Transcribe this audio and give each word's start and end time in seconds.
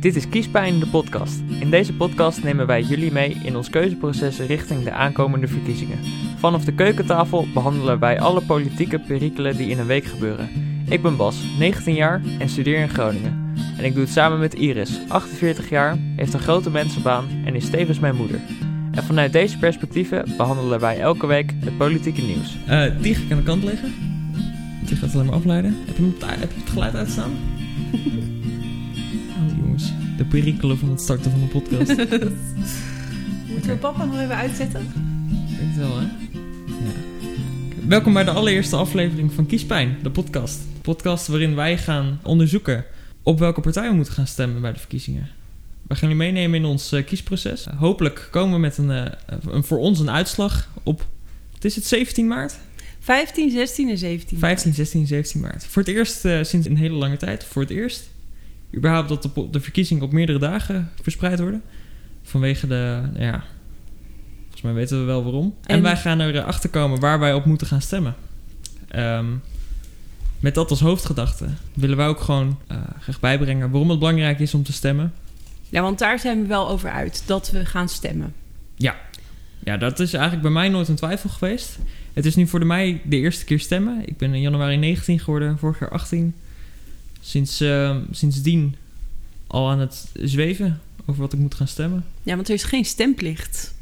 Dit 0.00 0.16
is 0.16 0.28
Kiespijn, 0.28 0.78
de 0.78 0.86
podcast. 0.86 1.40
In 1.60 1.70
deze 1.70 1.94
podcast 1.94 2.42
nemen 2.42 2.66
wij 2.66 2.82
jullie 2.82 3.12
mee 3.12 3.36
in 3.42 3.56
ons 3.56 3.70
keuzeproces 3.70 4.38
richting 4.38 4.84
de 4.84 4.90
aankomende 4.90 5.48
verkiezingen. 5.48 5.98
Vanaf 6.36 6.64
de 6.64 6.74
keukentafel 6.74 7.46
behandelen 7.54 7.98
wij 7.98 8.20
alle 8.20 8.40
politieke 8.40 8.98
perikelen 8.98 9.56
die 9.56 9.70
in 9.70 9.78
een 9.78 9.86
week 9.86 10.04
gebeuren. 10.04 10.48
Ik 10.88 11.02
ben 11.02 11.16
Bas, 11.16 11.36
19 11.58 11.94
jaar 11.94 12.22
en 12.38 12.48
studeer 12.48 12.78
in 12.78 12.88
Groningen. 12.88 13.54
En 13.78 13.84
ik 13.84 13.94
doe 13.94 14.02
het 14.02 14.12
samen 14.12 14.38
met 14.38 14.54
Iris, 14.54 15.00
48 15.08 15.68
jaar, 15.68 15.96
heeft 16.16 16.32
een 16.32 16.40
grote 16.40 16.70
mensenbaan 16.70 17.26
en 17.44 17.54
is 17.54 17.70
tevens 17.70 17.98
mijn 17.98 18.16
moeder. 18.16 18.40
En 18.90 19.04
vanuit 19.04 19.32
deze 19.32 19.58
perspectieven 19.58 20.34
behandelen 20.36 20.80
wij 20.80 21.00
elke 21.00 21.26
week 21.26 21.54
het 21.64 21.76
politieke 21.76 22.22
nieuws. 22.22 22.56
Eh, 22.66 22.84
die 23.00 23.14
ga 23.14 23.24
ik 23.24 23.30
aan 23.30 23.36
de 23.36 23.42
kant 23.42 23.64
leggen. 23.64 23.94
Die 24.84 24.96
gaat 24.96 25.14
alleen 25.14 25.26
maar 25.26 25.34
afleiden. 25.34 25.76
Heb 25.86 25.96
je, 25.96 26.02
hem 26.02 26.14
heb 26.40 26.52
je 26.52 26.60
het 26.60 26.70
geluid 26.70 26.94
uitstaan? 26.94 27.30
de 30.18 30.24
perikelen 30.24 30.78
van 30.78 30.90
het 30.90 31.00
starten 31.00 31.30
van 31.30 31.40
een 31.40 31.48
podcast. 31.48 31.90
Ik 31.90 32.10
denk 32.10 32.22
Moeten 33.48 33.70
we 33.70 33.76
papa 33.76 34.04
nog 34.04 34.20
even 34.20 34.36
uitzetten? 34.36 34.92
het 34.92 35.76
wel, 35.76 35.98
hè? 35.98 36.02
Ja. 36.66 36.92
Welkom 37.86 38.12
bij 38.12 38.24
de 38.24 38.30
allereerste 38.30 38.76
aflevering 38.76 39.32
van 39.32 39.46
Kiespijn, 39.46 39.98
de 40.02 40.10
podcast. 40.10 40.58
De 40.58 40.80
podcast 40.82 41.26
waarin 41.26 41.54
wij 41.54 41.78
gaan 41.78 42.20
onderzoeken 42.22 42.84
op 43.22 43.38
welke 43.38 43.60
partij 43.60 43.88
we 43.88 43.94
moeten 43.94 44.12
gaan 44.12 44.26
stemmen 44.26 44.60
bij 44.60 44.72
de 44.72 44.78
verkiezingen. 44.78 45.28
We 45.88 45.94
gaan 45.94 46.08
jullie 46.08 46.24
meenemen 46.32 46.58
in 46.58 46.64
ons 46.64 46.92
eh, 46.92 47.04
kiesproces. 47.04 47.66
hopelijk 47.76 48.28
komen 48.30 48.54
we 48.54 48.60
met 48.60 48.78
een, 48.78 48.90
eh, 48.90 49.12
een, 49.46 49.64
voor 49.64 49.78
ons 49.78 50.00
een 50.00 50.10
uitslag 50.10 50.68
op, 50.82 51.06
wat 51.52 51.64
is 51.64 51.74
het, 51.74 51.86
17 51.86 52.26
maart? 52.26 52.58
15, 53.00 53.50
16 53.50 53.88
en 53.88 53.98
17. 53.98 54.38
15, 54.38 54.74
16, 54.74 55.06
17 55.06 55.40
maart. 55.40 55.66
Voor 55.66 55.82
het 55.82 55.90
eerst 55.90 56.24
eh, 56.24 56.42
sinds 56.42 56.66
een 56.66 56.76
hele 56.76 56.94
lange 56.94 57.16
tijd. 57.16 57.44
Voor 57.44 57.62
het 57.62 57.70
eerst. 57.70 58.10
Überhaupt 58.74 59.08
dat 59.08 59.22
de, 59.22 59.50
de 59.50 59.60
verkiezingen 59.60 60.04
op 60.04 60.12
meerdere 60.12 60.38
dagen 60.38 60.90
verspreid 61.02 61.40
worden. 61.40 61.62
Vanwege 62.22 62.66
de, 62.66 63.00
nou 63.12 63.24
ja... 63.24 63.44
Volgens 64.42 64.62
mij 64.62 64.72
weten 64.72 64.98
we 64.98 65.04
wel 65.04 65.22
waarom. 65.22 65.54
En, 65.62 65.76
En- 65.76 65.82
wij 65.82 65.96
gaan 65.96 66.20
erachter 66.20 66.70
komen 66.70 67.00
waar 67.00 67.18
wij 67.18 67.34
op 67.34 67.44
moeten 67.44 67.66
gaan 67.66 67.82
stemmen. 67.82 68.14
Ehm, 68.88 69.26
met 70.40 70.54
dat 70.54 70.70
als 70.70 70.80
hoofdgedachte 70.80 71.46
willen 71.74 71.96
wij 71.96 72.06
ook 72.06 72.20
gewoon 72.20 72.58
graag 73.00 73.20
bijbrengen 73.20 73.70
waarom 73.70 73.90
het 73.90 73.98
belangrijk 73.98 74.40
is 74.40 74.54
om 74.54 74.62
te 74.62 74.72
stemmen. 74.72 75.12
Ja, 75.68 75.82
want 75.82 75.98
daar 75.98 76.18
zijn 76.18 76.42
we 76.42 76.46
wel 76.46 76.68
over 76.68 76.90
uit, 76.90 77.22
dat 77.26 77.50
we 77.50 77.64
gaan 77.64 77.88
stemmen. 77.88 78.34
Ja, 79.68 79.76
dat 79.76 80.00
is 80.00 80.12
eigenlijk 80.12 80.42
bij 80.42 80.52
mij 80.52 80.68
nooit 80.68 80.88
een 80.88 80.94
twijfel 80.94 81.30
geweest. 81.30 81.78
Het 82.12 82.26
is 82.26 82.36
nu 82.36 82.46
voor 82.46 82.58
de 82.58 82.64
mij 82.64 83.00
de 83.04 83.16
eerste 83.16 83.44
keer 83.44 83.60
stemmen. 83.60 84.02
Ik 84.06 84.16
ben 84.16 84.34
in 84.34 84.40
januari 84.40 84.76
19 84.76 85.18
geworden, 85.20 85.58
vorig 85.58 85.78
jaar 85.78 85.90
18. 85.90 86.34
Sinds, 87.20 87.60
eh, 87.60 87.96
sindsdien 88.10 88.76
al 89.46 89.70
aan 89.70 89.78
het 89.80 90.08
zweven 90.14 90.80
over 91.06 91.20
wat 91.22 91.32
ik 91.32 91.38
moet 91.38 91.54
gaan 91.54 91.68
stemmen. 91.68 92.04
Ja, 92.22 92.34
want 92.34 92.48
er 92.48 92.54
is 92.54 92.62
geen 92.62 92.84
stemplicht 92.84 93.74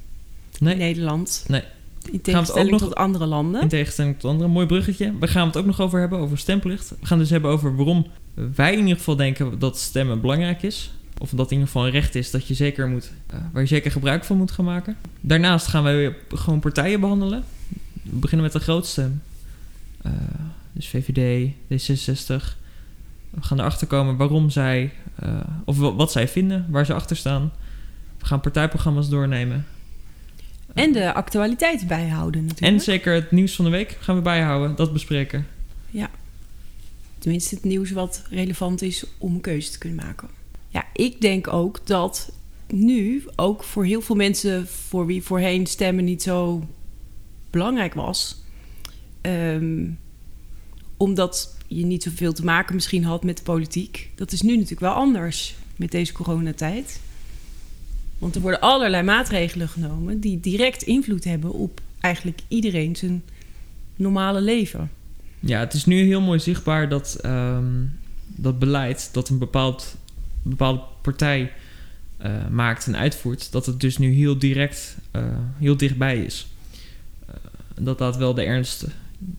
in 0.59 0.67
Nee, 0.67 0.77
Nederland. 0.77 1.45
Nee. 1.49 1.63
In 2.11 2.15
ook 2.15 2.23
tegenstelling 2.23 2.71
nog- 2.71 2.81
tot 2.81 2.95
andere 2.95 3.27
landen. 3.27 3.63
in 3.63 3.69
tegenstelling 3.69 4.19
tot 4.19 4.31
anderen. 4.31 4.51
Mooi 4.53 4.67
bruggetje. 4.67 5.13
We 5.21 5.29
gaan 5.29 5.47
het 5.47 5.57
ook 5.57 5.67
nog 5.67 5.81
over 5.81 6.01
hebben, 6.01 6.19
over 6.19 6.39
stemplicht. 6.39 6.93
We 7.01 7.07
gaan 7.07 7.19
dus 7.19 7.31
hebben 7.31 7.51
over 7.51 7.77
waarom 7.77 8.07
wij 8.55 8.73
in 8.73 8.79
ieder 8.81 8.97
geval 8.97 9.17
denken 9.17 9.59
dat 9.59 9.79
stemmen 9.79 10.21
belangrijk 10.21 10.63
is. 10.63 10.91
Of 11.19 11.31
dat 11.31 11.47
in 11.47 11.53
ieder 11.53 11.67
geval 11.67 11.85
een 11.87 11.93
recht 11.93 12.15
is 12.15 12.31
dat 12.31 12.47
je 12.47 12.55
zeker 12.55 12.89
moet, 12.89 13.11
eh, 13.27 13.39
waar 13.53 13.63
je 13.63 13.69
zeker 13.69 13.91
gebruik 13.91 14.25
van 14.25 14.37
moet 14.37 14.51
gaan 14.51 14.65
maken. 14.65 14.97
Daarnaast 15.21 15.67
gaan 15.67 15.83
wij 15.83 15.97
weer 15.97 16.17
gewoon 16.29 16.61
partijen 16.61 17.01
behandelen. 17.01 17.45
We 18.03 18.17
beginnen 18.17 18.45
met 18.47 18.53
de 18.55 18.61
grootste. 18.61 19.11
Eh, 20.03 20.13
dus 20.73 20.89
VVD, 20.89 21.51
D66. 21.69 22.57
We 23.37 23.43
gaan 23.43 23.59
erachter 23.61 23.87
komen 23.87 24.17
waarom 24.17 24.51
zij, 24.51 24.93
eh, 25.15 25.41
of 25.65 25.79
wa- 25.79 25.95
wat 25.95 26.13
zij 26.13 26.29
vinden, 26.29 26.67
waar 26.71 26.87
ze 26.87 26.95
achter 26.95 27.17
staan. 27.17 27.53
We 28.19 28.27
gaan 28.27 28.41
partijprogramma's 28.41 29.09
doornemen. 29.09 29.67
En 30.75 30.93
de 30.93 31.13
actualiteit 31.13 31.87
bijhouden 31.87 32.41
En 32.41 32.47
natuurlijk. 32.47 32.83
zeker 32.83 33.15
het 33.15 33.31
nieuws 33.31 33.55
van 33.55 33.65
de 33.65 33.71
week 33.71 33.97
gaan 34.01 34.17
we 34.17 34.23
bijhouden, 34.23 34.77
dat 34.77 34.93
bespreken. 34.93 35.47
Tenminste, 37.19 37.55
het 37.55 37.65
nieuws 37.65 37.91
wat 37.91 38.23
relevant 38.31 38.83
is 38.83 39.05
om 39.19 39.35
een 39.35 39.41
keuze 39.41 39.71
te 39.71 39.79
kunnen 39.79 40.05
maken. 40.05 40.29
Ja, 40.69 40.85
ik 40.93 41.21
denk 41.21 41.53
ook 41.53 41.87
dat 41.87 42.33
nu 42.69 43.25
ook 43.37 43.65
voor 43.65 43.85
heel 43.85 44.01
veel 44.01 44.15
mensen 44.17 44.67
voor 44.69 45.07
wie 45.07 45.23
voorheen 45.23 45.67
stemmen 45.67 46.05
niet 46.05 46.23
zo 46.23 46.67
belangrijk 47.51 47.95
was. 47.95 48.43
ehm, 49.21 49.91
omdat 50.97 51.56
je 51.67 51.85
niet 51.85 52.03
zoveel 52.03 52.33
te 52.33 52.45
maken 52.45 52.75
misschien 52.75 53.05
had 53.05 53.25
met 53.25 53.37
de 53.37 53.43
politiek. 53.43 54.11
Dat 54.15 54.33
is 54.33 54.43
nu 54.43 54.53
natuurlijk 54.53 54.81
wel 54.81 54.93
anders 54.93 55.55
met 55.77 55.91
deze 55.91 56.13
coronatijd. 56.13 57.01
Want 58.19 58.35
er 58.35 58.41
worden 58.41 58.61
allerlei 58.61 59.03
maatregelen 59.03 59.69
genomen 59.69 60.21
die 60.21 60.41
direct 60.41 60.83
invloed 60.83 61.25
hebben 61.25 61.53
op 61.53 61.81
eigenlijk 62.01 62.41
iedereen 62.49 62.97
zijn 62.97 63.23
normale 63.97 64.41
leven. 64.41 64.91
Ja, 65.41 65.59
het 65.59 65.73
is 65.73 65.85
nu 65.85 66.03
heel 66.03 66.21
mooi 66.21 66.39
zichtbaar 66.39 66.89
dat 66.89 67.15
ehm, 67.15 67.85
dat 68.27 68.59
beleid 68.59 69.09
dat 69.13 69.29
een 69.29 69.39
bepaald, 69.39 69.97
bepaalde 70.43 70.81
partij 71.03 71.53
eh, 72.17 72.49
maakt 72.51 72.87
en 72.87 72.97
uitvoert, 72.97 73.53
dat 73.53 73.67
het 73.67 73.81
dus 73.81 73.99
nu 73.99 74.13
heel 74.13 74.39
direct, 74.39 74.97
eh, 75.11 75.23
heel 75.59 75.77
dichtbij 75.77 76.25
is. 76.25 76.47
Eh, 77.27 77.35
dat 77.81 78.01
laat 78.01 78.17
wel 78.17 78.35
de 78.35 78.43
ernst, 78.43 78.87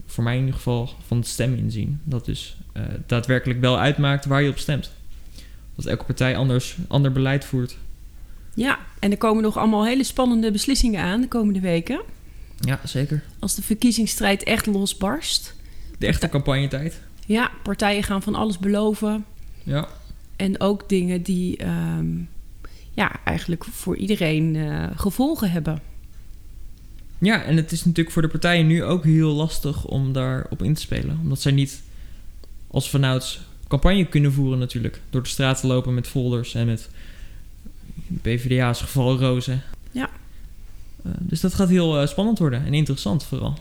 voor 0.06 0.24
mij 0.24 0.34
in 0.34 0.40
ieder 0.40 0.56
geval, 0.56 0.90
van 1.06 1.18
het 1.18 1.28
stemmen 1.28 1.60
inzien. 1.60 2.02
Dat 2.04 2.26
dus 2.26 2.58
eh, 2.74 2.84
daadwerkelijk 3.06 3.60
wel 3.60 3.80
uitmaakt 3.80 4.26
waar 4.26 4.42
je 4.42 4.50
op 4.50 4.58
stemt. 4.58 4.92
Dat 5.76 5.86
elke 5.86 6.04
partij 6.04 6.38
anders, 6.38 6.78
ander 6.88 7.12
beleid 7.12 7.46
voert. 7.46 7.78
Ja, 8.54 8.80
en 9.00 9.12
er 9.12 9.18
komen 9.18 9.44
nog 9.44 9.58
allemaal 9.58 9.86
hele 9.86 10.04
spannende 10.04 10.52
beslissingen 10.52 11.02
aan 11.02 11.22
de 11.22 11.28
komende 11.28 11.60
weken. 11.60 12.02
Ja, 12.60 12.80
zeker. 12.84 13.24
Als 13.40 13.56
de 13.56 13.62
verkiezingsstrijd 13.62 14.44
echt 14.44 14.66
losbarst. 14.66 15.56
De 15.98 16.08
echte 16.08 16.30
campagnetijd. 16.30 17.02
Ja, 17.26 17.52
partijen 17.64 18.04
gaan 18.04 18.22
van 18.22 18.36
alles 18.36 18.58
beloven. 18.60 19.26
Ja. 19.64 19.88
En 20.36 20.60
ook 20.60 20.90
dingen 20.90 21.22
die 21.22 21.58
ehm, 21.58 22.08
ja, 22.92 23.12
eigenlijk 23.24 23.64
voor 23.64 23.98
iedereen 23.98 24.56
eh, 24.56 24.88
gevolgen 24.96 25.52
hebben. 25.52 25.82
Ja, 27.20 27.44
en 27.44 27.56
het 27.56 27.72
is 27.72 27.86
natuurlijk 27.86 28.12
voor 28.12 28.22
de 28.22 28.28
partijen 28.28 28.68
nu 28.68 28.84
ook 28.84 29.04
heel 29.04 29.34
lastig 29.34 29.86
om 29.86 30.14
daarop 30.14 30.64
in 30.64 30.74
te 30.74 30.82
spelen. 30.82 31.20
Omdat 31.22 31.42
zij 31.42 31.52
niet 31.52 31.82
als 32.68 32.90
vanouds 32.90 33.40
campagne 33.68 34.06
kunnen 34.06 34.34
voeren 34.34 34.60
natuurlijk. 34.60 35.02
Door 35.10 35.24
de 35.24 35.30
straat 35.30 35.60
te 35.60 35.68
lopen 35.68 35.94
met 35.94 36.08
folders 36.08 36.54
en 36.54 36.66
met 36.66 36.90
PvdA's 38.22 38.82
geval 38.82 39.18
rozen. 39.20 39.62
Ja. 39.92 40.10
Eh, 41.06 41.12
dus 41.20 41.42
dat 41.42 41.54
gaat 41.54 41.70
heel 41.70 42.02
eh, 42.02 42.08
spannend 42.08 42.40
worden 42.40 42.66
en 42.66 42.74
interessant 42.74 43.24
vooral. 43.24 43.58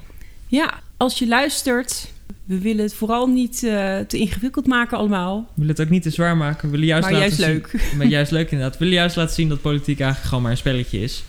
Ja, 0.46 0.80
als 0.96 1.18
je 1.18 1.28
luistert, 1.28 2.12
we 2.44 2.58
willen 2.58 2.82
het 2.84 2.94
vooral 2.94 3.26
niet 3.26 3.62
eh, 3.64 3.98
te 3.98 4.18
ingewikkeld 4.18 4.66
maken 4.66 4.98
allemaal. 4.98 5.38
We 5.40 5.52
willen 5.54 5.70
het 5.70 5.80
ook 5.80 5.88
niet 5.90 6.02
te 6.02 6.10
zwaar 6.10 6.36
maken. 6.36 6.64
We 6.64 6.70
willen 6.70 6.86
juist 6.86 7.10
maar 7.10 7.20
laten 7.20 7.36
juist 7.36 7.70
zien- 7.70 7.78
leuk. 7.80 7.92
Maar 7.96 8.06
juist 8.06 8.30
leuk 8.30 8.50
inderdaad. 8.50 8.72
We 8.72 8.84
willen 8.84 8.94
juist 8.94 9.16
laten 9.16 9.34
zien 9.34 9.48
dat 9.48 9.60
politiek 9.60 9.98
eigenlijk 10.00 10.28
gewoon 10.28 10.42
maar 10.42 10.50
een 10.52 10.56
spelletje 10.58 11.00
is. 11.00 11.24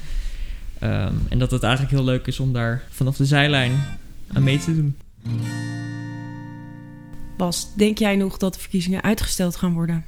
Ehm, 0.80 1.14
en 1.30 1.40
dat 1.40 1.52
het 1.52 1.64
eigenlijk 1.64 1.94
heel 1.94 2.04
leuk 2.04 2.28
is 2.28 2.40
om 2.40 2.54
daar 2.54 2.84
vanaf 2.90 3.18
de 3.18 3.26
zijlijn 3.26 3.72
aan 4.34 4.44
mee 4.44 4.60
te 4.60 4.76
doen. 4.76 4.98
Bas, 7.38 7.68
denk 7.76 7.98
jij 7.98 8.16
nog 8.16 8.38
dat 8.38 8.54
de 8.54 8.60
verkiezingen 8.60 9.04
uitgesteld 9.04 9.56
gaan 9.56 9.74
worden? 9.74 10.06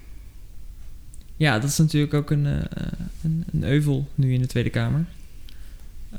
Ja, 1.36 1.60
dat 1.60 1.70
is 1.70 1.78
natuurlijk 1.78 2.14
ook 2.14 2.32
een, 2.32 2.46
eh, 2.46 2.86
een, 3.24 3.44
een 3.54 3.64
euvel 3.64 4.08
nu 4.16 4.34
in 4.34 4.42
de 4.42 4.48
Tweede 4.48 4.70
Kamer. 4.70 5.06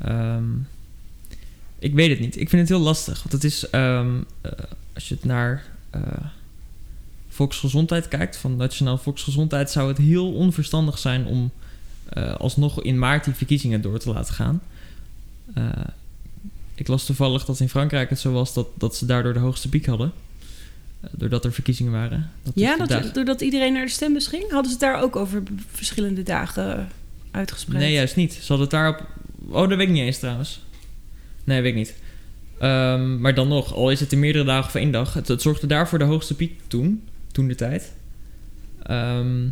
Ehm, 0.00 0.44
ik 1.78 1.94
weet 1.94 2.10
het 2.10 2.20
niet. 2.20 2.40
Ik 2.40 2.48
vind 2.48 2.60
het 2.60 2.70
heel 2.70 2.86
lastig. 2.86 3.18
Want 3.18 3.32
het 3.32 3.44
is, 3.44 3.70
ehm, 3.70 4.20
eh, 4.40 4.52
als 4.92 5.08
je 5.08 5.14
het 5.14 5.24
naar 5.24 5.64
eh, 5.90 6.02
volksgezondheid 7.28 8.08
kijkt, 8.08 8.36
van 8.36 8.56
Nationaal 8.56 8.98
Volksgezondheid, 8.98 9.70
zou 9.70 9.88
het 9.88 9.98
heel 9.98 10.32
onverstandig 10.32 10.98
zijn 10.98 11.26
om 11.26 11.50
eh, 12.10 12.34
alsnog 12.34 12.82
in 12.82 12.98
maart 12.98 13.24
die 13.24 13.34
verkiezingen 13.34 13.80
door 13.80 13.98
te 13.98 14.12
laten 14.12 14.34
gaan. 14.34 14.62
Eh, 15.54 15.68
ik 16.74 16.88
las 16.88 17.06
toevallig 17.06 17.44
dat 17.44 17.60
in 17.60 17.68
Frankrijk 17.68 18.10
het 18.10 18.18
zo 18.18 18.32
was 18.32 18.54
dat, 18.54 18.66
dat 18.74 18.96
ze 18.96 19.06
daardoor 19.06 19.32
de 19.32 19.38
hoogste 19.38 19.68
piek 19.68 19.86
hadden. 19.86 20.12
Eh, 21.00 21.10
doordat 21.12 21.44
er 21.44 21.52
verkiezingen 21.52 21.92
waren. 21.92 22.30
Dat 22.42 22.52
Ja, 22.56 22.76
dat, 22.76 23.14
doordat 23.14 23.40
iedereen 23.40 23.72
naar 23.72 23.84
de 23.84 23.90
stembus 23.90 24.26
ging? 24.26 24.42
Hadden 24.42 24.64
ze 24.64 24.70
het 24.70 24.80
daar 24.80 25.02
ook 25.02 25.16
over 25.16 25.42
verschillende 25.70 26.22
dagen 26.22 26.88
uitgespreid? 27.30 27.80
Nee, 27.80 27.92
juist 27.92 28.16
niet. 28.16 28.32
Ze 28.32 28.46
hadden 28.46 28.60
het 28.60 28.70
daarop... 28.70 29.06
Oh, 29.48 29.68
dat 29.68 29.78
weet 29.78 29.88
ik 29.88 29.94
niet 29.94 30.02
eens 30.02 30.18
trouwens. 30.18 30.60
Nee, 31.44 31.62
weet 31.62 31.70
ik 31.70 31.78
niet. 31.78 31.94
Ehm, 32.58 33.20
maar 33.20 33.34
dan 33.34 33.48
nog, 33.48 33.74
al 33.74 33.90
is 33.90 34.00
het 34.00 34.12
in 34.12 34.18
meerdere 34.18 34.44
dagen 34.44 34.66
of 34.66 34.74
één 34.74 34.90
dag... 34.90 35.14
Het, 35.14 35.28
het 35.28 35.42
zorgde 35.42 35.66
daarvoor 35.66 35.98
de 35.98 36.04
hoogste 36.04 36.34
piek 36.34 36.60
toen. 36.66 37.02
Toen 37.32 37.48
de 37.48 37.54
tijd. 37.54 37.92
Ehm, 38.82 39.48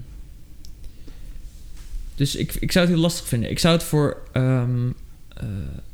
dus 2.18 2.36
ik, 2.36 2.54
ik 2.54 2.72
zou 2.72 2.84
het 2.86 2.94
heel 2.94 3.02
lastig 3.04 3.28
vinden. 3.28 3.50
Ik 3.50 3.58
zou 3.58 3.74
het 3.74 3.82
voor... 3.84 4.16
ehm, 4.32 4.88
eh, 5.36 5.46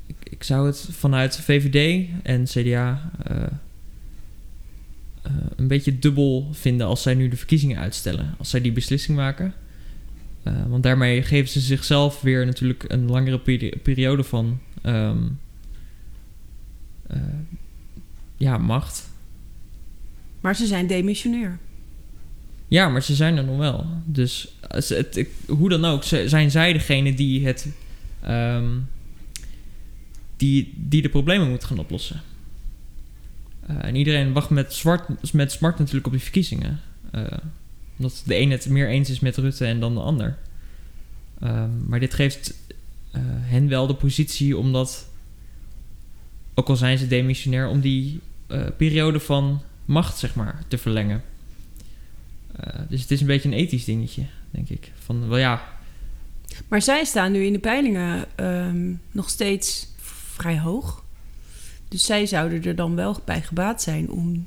ik, 0.06 0.16
ik 0.22 0.42
zou 0.42 0.66
het 0.66 0.88
vanuit 0.90 1.36
VVD 1.36 2.08
en 2.22 2.44
CDA... 2.44 3.10
eh, 3.22 3.42
eh, 5.22 5.32
een 5.56 5.68
beetje 5.68 5.98
dubbel 5.98 6.48
vinden 6.52 6.86
als 6.86 7.02
zij 7.02 7.14
nu 7.14 7.28
de 7.28 7.36
verkiezingen 7.36 7.78
uitstellen. 7.78 8.34
Als 8.38 8.50
zij 8.50 8.60
die 8.60 8.72
beslissing 8.72 9.16
maken. 9.16 9.54
Want 10.68 10.82
daarmee 10.82 11.22
geven 11.22 11.48
ze 11.50 11.60
zichzelf 11.60 12.20
weer 12.20 12.46
natuurlijk 12.46 12.84
een 12.88 13.06
langere 13.06 13.38
peri- 13.38 13.80
periode 13.82 14.24
van 14.24 14.60
ehm, 14.82 15.22
eh, 17.06 17.16
ja, 18.36 18.58
macht. 18.58 19.08
Maar 20.40 20.56
ze 20.56 20.66
zijn 20.66 20.86
demissionair. 20.86 21.58
Ja, 22.74 22.88
maar 22.88 23.02
ze 23.02 23.14
zijn 23.14 23.36
er 23.36 23.44
nog 23.44 23.56
wel. 23.56 23.86
Dus 24.04 24.54
als 24.68 24.88
het, 24.88 25.26
hoe 25.46 25.68
dan 25.68 25.84
ook, 25.84 26.04
zijn 26.04 26.50
zij 26.50 26.72
degene 26.72 27.14
die 27.14 27.46
het. 27.46 27.68
ehm, 28.22 28.68
die, 30.36 30.72
die 30.76 31.02
de 31.02 31.08
problemen 31.08 31.48
moet 31.50 31.64
gaan 31.64 31.78
oplossen. 31.78 32.22
Eh, 33.66 33.84
en 33.84 33.94
iedereen 33.94 34.32
wacht 34.32 34.50
met, 34.50 34.74
zwart, 34.74 35.32
met 35.32 35.52
smart 35.52 35.78
natuurlijk 35.78 36.06
op 36.06 36.12
die 36.12 36.20
verkiezingen. 36.20 36.80
Eh, 37.10 37.22
omdat 37.96 38.22
de 38.26 38.38
een 38.38 38.50
het 38.50 38.68
meer 38.68 38.88
eens 38.88 39.10
is 39.10 39.20
met 39.20 39.36
Rutte 39.36 39.66
en 39.66 39.80
dan 39.80 39.94
de 39.94 40.00
ander. 40.00 40.38
Ehm, 41.40 41.86
maar 41.86 42.00
dit 42.00 42.14
geeft 42.14 42.54
eh, 43.10 43.20
hen 43.24 43.68
wel 43.68 43.86
de 43.86 43.94
positie 43.94 44.56
om 44.56 44.72
dat, 44.72 45.08
ook 46.54 46.68
al 46.68 46.76
zijn 46.76 46.98
ze 46.98 47.06
demissionair, 47.06 47.68
om 47.68 47.80
die 47.80 48.20
eh, 48.46 48.66
periode 48.76 49.20
van 49.20 49.62
macht, 49.84 50.18
zeg 50.18 50.34
maar, 50.34 50.62
te 50.68 50.78
verlengen. 50.78 51.22
Eh, 52.56 52.80
dus 52.88 53.00
het 53.00 53.10
is 53.10 53.20
een 53.20 53.26
beetje 53.26 53.48
een 53.48 53.54
ethisch 53.54 53.84
dingetje, 53.84 54.26
denk 54.50 54.68
ik. 54.68 54.92
Van, 54.98 55.28
wel 55.28 55.38
ja, 55.38 55.62
Maar 56.68 56.82
zij 56.82 57.04
staan 57.04 57.32
nu 57.32 57.44
in 57.44 57.52
de 57.52 57.58
peilingen 57.58 58.26
ehm, 58.34 58.92
nog 59.10 59.30
steeds 59.30 59.86
vrij 60.34 60.58
hoog. 60.58 61.02
Dus 61.88 62.02
zij 62.04 62.26
zouden 62.26 62.64
er 62.64 62.76
dan 62.76 62.94
wel 62.94 63.20
bij 63.24 63.42
gebaat 63.42 63.82
zijn 63.82 64.10
om 64.10 64.46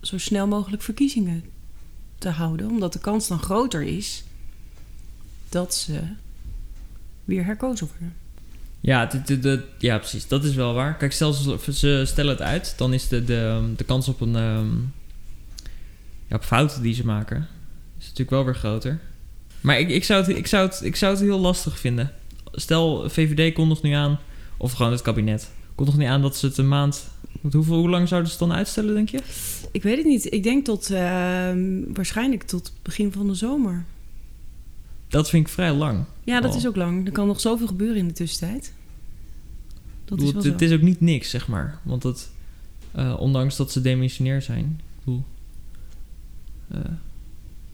zo 0.00 0.18
snel 0.18 0.46
mogelijk 0.46 0.82
verkiezingen 0.82 1.44
te 2.18 2.28
houden. 2.28 2.68
Omdat 2.70 2.92
de 2.92 2.98
kans 2.98 3.28
dan 3.28 3.38
groter 3.38 3.82
is 3.82 4.24
dat 5.48 5.74
ze 5.74 6.00
weer 7.24 7.44
herkozen 7.44 7.88
worden. 7.90 8.14
Ja, 8.80 9.06
de, 9.06 9.22
de, 9.22 9.38
de- 9.38 9.64
ja, 9.78 9.98
precies. 9.98 10.28
Dat 10.28 10.44
is 10.44 10.54
wel 10.54 10.74
waar. 10.74 10.96
Kijk, 10.96 11.12
stel 11.12 11.32
ze, 11.32 11.72
ze 11.72 12.02
stellen 12.06 12.30
het 12.32 12.42
uit, 12.42 12.74
dan 12.76 12.92
is 12.92 13.08
de, 13.08 13.24
de, 13.24 13.72
de 13.76 13.84
kans 13.84 14.08
op 14.08 14.20
een 14.20 14.36
ehm, 14.36 14.68
ja, 16.26 16.36
op 16.36 16.44
fouten 16.44 16.82
die 16.82 16.94
ze 16.94 17.06
maken, 17.06 17.48
is 17.98 18.02
natuurlijk 18.04 18.30
wel 18.30 18.44
weer 18.44 18.54
groter. 18.54 19.00
Maar 19.60 19.78
ik, 19.78 19.88
ik, 19.88 20.04
zou 20.04 20.20
het, 20.26 20.36
ik, 20.36 20.46
zou 20.46 20.66
het, 20.68 20.80
ik 20.84 20.96
zou 20.96 21.12
het 21.12 21.22
heel 21.22 21.38
lastig 21.38 21.78
vinden. 21.78 22.12
Stel, 22.52 23.10
VVD 23.10 23.54
kondigt 23.54 23.82
nu 23.82 23.92
aan, 23.92 24.18
of 24.56 24.72
gewoon 24.72 24.92
het 24.92 25.02
kabinet, 25.02 25.50
kondigt 25.74 25.98
nu 25.98 26.04
aan 26.04 26.22
dat 26.22 26.36
ze 26.36 26.46
het 26.46 26.58
een 26.58 26.68
maand. 26.68 27.08
want 27.40 27.54
Hoeveel, 27.54 27.76
hoe 27.76 27.88
lang 27.88 28.08
zouden 28.08 28.30
ze 28.30 28.36
het 28.38 28.48
dan 28.48 28.56
uitstellen, 28.58 28.94
denk 28.94 29.08
je? 29.08 29.20
Ik 29.72 29.82
weet 29.82 29.96
het 29.96 30.06
niet. 30.06 30.32
Ik 30.32 30.42
denk 30.42 30.64
tot 30.64 30.90
ehm, 30.90 31.80
waarschijnlijk 31.92 32.42
tot 32.42 32.72
begin 32.82 33.12
van 33.12 33.26
de 33.26 33.34
zomer. 33.34 33.84
Dat 35.08 35.28
vind 35.30 35.46
ik 35.46 35.52
vrij 35.52 35.72
lang. 35.72 36.04
Ja, 36.24 36.40
dat 36.40 36.50
Oh. 36.50 36.56
is 36.56 36.66
ook 36.66 36.76
lang. 36.76 37.06
Er 37.06 37.12
kan 37.12 37.26
nog 37.26 37.40
zoveel 37.40 37.66
gebeuren 37.66 37.96
in 37.96 38.08
de 38.08 38.14
tussentijd. 38.14 38.72
Dat 40.04 40.18
is 40.18 40.24
wel 40.24 40.34
het, 40.34 40.44
zo. 40.44 40.50
het 40.50 40.62
is 40.62 40.72
ook 40.72 40.80
niet 40.80 41.00
niks, 41.00 41.30
zeg 41.30 41.48
maar. 41.48 41.78
Want 41.82 42.02
het, 42.02 42.30
eh, 42.92 43.16
ondanks 43.18 43.56
dat 43.56 43.72
ze 43.72 43.80
demissionair 43.80 44.42
zijn, 44.42 44.64
ik 44.80 45.04
bedoel, 45.04 45.18
eh, 45.18 45.33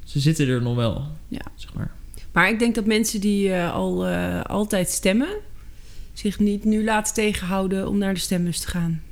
ze 0.05 0.21
zitten 0.21 0.49
er 0.49 0.63
nog 0.63 0.77
wel. 0.77 1.07
Ja. 1.29 1.43
Zeg 1.55 1.75
maar. 1.75 1.91
Maar 2.33 2.49
ik 2.51 2.59
denk 2.59 2.75
dat 2.75 2.87
mensen 2.87 3.21
die 3.21 3.53
eh, 3.53 3.75
al 3.75 4.07
eh, 4.07 4.43
altijd 4.43 4.89
stemmen, 4.89 5.29
zich 6.13 6.39
niet 6.39 6.65
nu 6.65 6.85
laten 6.85 7.15
tegenhouden 7.15 7.89
om 7.89 7.99
naar 7.99 8.15
de 8.15 8.21
stembus 8.21 8.61
te 8.61 8.69
gaan. 8.69 9.03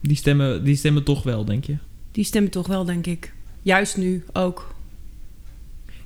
Die, 0.00 0.16
stemmen, 0.16 0.64
die 0.64 0.76
stemmen 0.76 1.04
toch 1.04 1.22
wel, 1.22 1.44
denk 1.44 1.64
je? 1.64 1.76
Die 2.12 2.24
stemmen 2.24 2.50
toch 2.50 2.66
wel, 2.66 2.84
denk 2.84 3.06
ik. 3.06 3.32
Juist 3.62 3.96
nu 3.96 4.24
ook. 4.32 4.74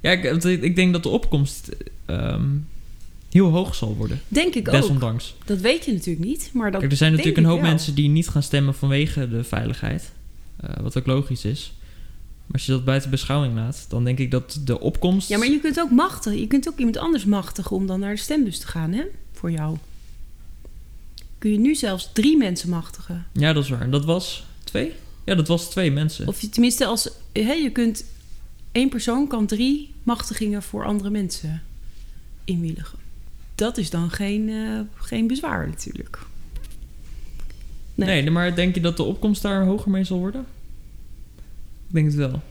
Ja, 0.00 0.10
ik, 0.10 0.44
ik 0.44 0.76
denk 0.76 0.92
dat 0.92 1.02
de 1.02 1.08
opkomst 1.08 1.70
ehm, 2.04 2.44
heel 3.30 3.50
hoog 3.50 3.74
zal 3.74 3.96
worden. 3.96 4.20
Denk 4.28 4.54
ik 4.54 4.68
ook. 4.68 4.74
Desondanks. 4.74 5.34
Dat 5.44 5.60
weet 5.60 5.84
je 5.84 5.92
natuurlijk 5.92 6.26
niet, 6.26 6.50
maar 6.52 6.70
dat 6.70 6.80
Kijk, 6.80 6.92
er 6.92 6.98
zijn 6.98 7.10
natuurlijk 7.10 7.38
een 7.38 7.44
hoop 7.44 7.60
mensen 7.60 7.94
die 7.94 8.08
niet 8.08 8.28
gaan 8.28 8.42
stemmen 8.42 8.74
vanwege 8.74 9.28
de 9.28 9.44
veiligheid. 9.44 10.12
eh, 10.56 10.70
wat 10.82 10.98
ook 10.98 11.06
logisch 11.06 11.44
is. 11.44 11.74
Maar 12.46 12.54
als 12.54 12.66
je 12.66 12.72
dat 12.72 12.84
buiten 12.84 13.10
beschouwing 13.10 13.54
laat, 13.54 13.87
dan 13.88 14.04
denk 14.04 14.19
ik 14.19 14.31
dat 14.31 14.60
de 14.64 14.81
opkomst. 14.81 15.28
Ja, 15.28 15.38
maar 15.38 15.48
je 15.48 15.60
kunt 15.60 15.81
ook 15.81 15.90
machtigen. 15.90 16.40
Je 16.40 16.46
kunt 16.46 16.69
ook 16.69 16.78
iemand 16.78 16.96
anders 16.96 17.25
machtigen 17.25 17.76
om 17.76 17.87
dan 17.87 18.00
naar 18.00 18.14
de 18.14 18.20
stembus 18.20 18.58
te 18.58 18.66
gaan, 18.66 18.93
hè? 18.93 19.04
Voor 19.32 19.50
jou. 19.50 19.76
Kun 21.38 21.50
je 21.50 21.58
nu 21.58 21.75
zelfs 21.75 22.10
drie 22.12 22.37
mensen 22.37 22.69
machtigen. 22.69 23.26
Ja, 23.32 23.52
dat 23.52 23.64
is 23.64 23.70
waar. 23.70 23.81
En 23.81 23.90
dat 23.90 24.04
was 24.04 24.46
twee? 24.64 24.93
Ja, 25.25 25.34
dat 25.34 25.48
was 25.48 25.70
twee 25.70 25.90
mensen. 25.90 26.28
Of 26.28 26.40
je, 26.40 26.48
tenminste, 26.48 26.87
als, 26.87 27.10
hè, 27.32 27.52
je 27.52 27.70
kunt... 27.70 28.04
één 28.72 28.88
persoon 28.88 29.26
kan 29.26 29.46
drie 29.46 29.92
machtigingen 30.02 30.62
voor 30.62 30.84
andere 30.84 31.10
mensen 31.10 31.62
inwilligen. 32.44 32.99
Dat 33.54 33.78
is 33.78 33.90
dan 33.90 34.10
geen, 34.10 34.49
eh, 34.49 34.81
geen 34.94 35.26
bezwaar 35.26 35.69
natuurlijk. 35.69 36.19
Nee. 37.94 38.22
Nee. 38.22 38.31
maar 38.31 38.54
denk 38.54 38.75
je 38.75 38.81
dat 38.81 38.96
de 38.96 39.02
opkomst 39.02 39.42
daar 39.42 39.64
hoger 39.64 39.90
mee 39.90 40.04
zal 40.04 40.19
worden? 40.19 40.46
Ik 41.88 41.94
denk 41.94 42.06
het 42.06 42.15
wel. 42.15 42.43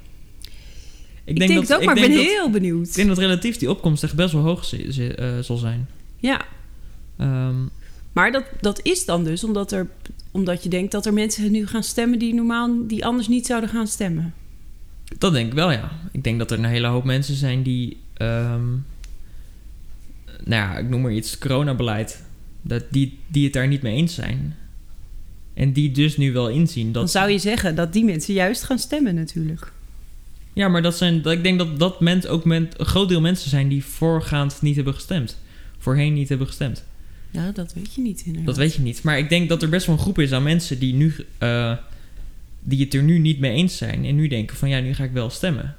Ik, 1.24 1.38
denk, 1.38 1.52
het 1.52 1.74
ook, 1.74 1.84
maar 1.84 1.98
ik 1.98 2.08
ben 2.08 2.18
dat, 2.18 2.26
heel 2.26 2.50
benieuwd. 2.50 2.88
Ik 2.88 2.94
denk 2.94 3.08
dat 3.08 3.18
relatief 3.18 3.58
die 3.58 3.70
opkomst 3.70 4.04
echt 4.04 4.16
best 4.16 4.34
wel 4.34 4.42
hoog 4.42 4.74
eh, 4.74 5.40
zal 5.40 5.58
zijn. 5.58 5.88
Ja, 6.20 6.46
Ehm, 7.18 7.56
maar 8.14 8.32
dat, 8.32 8.46
dat 8.62 8.80
is 8.84 9.06
dan 9.06 9.24
dus 9.24 9.44
omdat, 9.44 9.72
er, 9.72 9.88
omdat 10.32 10.64
je 10.64 10.70
denkt 10.70 10.92
dat 10.92 11.06
er 11.06 11.14
mensen 11.14 11.52
nu 11.52 11.68
gaan 11.68 11.84
stemmen... 11.84 12.20
die 12.20 12.34
normaal 12.34 12.88
die 12.88 13.06
anders 13.06 13.28
niet 13.28 13.46
zouden 13.46 13.70
gaan 13.70 13.88
stemmen. 13.88 14.34
dat 15.18 15.34
denk 15.34 15.48
ik 15.48 15.54
wel, 15.54 15.72
ja. 15.72 15.92
Ik 16.12 16.24
denk 16.24 16.40
dat 16.40 16.52
er 16.52 16.58
een 16.58 16.66
hele 16.66 16.88
hoop 16.88 17.04
mensen 17.04 17.36
zijn 17.36 17.64
die... 17.64 17.98
ehm, 18.14 18.68
nou 20.44 20.62
ja, 20.62 20.78
ik 20.78 20.90
noem 20.90 21.02
maar 21.02 21.12
iets, 21.12 21.38
coronabeleid. 21.38 22.24
Dat 22.62 22.84
die, 22.90 23.20
die 23.28 23.44
het 23.44 23.54
daar 23.54 23.68
niet 23.68 23.82
mee 23.82 23.96
eens 23.96 24.14
zijn. 24.14 24.56
En 25.56 25.72
die 25.72 25.92
dus 25.92 26.18
nu 26.18 26.34
wel 26.34 26.50
inzien 26.50 26.86
dat... 26.86 26.94
Dan 26.94 27.10
zou 27.10 27.30
je 27.30 27.38
zeggen 27.38 27.76
dat 27.76 27.94
die 27.94 28.04
mensen 28.04 28.34
juist 28.34 28.64
gaan 28.64 28.80
stemmen 28.80 29.16
natuurlijk. 29.16 29.72
Ja, 30.54 30.68
maar 30.68 30.82
dat 30.82 30.98
zijn, 30.98 31.22
dat, 31.22 31.34
ik 31.34 31.44
denk 31.44 31.58
dat 31.58 31.80
dat 31.80 32.00
men, 32.00 32.28
ook 32.28 32.46
men, 32.46 32.70
een 32.78 32.86
groot 32.86 33.10
deel 33.10 33.22
mensen 33.22 33.50
zijn 33.50 33.68
die 33.68 33.86
voorgaand 33.86 34.62
niet 34.62 34.76
hebben 34.76 34.94
gestemd. 34.94 35.38
Voorheen 35.78 36.14
niet 36.14 36.30
hebben 36.30 36.48
gestemd. 36.48 36.84
Ja, 37.32 37.52
dat 37.52 37.74
weet 37.74 37.94
je 37.96 38.02
niet 38.02 38.20
inderdaad. 38.20 38.46
Dat 38.46 38.58
weet 38.58 38.74
je 38.74 38.82
niet. 38.82 39.04
Maar 39.04 39.18
ik 39.18 39.30
denk 39.30 39.50
dat 39.50 39.62
er 39.62 39.70
best 39.70 39.86
wel 39.86 39.96
een 39.96 40.02
groep 40.02 40.20
is 40.20 40.32
aan 40.32 40.44
mensen 40.44 40.80
die, 40.80 40.94
nu, 40.94 41.16
eh, 41.38 41.74
die 42.60 42.84
het 42.84 42.94
er 42.94 43.04
nu 43.04 43.20
niet 43.20 43.40
mee 43.40 43.52
eens 43.52 43.78
zijn. 43.78 44.06
En 44.06 44.16
nu 44.16 44.28
denken 44.28 44.58
van 44.58 44.70
ja, 44.70 44.80
nu 44.80 44.94
ga 44.94 45.04
ik 45.04 45.12
wel 45.12 45.30
stemmen. 45.30 45.76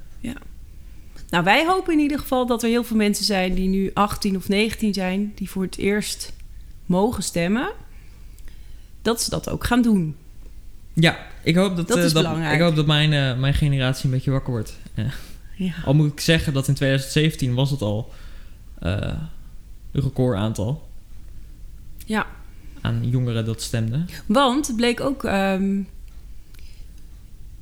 Nou, 1.29 1.43
wij 1.43 1.65
hopen 1.65 1.93
in 1.93 1.99
ieder 1.99 2.19
geval 2.19 2.45
dat 2.45 2.63
er 2.63 2.69
heel 2.69 2.83
veel 2.83 2.97
mensen 2.97 3.25
zijn 3.25 3.53
die 3.53 3.67
nu 3.67 3.91
18 3.93 4.35
of 4.35 4.49
19 4.49 4.93
zijn, 4.93 5.31
die 5.35 5.49
voor 5.49 5.63
het 5.63 5.77
eerst 5.77 6.33
mogen 6.85 7.23
stemmen. 7.23 7.69
Dat 9.07 9.21
ze 9.21 9.29
dat 9.29 9.49
ook 9.49 9.65
gaan 9.65 9.81
doen. 9.81 10.15
Ja, 10.93 11.17
ik 11.43 11.55
hoop 11.55 11.75
dat, 11.75 11.87
Dat 11.87 11.97
eh, 11.97 12.13
dat, 12.13 12.53
ik 12.53 12.59
hoop 12.59 12.75
dat 12.75 12.85
mijn, 12.85 13.13
eh, 13.13 13.39
mijn 13.39 13.53
generatie 13.53 14.05
een 14.05 14.11
beetje 14.11 14.31
wakker 14.31 14.51
wordt. 14.51 14.77
Ja. 14.93 15.09
Ja. 15.55 15.73
Al 15.85 15.93
moet 15.93 16.11
ik 16.11 16.19
zeggen 16.19 16.53
dat 16.53 16.67
in 16.67 16.73
2017 16.73 17.53
was 17.53 17.71
het 17.71 17.81
al 17.81 18.13
eh, 18.79 19.13
een 19.91 20.01
record 20.01 20.37
aantal 20.37 20.87
ja. 22.05 22.25
aan 22.81 23.09
jongeren 23.09 23.45
dat 23.45 23.61
stemden. 23.61 24.09
Want 24.25 24.67
het 24.67 24.75
bleek 24.75 24.99
ook 24.99 25.23
ehm, 25.23 25.81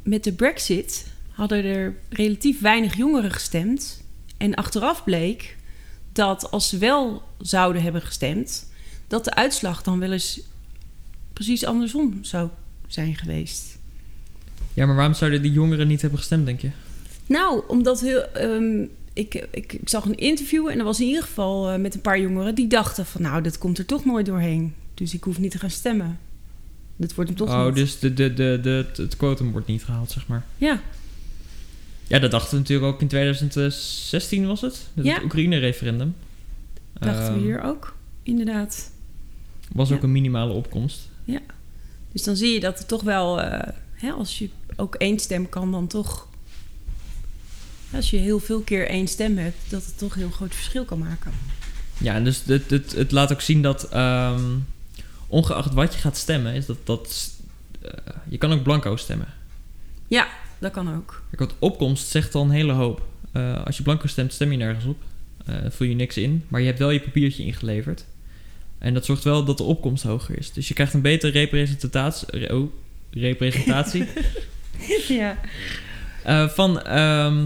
met 0.04 0.24
de 0.24 0.34
Brexit 0.34 1.08
hadden 1.32 1.64
er 1.64 1.96
relatief 2.10 2.62
weinig 2.62 2.96
jongeren 2.96 3.32
gestemd. 3.32 4.04
En 4.38 4.56
achteraf 4.56 5.04
bleek 5.04 5.58
dat 6.14 6.52
als 6.52 6.70
ze 6.70 6.78
wel 6.78 7.24
zouden 7.38 7.82
hebben 7.82 8.02
gestemd, 8.02 8.70
dat 9.08 9.24
de 9.24 9.34
uitslag 9.34 9.84
dan 9.84 10.00
wel 10.00 10.12
eens 10.12 10.42
precies 11.36 11.66
andersom 11.66 12.18
zou 12.22 12.50
zijn 12.88 13.16
geweest. 13.16 13.78
Ja, 14.74 14.86
maar 14.86 14.96
waarom 14.96 15.14
zouden 15.14 15.42
die 15.42 15.52
jongeren 15.52 15.88
niet 15.88 16.02
hebben 16.02 16.20
gestemd, 16.20 16.46
denk 16.46 16.62
je? 16.62 16.70
Nou, 17.26 17.64
omdat 17.68 18.02
heel, 18.02 18.24
ehm, 18.32 18.82
ik, 19.14 19.48
ik, 19.52 19.74
ik 19.74 19.90
zag 19.90 20.06
een 20.06 20.18
interview 20.18 20.68
en 20.68 20.78
er 20.80 20.84
was 20.84 21.00
in 21.00 21.08
ieder 21.08 21.24
geval 21.24 21.70
eh, 21.70 21.80
met 21.80 21.94
een 21.96 22.02
paar 22.02 22.20
jongeren 22.20 22.56
die 22.56 22.68
dachten 22.68 23.06
van 23.06 23.22
nou, 23.22 23.42
dat 23.44 23.58
komt 23.58 23.78
er 23.78 23.86
toch 23.86 24.06
nooit 24.06 24.26
doorheen. 24.26 24.74
Dus 24.94 25.14
ik 25.14 25.24
hoef 25.24 25.40
niet 25.40 25.52
te 25.52 25.60
gaan 25.60 25.70
stemmen. 25.70 26.20
Dit 26.96 27.16
wordt 27.16 27.30
hem 27.30 27.40
toch 27.40 27.50
oh, 27.50 27.66
niet. 27.66 27.76
dus 27.76 28.00
de, 28.00 28.14
de, 28.14 28.34
de, 28.34 28.60
de, 28.62 28.86
het 28.96 29.18
quotum 29.18 29.52
wordt 29.52 29.68
niet 29.68 29.84
gehaald, 29.84 30.12
zeg 30.12 30.28
maar. 30.28 30.46
Ja, 30.58 30.82
Ja, 32.08 32.20
dat 32.20 32.32
dachten 32.32 32.52
we 32.52 32.58
natuurlijk 32.58 32.94
ook 32.94 33.02
in 33.02 33.08
2016 33.08 34.48
was 34.48 34.62
het. 34.62 34.88
Ja. 34.94 35.14
Het 35.14 35.24
Oekraïne-referendum. 35.24 36.16
dachten 36.94 37.24
we 37.26 37.30
Ehm, 37.30 37.40
hier 37.40 37.62
ook, 37.62 37.96
inderdaad. 38.24 38.92
Was 39.72 39.92
ook 39.92 40.04
een 40.04 40.12
minimale 40.12 40.54
opkomst. 40.54 41.10
Dus 42.12 42.24
dan 42.24 42.36
zie 42.36 42.54
je 42.54 42.60
dat 42.60 42.78
het 42.78 42.88
toch 42.88 43.02
wel, 43.02 43.42
eh, 43.42 43.74
hè, 43.94 44.12
als 44.12 44.40
je 44.40 44.50
ook 44.76 44.96
één 44.96 45.20
stem 45.20 45.50
kan, 45.50 45.72
dan 45.72 45.88
toch. 45.88 46.28
Als 47.94 48.10
je 48.10 48.18
heel 48.18 48.40
veel 48.40 48.60
keer 48.62 48.88
één 48.88 49.08
stem 49.08 49.38
hebt, 49.38 49.58
dat 49.70 49.86
het 49.86 49.98
toch 49.98 50.14
een 50.14 50.20
heel 50.20 50.30
groot 50.30 50.56
verschil 50.56 50.86
kan 50.86 51.00
maken. 51.00 51.32
Ja, 51.98 52.16
en 52.16 52.24
dus 52.24 52.42
het, 52.46 52.70
het, 52.70 52.92
het 52.92 53.12
laat 53.12 53.32
ook 53.32 53.42
zien 53.42 53.62
dat 53.62 53.90
ehm, 53.90 54.42
ongeacht 55.28 55.74
wat 55.74 55.94
je 55.94 56.00
gaat 56.00 56.18
stemmen, 56.18 56.54
is 56.54 56.66
dat, 56.66 56.78
dat 56.84 57.32
eh, 57.82 57.92
je 58.30 58.38
kan 58.38 58.52
ook 58.52 58.64
blanco 58.64 58.96
stemmen. 58.96 59.28
Ja, 60.08 60.28
dat 60.60 60.72
kan 60.72 60.96
ook. 60.96 61.22
Kijk, 61.30 61.40
wat 61.40 61.60
opkomst 61.60 62.08
zegt 62.08 62.36
al 62.36 62.44
een 62.44 62.50
hele 62.50 62.74
hoop. 62.74 63.08
eh, 63.32 63.66
als 63.66 63.78
je 63.78 63.84
blanco 63.84 64.08
stemt, 64.08 64.34
stem 64.34 64.52
je 64.52 64.58
nergens 64.58 64.86
op. 64.86 64.98
Eh 65.46 65.56
vul 65.70 65.88
je 65.88 65.96
niks 65.96 66.18
in. 66.18 66.44
Maar 66.48 66.60
je 66.60 66.68
hebt 66.68 66.80
wel 66.80 66.90
je 66.90 67.02
papiertje 67.02 67.44
ingeleverd. 67.44 68.06
En 68.78 68.94
dat 68.94 69.06
zorgt 69.06 69.24
wel 69.24 69.46
dat 69.46 69.58
de 69.58 69.64
opkomst 69.64 70.04
hoger 70.04 70.38
is. 70.38 70.54
Dus 70.54 70.68
je 70.68 70.74
krijgt 70.74 70.94
een 70.94 71.02
betere 71.02 71.32
representatie, 71.32 72.28
re- 72.32 72.56
oh, 72.56 72.72
representatie 73.12 74.06
ja. 75.08 75.38
eh, 76.24 76.48
van, 76.48 76.82
ehm, 76.82 77.46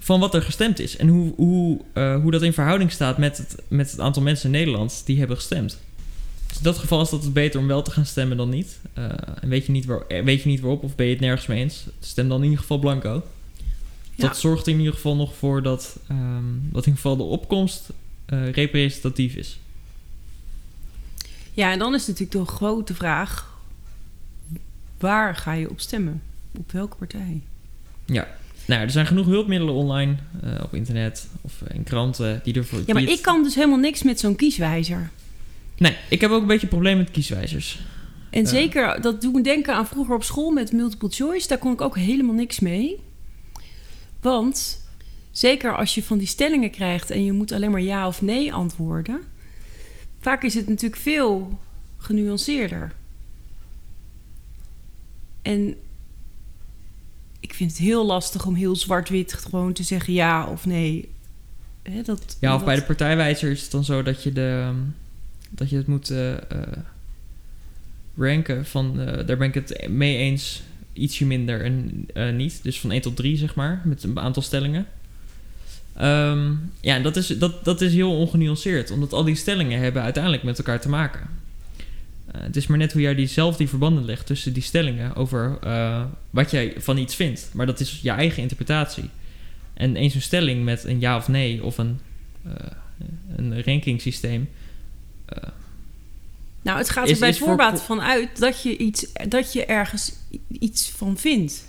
van 0.00 0.20
wat 0.20 0.34
er 0.34 0.42
gestemd 0.42 0.78
is. 0.78 0.96
En 0.96 1.08
hoe, 1.08 1.32
hoe, 1.36 1.80
eh, 1.92 2.20
hoe 2.20 2.30
dat 2.30 2.42
in 2.42 2.52
verhouding 2.52 2.92
staat 2.92 3.18
met 3.18 3.38
het, 3.38 3.62
met 3.68 3.90
het 3.90 4.00
aantal 4.00 4.22
mensen 4.22 4.44
in 4.44 4.58
Nederland 4.58 5.02
die 5.04 5.18
hebben 5.18 5.36
gestemd. 5.36 5.78
Dus 6.46 6.56
in 6.56 6.62
dat 6.62 6.78
geval 6.78 7.00
is 7.02 7.10
dat 7.10 7.22
het 7.24 7.32
beter 7.32 7.60
om 7.60 7.66
wel 7.66 7.82
te 7.82 7.90
gaan 7.90 8.06
stemmen 8.06 8.36
dan 8.36 8.48
niet. 8.48 8.78
Eh, 8.92 9.04
en 9.40 9.48
weet 9.48 9.66
je 9.66 9.72
niet, 9.72 9.84
waar, 9.84 10.24
weet 10.24 10.42
je 10.42 10.48
niet 10.48 10.60
waarop 10.60 10.82
of 10.82 10.94
ben 10.94 11.06
je 11.06 11.12
het 11.12 11.20
nergens 11.20 11.46
mee 11.46 11.62
eens, 11.62 11.86
stem 12.00 12.28
dan 12.28 12.38
in 12.38 12.44
ieder 12.44 12.58
geval 12.58 12.78
blanco. 12.78 13.22
Ja. 14.14 14.26
Dat 14.26 14.38
zorgt 14.38 14.66
in 14.66 14.78
ieder 14.78 14.94
geval 14.94 15.16
nog 15.16 15.34
voor 15.34 15.62
dat, 15.62 15.98
ehm, 16.08 16.44
dat 16.52 16.86
in 16.86 16.92
ieder 16.92 16.94
geval 16.94 17.16
de 17.16 17.22
opkomst 17.22 17.88
representatief 18.52 19.34
is. 19.34 19.58
Ja, 21.52 21.72
en 21.72 21.78
dan 21.78 21.94
is 21.94 22.06
natuurlijk 22.06 22.32
de 22.32 22.44
grote 22.44 22.94
vraag... 22.94 23.58
waar 24.98 25.36
ga 25.36 25.52
je 25.52 25.70
op 25.70 25.80
stemmen? 25.80 26.22
Op 26.58 26.72
welke 26.72 26.96
partij? 26.96 27.40
Nou, 28.66 28.80
er 28.82 28.90
zijn 28.90 29.06
genoeg 29.06 29.26
hulpmiddelen 29.26 29.74
online, 29.74 30.14
eh, 30.42 30.50
op 30.62 30.74
internet 30.74 31.28
of 31.40 31.52
in 31.72 31.82
kranten 31.82 32.40
die 32.44 32.54
ervoor. 32.54 32.78
Ja, 32.86 32.92
maar 32.92 33.02
het- 33.02 33.10
ik 33.10 33.22
kan 33.22 33.42
dus 33.42 33.54
helemaal 33.54 33.78
niks 33.78 34.02
met 34.02 34.20
zo'n 34.20 34.36
kieswijzer. 34.36 35.10
Nee, 35.76 35.96
ik 36.08 36.20
heb 36.20 36.30
ook 36.30 36.40
een 36.40 36.46
beetje 36.46 36.62
een 36.62 36.68
probleem 36.68 36.96
met 36.96 37.10
kieswijzers. 37.10 37.80
En 38.30 38.42
Ja. 38.42 38.48
zeker, 38.48 39.00
dat 39.00 39.20
doet 39.20 39.32
me 39.32 39.40
denken 39.42 39.74
aan 39.74 39.86
vroeger 39.86 40.14
op 40.14 40.24
school 40.24 40.50
met 40.50 40.72
multiple 40.72 41.08
choice. 41.10 41.48
Daar 41.48 41.58
kon 41.58 41.72
ik 41.72 41.80
ook 41.80 41.96
helemaal 41.96 42.34
niks 42.34 42.60
mee. 42.60 43.00
Want 44.20 44.86
zeker 45.30 45.76
als 45.76 45.94
je 45.94 46.02
van 46.02 46.18
die 46.18 46.26
stellingen 46.26 46.70
krijgt 46.70 47.10
en 47.10 47.24
je 47.24 47.32
moet 47.32 47.52
alleen 47.52 47.70
maar 47.70 47.80
ja 47.82 48.06
of 48.06 48.22
nee 48.22 48.52
antwoorden. 48.52 49.20
Vaak 50.22 50.42
is 50.42 50.54
het 50.54 50.68
natuurlijk 50.68 51.02
veel 51.02 51.58
genuanceerder. 51.98 52.92
En 55.42 55.74
ik 57.40 57.54
vind 57.54 57.70
het 57.70 57.78
heel 57.80 58.06
lastig 58.06 58.46
om 58.46 58.54
heel 58.54 58.76
zwart-wit 58.76 59.32
gewoon 59.32 59.72
te 59.72 59.82
zeggen 59.82 60.12
ja 60.12 60.46
of 60.46 60.66
nee. 60.66 61.08
Dat, 62.04 62.36
Ja, 62.40 62.50
of 62.52 62.56
dat- 62.56 62.64
bij 62.64 62.74
de 62.76 62.82
partijwijzer 62.82 63.50
is 63.50 63.62
het 63.62 63.70
dan 63.70 63.84
zo 63.84 64.02
dat 64.02 64.22
je, 64.22 64.32
de, 64.32 64.60
ehm, 64.68 64.76
dat 65.50 65.70
je 65.70 65.76
het 65.76 65.86
moet 65.86 66.10
eh, 66.10 66.32
eh, 66.32 66.42
ranken 68.16 68.66
van... 68.66 69.00
eh, 69.00 69.26
daar 69.26 69.36
ben 69.36 69.48
ik 69.48 69.54
het 69.54 69.88
mee 69.88 70.16
eens, 70.16 70.62
ietsje 70.92 71.26
minder 71.26 71.64
en 71.64 72.36
niet. 72.36 72.62
Dus 72.62 72.80
van 72.80 72.90
1 72.90 73.00
tot 73.00 73.16
3, 73.16 73.36
zeg 73.36 73.54
maar, 73.54 73.80
met 73.84 74.02
een 74.02 74.18
aantal 74.18 74.42
stellingen. 74.42 74.86
Ehm, 75.96 76.52
ja, 76.80 76.98
dat 76.98 77.16
is, 77.16 77.26
dat, 77.26 77.64
dat 77.64 77.80
is 77.80 77.94
heel 77.94 78.16
ongenuanceerd. 78.18 78.90
Omdat 78.90 79.12
al 79.12 79.24
die 79.24 79.34
stellingen 79.34 79.80
hebben 79.80 80.02
uiteindelijk 80.02 80.42
met 80.42 80.58
elkaar 80.58 80.80
te 80.80 80.88
maken. 80.88 81.20
Eh, 82.32 82.40
het 82.40 82.56
is 82.56 82.66
maar 82.66 82.78
net 82.78 82.92
hoe 82.92 83.02
jij 83.02 83.14
die 83.14 83.26
zelf 83.26 83.56
die 83.56 83.68
verbanden 83.68 84.04
legt 84.04 84.26
tussen 84.26 84.52
die 84.52 84.62
stellingen... 84.62 85.14
over 85.16 85.58
eh, 85.62 86.04
wat 86.30 86.50
jij 86.50 86.74
van 86.78 86.96
iets 86.98 87.14
vindt. 87.14 87.50
Maar 87.52 87.66
dat 87.66 87.80
is 87.80 87.98
je 88.02 88.10
eigen 88.10 88.42
interpretatie. 88.42 89.10
En 89.74 89.96
eens 89.96 90.14
een 90.14 90.22
stelling 90.22 90.64
met 90.64 90.84
een 90.84 91.00
ja 91.00 91.16
of 91.16 91.28
nee 91.28 91.64
of 91.64 91.78
een, 91.78 91.98
eh 92.44 92.52
een 93.36 94.48
Nou, 96.62 96.78
het 96.78 96.90
gaat 96.90 97.06
Is- 97.06 97.12
er 97.12 97.18
bij 97.18 97.28
is 97.28 97.38
voor- 97.38 97.46
voorbaat 97.46 97.82
van 97.82 98.00
uit 98.00 98.38
dat 98.38 98.62
je, 98.62 98.76
iets, 98.76 99.06
dat 99.28 99.52
je 99.52 99.64
ergens 99.64 100.12
iets 100.48 100.90
van 100.90 101.18
vindt. 101.18 101.64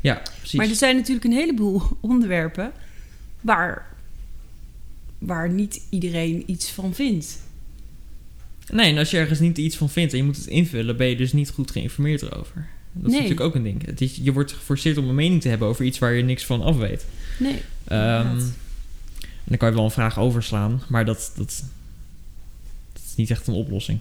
ja, 0.00 0.22
precies. 0.38 0.52
Maar 0.58 0.68
er 0.68 0.74
zijn 0.74 0.96
natuurlijk 0.96 1.24
een 1.24 1.32
heleboel 1.32 1.82
onderwerpen 2.00 2.72
waar, 3.40 3.86
waar 5.18 5.50
niet 5.50 5.80
iedereen 5.88 6.42
iets 6.46 6.70
van 6.70 6.94
vindt. 6.94 7.38
Nee, 8.72 8.90
en 8.92 8.98
als 8.98 9.10
je 9.10 9.18
ergens 9.18 9.38
niet 9.38 9.58
iets 9.58 9.76
van 9.76 9.90
vindt 9.90 10.12
en 10.12 10.18
je 10.18 10.24
moet 10.24 10.36
het 10.36 10.46
invullen, 10.46 10.96
ben 10.96 11.06
je 11.06 11.16
dus 11.16 11.32
niet 11.32 11.50
goed 11.50 11.70
geïnformeerd 11.70 12.22
erover. 12.22 12.68
Dat 12.92 13.02
is 13.04 13.10
Nee. 13.10 13.20
natuurlijk 13.20 13.40
ook 13.40 13.54
een 13.54 13.62
ding. 13.62 13.86
Het 13.86 14.00
is, 14.00 14.18
je 14.22 14.32
wordt 14.32 14.52
geforceerd 14.52 14.96
om 14.96 15.08
een 15.08 15.14
mening 15.14 15.40
te 15.42 15.48
hebben 15.48 15.68
over 15.68 15.84
iets 15.84 15.98
waar 15.98 16.12
je 16.12 16.22
niks 16.22 16.44
van 16.46 16.62
af 16.62 16.76
weet. 16.76 17.04
Nee. 17.38 17.62
Ehm, 17.84 18.26
Inderdaad. 18.26 18.42
en 19.20 19.44
dan 19.44 19.56
kan 19.58 19.68
je 19.68 19.74
wel 19.74 19.84
een 19.84 19.90
vraag 19.90 20.18
overslaan, 20.18 20.82
maar 20.88 21.04
dat, 21.04 21.32
dat, 21.36 21.64
dat 22.92 23.02
is 23.08 23.14
niet 23.16 23.30
echt 23.30 23.46
een 23.46 23.54
oplossing. 23.54 23.98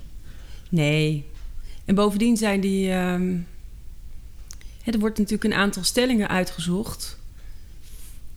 Nee. 0.69 1.25
En 1.85 1.95
bovendien 1.95 2.37
zijn 2.37 2.59
die. 2.61 2.91
ehm, 2.91 3.35
er 4.83 4.99
wordt 4.99 5.17
natuurlijk 5.17 5.43
een 5.53 5.59
aantal 5.59 5.83
stellingen 5.83 6.27
uitgezocht. 6.29 7.18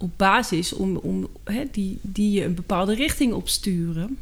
Op 0.03 0.11
basis 0.17 0.73
om, 0.73 0.97
om, 0.97 1.29
hè, 1.45 1.65
die, 1.73 1.99
die 2.01 2.31
je 2.31 2.45
een 2.45 2.55
bepaalde 2.55 2.95
richting 2.95 3.33
opsturen. 3.33 4.19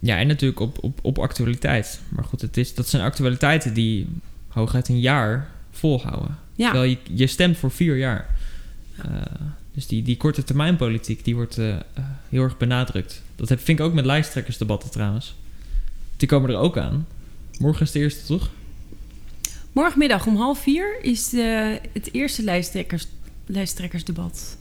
Ja, 0.00 0.18
en 0.18 0.26
natuurlijk 0.26 0.60
op, 0.60 0.84
op, 0.84 0.98
op 1.02 1.18
actualiteit. 1.18 2.00
Maar 2.08 2.24
goed, 2.24 2.40
het 2.40 2.56
is, 2.56 2.74
dat 2.74 2.88
zijn 2.88 3.02
actualiteiten 3.02 3.74
die 3.74 4.06
hooguit 4.48 4.88
een 4.88 5.00
jaar 5.00 5.50
volhouden. 5.70 6.38
Ja, 6.54 6.70
Terwijl 6.70 6.90
je, 6.90 6.98
je 7.14 7.26
stemt 7.26 7.56
voor 7.56 7.70
vier 7.70 7.96
jaar. 7.96 8.36
Eh, 8.96 9.04
dus 9.72 9.86
die, 9.86 10.02
die 10.02 10.16
korte 10.16 10.44
termijn 10.44 10.76
politiek, 10.76 11.24
die 11.24 11.34
wordt 11.34 11.58
eh, 11.58 11.76
heel 12.28 12.42
erg 12.42 12.56
benadrukt. 12.56 13.22
Dat 13.36 13.48
heb, 13.48 13.60
vind 13.60 13.78
ik 13.78 13.84
ook 13.84 13.94
met 13.94 14.04
lijsttrekkersdebatten 14.04 14.90
trouwens. 14.90 15.34
Die 16.16 16.28
komen 16.28 16.50
er 16.50 16.56
ook 16.56 16.78
aan. 16.78 17.06
Morgen 17.58 17.82
is 17.82 17.92
de 17.92 17.98
eerste, 17.98 18.26
toch? 18.26 18.50
morgenmiddag 19.74 20.26
om 20.26 20.36
half 20.36 20.58
vier 20.58 20.98
is 21.02 21.28
de, 21.28 21.80
het 21.92 22.08
eerste 22.12 22.42
lijsttrekkers, 22.42 23.06
lijsttrekkersdebat. 23.46 24.56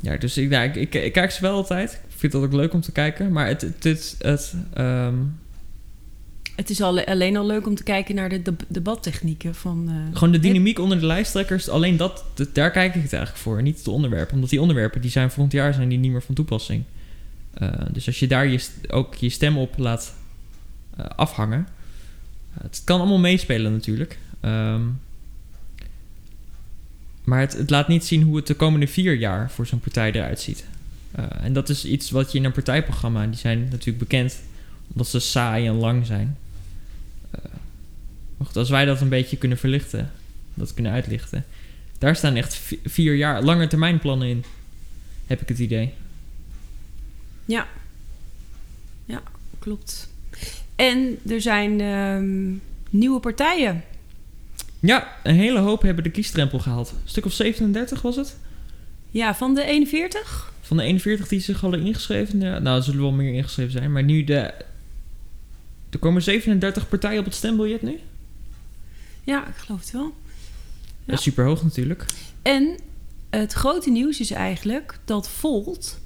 Ja, 0.00 0.16
dus 0.16 0.36
ik, 0.36 0.48
nou, 0.48 0.64
ik, 0.68 0.74
ik, 0.76 0.94
ik 0.94 1.12
kijk 1.12 1.30
ze 1.30 1.40
wel 1.40 1.54
altijd. 1.54 1.92
Ik 1.92 2.14
vind 2.20 2.32
dat 2.32 2.42
ook 2.42 2.52
leuk 2.52 2.72
om 2.72 2.80
te 2.80 2.92
kijken. 2.92 3.32
Maar 3.32 3.46
het, 3.46 3.60
het, 3.60 3.84
het, 3.84 4.14
het, 4.18 4.54
ehm, 4.74 5.14
Het 6.56 6.70
is 6.70 6.80
al, 6.82 7.04
alleen 7.04 7.36
al 7.36 7.46
leuk 7.46 7.66
om 7.66 7.74
te 7.74 7.82
kijken 7.82 8.14
naar 8.14 8.28
de 8.28 8.42
deb- 8.42 8.64
debattechnieken 8.68 9.54
van. 9.54 9.88
eh, 9.88 10.16
gewoon 10.16 10.32
de 10.32 10.38
dynamiek 10.38 10.78
onder 10.78 11.00
de 11.00 11.06
lijsttrekkers, 11.06 11.68
alleen 11.68 11.96
dat, 11.96 12.24
daar 12.52 12.70
kijk 12.70 12.94
ik 12.94 13.02
het 13.02 13.12
eigenlijk 13.12 13.42
voor. 13.42 13.62
Niet 13.62 13.84
de 13.84 13.90
onderwerpen. 13.90 14.34
Omdat 14.34 14.50
die 14.50 14.60
onderwerpen, 14.60 15.00
die 15.00 15.10
zijn 15.10 15.30
volgend 15.30 15.52
jaar 15.54 15.74
zijn 15.74 15.88
die 15.88 15.98
niet 15.98 16.10
meer 16.12 16.22
van 16.22 16.34
toepassing. 16.34 16.82
Eh, 17.54 17.68
dus 17.92 18.06
als 18.06 18.18
je 18.18 18.26
daar 18.26 18.46
je, 18.46 18.60
ook 18.88 19.14
je 19.14 19.28
stem 19.28 19.58
op 19.58 19.78
laat 19.78 20.14
eh, 20.96 21.04
afhangen. 21.16 21.66
het 22.62 22.82
kan 22.84 22.98
allemaal 23.00 23.18
meespelen 23.18 23.72
natuurlijk. 23.72 24.18
Ehm, 24.40 24.80
maar 27.24 27.40
het, 27.40 27.70
laat 27.70 27.88
niet 27.88 28.04
zien 28.04 28.22
hoe 28.22 28.36
het 28.36 28.46
de 28.46 28.54
komende 28.54 28.86
vier 28.86 29.14
jaar 29.14 29.50
voor 29.50 29.66
zo'n 29.66 29.80
partij 29.80 30.12
eruit 30.12 30.40
ziet. 30.40 30.64
Eh, 31.12 31.24
en 31.42 31.52
dat 31.52 31.68
is 31.68 31.84
iets 31.84 32.10
wat 32.10 32.32
je 32.32 32.38
in 32.38 32.44
een 32.44 32.52
partijprogramma, 32.52 33.26
die 33.26 33.36
zijn 33.38 33.68
natuurlijk 33.70 33.98
bekend 33.98 34.40
omdat 34.92 35.08
ze 35.08 35.20
saai 35.20 35.66
en 35.66 35.74
lang 35.74 36.06
zijn. 36.06 36.36
Goed, 38.44 38.56
als 38.56 38.70
wij 38.70 38.84
dat 38.84 39.00
een 39.00 39.08
beetje 39.08 39.36
kunnen 39.36 39.58
verlichten, 39.58 40.10
dat 40.54 40.74
kunnen 40.74 40.92
uitlichten. 40.92 41.44
Daar 41.98 42.16
staan 42.16 42.34
echt 42.36 42.54
vi- 42.54 42.80
vier 42.84 43.14
jaar 43.14 43.42
lange 43.42 43.66
termijn 43.66 43.98
plannen 43.98 44.28
in, 44.28 44.44
heb 45.26 45.40
ik 45.40 45.48
het 45.48 45.58
idee. 45.58 45.92
Ja. 47.44 47.66
Ja, 49.04 49.22
klopt. 49.58 50.08
En 50.76 51.18
er 51.28 51.40
zijn 51.40 51.80
ehm, 51.80 52.52
nieuwe 52.90 53.20
partijen. 53.20 53.82
Ja, 54.86 55.16
een 55.22 55.34
hele 55.34 55.58
hoop 55.58 55.82
hebben 55.82 56.04
de 56.04 56.10
kiesdrempel 56.10 56.58
gehaald. 56.58 56.90
Een 56.90 57.08
stuk 57.08 57.24
of 57.24 57.32
37 57.32 58.02
was 58.02 58.16
het? 58.16 58.36
Ja, 59.10 59.34
van 59.34 59.54
de 59.54 59.64
41? 59.64 60.52
Van 60.60 60.76
de 60.76 60.82
41 60.82 61.28
die 61.28 61.40
zich 61.40 61.60
hadden 61.60 61.86
ingeschreven. 61.86 62.40
Ja, 62.40 62.58
nou, 62.58 62.76
er 62.76 62.82
zullen 62.82 63.00
wel 63.00 63.12
meer 63.12 63.34
ingeschreven 63.34 63.72
zijn. 63.72 63.92
Maar 63.92 64.02
nu 64.02 64.24
de... 64.24 64.54
Er 65.90 65.98
komen 65.98 66.22
37 66.22 66.88
partijen 66.88 67.18
op 67.18 67.24
het 67.24 67.34
stembiljet 67.34 67.82
nu. 67.82 67.98
Ja, 69.24 69.48
ik 69.48 69.54
geloof 69.56 69.80
het 69.80 69.90
wel. 69.90 70.14
Dat 71.04 71.18
is 71.18 71.24
super 71.24 71.44
hoog 71.44 71.62
natuurlijk. 71.62 72.04
En 72.42 72.78
het 73.30 73.52
grote 73.52 73.90
nieuws 73.90 74.20
is 74.20 74.30
eigenlijk 74.30 74.98
dat 75.04 75.28
Volt, 75.28 75.98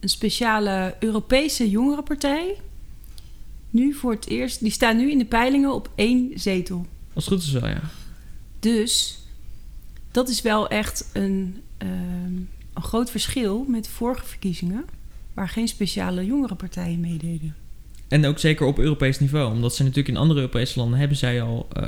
een 0.00 0.08
speciale 0.08 0.94
Europese 1.00 1.70
jongerenpartij, 1.70 2.56
nu 3.70 3.94
voor 3.94 4.12
het 4.12 4.26
eerst, 4.26 4.60
die 4.60 4.70
staan 4.70 4.96
nu 4.96 5.10
in 5.10 5.18
de 5.18 5.24
peilingen 5.24 5.74
op 5.74 5.90
één 5.94 6.30
zetel. 6.34 6.86
Als 7.12 7.24
het 7.24 7.34
goed 7.34 7.42
is 7.42 7.50
wel, 7.50 7.68
ja. 7.68 7.80
Dus 8.60 9.18
dat 10.10 10.28
is 10.28 10.42
wel 10.42 10.68
echt 10.68 11.10
een, 11.12 11.62
ehm, 11.78 12.36
een 12.74 12.82
groot 12.82 13.10
verschil 13.10 13.64
met 13.68 13.84
de 13.84 13.90
vorige 13.90 14.24
verkiezingen, 14.24 14.84
waar 15.34 15.48
geen 15.48 15.68
speciale 15.68 16.26
jongerenpartijen 16.26 17.00
meededen. 17.00 17.54
En 18.08 18.26
ook 18.26 18.38
zeker 18.38 18.66
op 18.66 18.78
Europees 18.78 19.18
niveau. 19.18 19.52
Omdat 19.52 19.74
ze 19.74 19.82
natuurlijk 19.82 20.08
in 20.08 20.16
andere 20.16 20.40
Europese 20.40 20.78
landen 20.78 20.98
hebben 20.98 21.16
zij 21.16 21.42
al... 21.42 21.68
eh, 21.72 21.86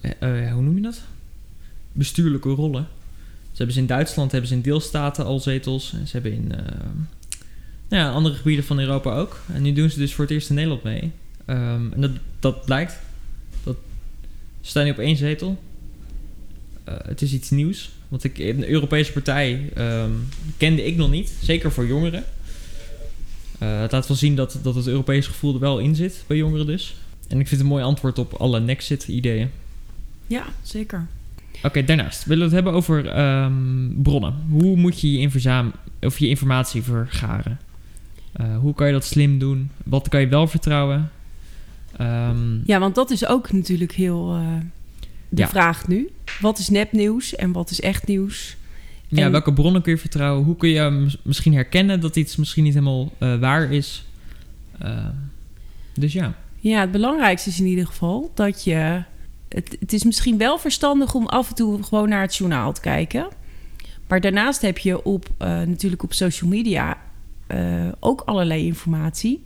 eh, 0.00 0.46
eh, 0.46 0.52
hoe 0.52 0.62
noem 0.62 0.76
je 0.76 0.82
dat? 0.82 1.02
Bestuurlijke 1.92 2.48
rollen. 2.48 2.88
Ze 3.42 3.56
hebben 3.56 3.74
ze 3.74 3.80
in 3.80 3.86
Duitsland, 3.86 4.32
hebben 4.32 4.48
ze 4.48 4.54
in 4.54 4.62
deelstaten 4.62 5.24
al 5.24 5.40
zetels. 5.40 5.92
En 5.92 6.06
ze 6.06 6.12
hebben 6.12 6.32
in 6.32 6.46
nou 7.88 8.02
ja, 8.02 8.10
andere 8.10 8.34
gebieden 8.34 8.64
van 8.64 8.78
Europa 8.78 9.16
ook. 9.16 9.40
En 9.52 9.62
nu 9.62 9.72
doen 9.72 9.90
ze 9.90 9.98
dus 9.98 10.14
voor 10.14 10.24
het 10.24 10.32
eerst 10.32 10.48
in 10.48 10.54
Nederland 10.54 10.82
mee. 10.82 11.12
Ehm, 11.44 11.92
en 11.92 12.00
dat, 12.00 12.10
dat 12.40 12.64
blijkt. 12.64 12.98
Dat, 13.64 13.76
staan 14.60 14.84
nu 14.84 14.90
op 14.90 14.98
één 14.98 15.16
zetel. 15.16 15.62
eh, 16.84 16.94
het 17.02 17.22
is 17.22 17.32
iets 17.32 17.50
nieuws. 17.50 17.90
Want 18.08 18.24
ik, 18.24 18.38
een 18.38 18.68
Europese 18.68 19.12
partij 19.12 19.70
ehm, 19.74 20.10
kende 20.56 20.84
ik 20.84 20.96
nog 20.96 21.10
niet. 21.10 21.32
Zeker 21.42 21.72
voor 21.72 21.86
jongeren. 21.86 22.24
Eh, 23.58 23.80
het 23.80 23.92
laat 23.92 24.08
wel 24.08 24.16
zien 24.16 24.34
dat, 24.36 24.58
dat 24.62 24.74
het 24.74 24.86
Europese 24.86 25.28
gevoel 25.28 25.54
er 25.54 25.60
wel 25.60 25.78
in 25.78 25.94
zit. 25.94 26.24
Bij 26.26 26.36
jongeren 26.36 26.66
dus. 26.66 26.94
En 27.28 27.40
ik 27.40 27.48
vind 27.48 27.50
het 27.50 27.60
een 27.60 27.66
mooi 27.66 27.84
antwoord 27.84 28.18
op 28.18 28.32
alle 28.32 28.60
Nexit-ideeën. 28.60 29.50
Ja, 30.26 30.44
zeker. 30.62 31.06
Oké, 31.62 31.84
daarnaast 31.84 32.24
willen 32.24 32.38
we 32.38 32.54
het 32.54 32.64
hebben 32.64 32.72
over 32.72 33.08
ehm, 33.08 33.88
bronnen. 34.02 34.34
Hoe 34.48 34.76
moet 34.76 35.00
je 35.00 35.12
je, 35.12 35.70
of 36.00 36.18
je 36.18 36.28
informatie 36.28 36.82
vergaren? 36.82 37.60
Eh, 38.32 38.58
hoe 38.58 38.74
kan 38.74 38.86
je 38.86 38.92
dat 38.92 39.04
slim 39.04 39.38
doen? 39.38 39.70
Wat 39.84 40.08
kan 40.08 40.20
je 40.20 40.28
wel 40.28 40.46
vertrouwen? 40.46 41.10
Ehm, 42.02 42.58
Ja, 42.64 42.78
want 42.78 42.94
dat 42.94 43.10
is 43.10 43.26
ook 43.26 43.52
natuurlijk 43.52 43.92
heel 43.92 44.34
eh, 44.34 44.46
de 45.28 45.40
Ja. 45.40 45.48
vraag 45.48 45.88
nu. 45.88 46.10
Wat 46.40 46.58
is 46.58 46.68
nepnieuws 46.68 47.34
en 47.34 47.52
wat 47.52 47.70
is 47.70 47.80
echt 47.80 48.06
nieuws? 48.06 48.56
ja, 49.08 49.30
welke 49.30 49.52
bronnen 49.52 49.82
kun 49.82 49.92
je 49.92 49.98
vertrouwen? 49.98 50.44
Hoe 50.44 50.56
kun 50.56 50.68
je 50.68 50.90
mis- 50.90 51.18
misschien 51.22 51.54
herkennen 51.54 52.00
dat 52.00 52.16
iets 52.16 52.36
misschien 52.36 52.64
niet 52.64 52.74
helemaal 52.74 53.12
eh, 53.18 53.36
waar 53.38 53.72
is? 53.72 54.04
Ehm, 54.78 55.10
dus 55.94 56.12
ja. 56.12 56.34
Ja, 56.60 56.80
het 56.80 56.90
belangrijkste 56.92 57.48
is 57.50 57.60
in 57.60 57.66
ieder 57.66 57.86
geval 57.86 58.30
dat 58.34 58.64
je... 58.64 59.02
Het, 59.48 59.76
het 59.80 59.92
is 59.92 60.04
misschien 60.04 60.38
wel 60.38 60.58
verstandig 60.58 61.14
om 61.14 61.26
af 61.26 61.48
en 61.48 61.54
toe 61.54 61.82
gewoon 61.82 62.08
naar 62.08 62.20
het 62.22 62.36
journaal 62.36 62.72
te 62.72 62.80
kijken. 62.80 63.26
Maar 64.08 64.20
daarnaast 64.20 64.62
heb 64.62 64.78
je 64.78 65.04
op, 65.04 65.28
eh, 65.38 65.48
natuurlijk 65.48 66.02
op 66.02 66.12
social 66.12 66.50
media 66.50 66.96
ook 68.00 68.20
allerlei 68.20 68.66
informatie. 68.66 69.42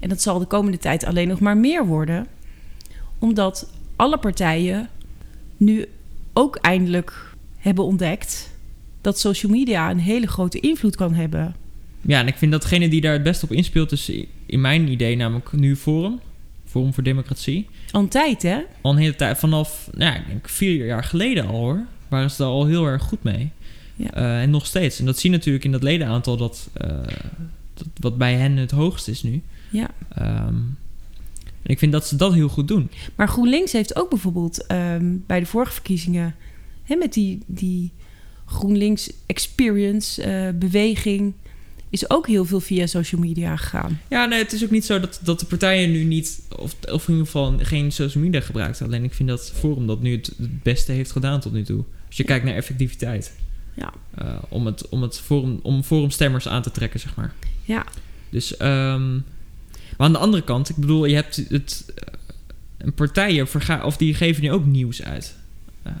En 0.00 0.08
dat 0.08 0.22
zal 0.22 0.38
de 0.38 0.46
komende 0.46 0.78
tijd 0.78 1.04
alleen 1.04 1.28
nog 1.28 1.40
maar 1.40 1.56
meer 1.56 1.86
worden. 1.86 2.26
Omdat 3.18 3.72
alle 3.96 4.18
partijen 4.18 4.88
nu 5.56 5.86
ook 6.32 6.56
eindelijk 6.56 7.34
hebben 7.56 7.84
ontdekt... 7.84 8.50
dat 9.00 9.18
social 9.18 9.52
media 9.52 9.90
een 9.90 9.98
hele 9.98 10.26
grote 10.26 10.60
invloed 10.60 10.96
kan 10.96 11.14
hebben. 11.14 11.54
Ja, 12.00 12.20
en 12.20 12.26
ik 12.26 12.36
vind 12.36 12.52
datgene 12.52 12.88
die 12.88 13.00
daar 13.00 13.12
het 13.12 13.22
best 13.22 13.42
op 13.42 13.52
inspeelt 13.52 13.92
is 13.92 14.12
in 14.46 14.60
mijn 14.60 14.88
idee 14.88 15.16
namelijk 15.16 15.52
nu 15.52 15.76
Forum. 15.76 16.20
Forum 16.64 16.94
voor 16.94 17.02
Democratie. 17.02 17.66
Al 17.90 18.00
een 18.00 18.08
tijd, 18.08 18.42
hè? 18.42 18.58
al 18.80 18.90
een 18.90 18.98
hele 18.98 19.16
tijd, 19.16 19.38
vanaf, 19.38 19.88
nou, 19.92 20.12
ja, 20.12 20.18
ik 20.18 20.26
denk 20.26 20.48
vier 20.48 20.86
jaar 20.86 21.04
geleden 21.04 21.46
al 21.46 21.56
hoor, 21.56 21.84
waren 22.08 22.30
ze 22.30 22.36
daar 22.36 22.50
al 22.50 22.66
heel 22.66 22.86
erg 22.86 23.02
goed 23.02 23.22
mee. 23.22 23.50
Ja. 23.96 24.12
Eh, 24.12 24.42
en 24.42 24.50
nog 24.50 24.66
steeds. 24.66 24.98
En 24.98 25.06
dat 25.06 25.18
zie 25.18 25.30
je 25.30 25.36
natuurlijk 25.36 25.64
in 25.64 25.72
dat 25.72 25.82
ledenaantal 25.82 26.36
dat, 26.36 26.68
eh, 26.72 26.88
dat 27.74 27.86
wat 27.94 28.18
bij 28.18 28.34
hen 28.34 28.56
het 28.56 28.70
hoogst 28.70 29.08
is 29.08 29.22
nu. 29.22 29.42
Ja. 29.70 29.90
Ehm, 30.08 30.54
en 31.62 31.70
ik 31.70 31.78
vind 31.78 31.92
dat 31.92 32.06
ze 32.06 32.16
dat 32.16 32.34
heel 32.34 32.48
goed 32.48 32.68
doen. 32.68 32.90
Maar 33.14 33.28
GroenLinks 33.28 33.72
heeft 33.72 33.96
ook 33.96 34.10
bijvoorbeeld 34.10 34.66
ehm, 34.66 35.16
bij 35.26 35.40
de 35.40 35.46
vorige 35.46 35.72
verkiezingen... 35.72 36.34
Hè, 36.82 36.96
met 36.96 37.12
die, 37.12 37.42
die 37.46 37.90
GroenLinks 38.46 39.10
Experience 39.26 40.22
eh, 40.22 40.48
beweging... 40.54 41.32
is 41.90 42.10
ook 42.10 42.26
heel 42.26 42.44
veel 42.44 42.60
via 42.60 42.86
social 42.86 43.20
media 43.20 43.56
gegaan. 43.56 44.00
Ja, 44.08 44.24
nee, 44.24 44.38
het 44.38 44.52
is 44.52 44.64
ook 44.64 44.70
niet 44.70 44.84
zo 44.84 45.00
dat, 45.00 45.20
dat 45.22 45.40
de 45.40 45.46
partijen 45.46 45.90
nu 45.90 46.04
niet, 46.04 46.42
of, 46.56 46.76
of 46.92 47.08
in 47.08 47.12
ieder 47.12 47.26
geval 47.26 47.58
geen 47.58 47.92
social 47.92 48.24
media 48.24 48.40
gebruiken. 48.40 48.86
Alleen 48.86 49.04
ik 49.04 49.14
vind 49.14 49.28
dat 49.28 49.52
Forum 49.54 49.86
dat 49.86 50.02
nu 50.02 50.16
het, 50.16 50.32
het 50.38 50.62
beste 50.62 50.92
heeft 50.92 51.10
gedaan 51.12 51.40
tot 51.40 51.52
nu 51.52 51.62
toe. 51.62 51.84
Als 52.06 52.16
je 52.16 52.24
kijkt 52.24 52.44
naar 52.44 52.54
effectiviteit. 52.54 53.32
Ja. 53.74 53.92
Eh, 54.14 54.38
om, 54.48 54.66
het, 54.66 54.88
om, 54.88 55.02
het 55.02 55.20
forum, 55.20 55.58
om 55.62 55.82
forumstemmers 55.82 56.48
aan 56.48 56.62
te 56.62 56.70
trekken, 56.70 57.00
zeg 57.00 57.16
maar. 57.16 57.34
Ja, 57.64 57.86
Dus, 58.30 58.56
ehm, 58.56 59.18
maar 60.00 60.08
aan 60.08 60.14
de 60.14 60.18
andere 60.26 60.42
kant, 60.44 60.68
ik 60.68 60.76
bedoel, 60.76 61.04
je 61.04 61.14
hebt 61.14 61.36
het. 61.36 61.84
eh, 61.94 62.04
een 62.78 62.92
partijen 62.94 63.48
verga 63.48 63.84
of 63.84 63.96
die 63.96 64.14
geven 64.14 64.42
nu 64.42 64.52
ook 64.52 64.64
nieuws 64.66 65.02
uit. 65.02 65.34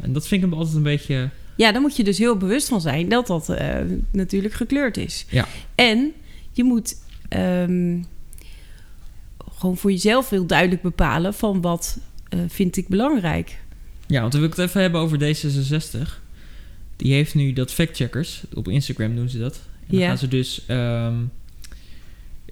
En 0.00 0.12
dat 0.12 0.26
vind 0.28 0.44
ik 0.44 0.52
altijd 0.52 0.76
een 0.76 0.82
beetje. 0.82 1.28
ja 1.56 1.72
daar 1.72 1.80
moet 1.80 1.96
je 1.96 2.04
dus 2.04 2.18
heel 2.18 2.36
bewust 2.36 2.68
van 2.68 2.80
zijn... 2.80 3.08
dat 3.08 3.26
dat 3.26 3.48
eh, 3.48 3.76
natuurlijk 4.12 4.54
gekleurd 4.54 4.96
is. 4.96 5.24
Ja. 5.28 5.46
En 5.74 6.12
je 6.52 6.64
moet 6.64 6.96
ehm, 7.28 7.98
gewoon 9.58 9.76
voor 9.76 9.90
jezelf 9.90 10.30
heel 10.30 10.46
duidelijk 10.46 10.82
bepalen... 10.82 11.34
van 11.34 11.60
wat 11.60 11.98
eh, 12.28 12.40
vind 12.48 12.76
ik 12.76 12.88
belangrijk. 12.88 13.58
Ja, 14.06 14.20
want 14.20 14.32
we 14.32 14.38
willen 14.40 14.56
het 14.56 14.68
even 14.68 14.80
hebben 14.80 15.00
over 15.00 15.18
D66. 15.18 16.08
Die 16.96 17.12
heeft 17.12 17.34
nu 17.34 17.52
dat 17.52 17.72
factcheckers. 17.72 18.42
Op 18.54 18.68
Instagram 18.68 19.14
doen 19.16 19.28
ze 19.28 19.38
dat. 19.38 19.54
En 19.80 19.86
dan 19.88 19.98
Ja. 19.98 20.06
gaan 20.08 20.18
ze 20.18 20.28
dus. 20.28 20.62
ehm, 20.66 21.14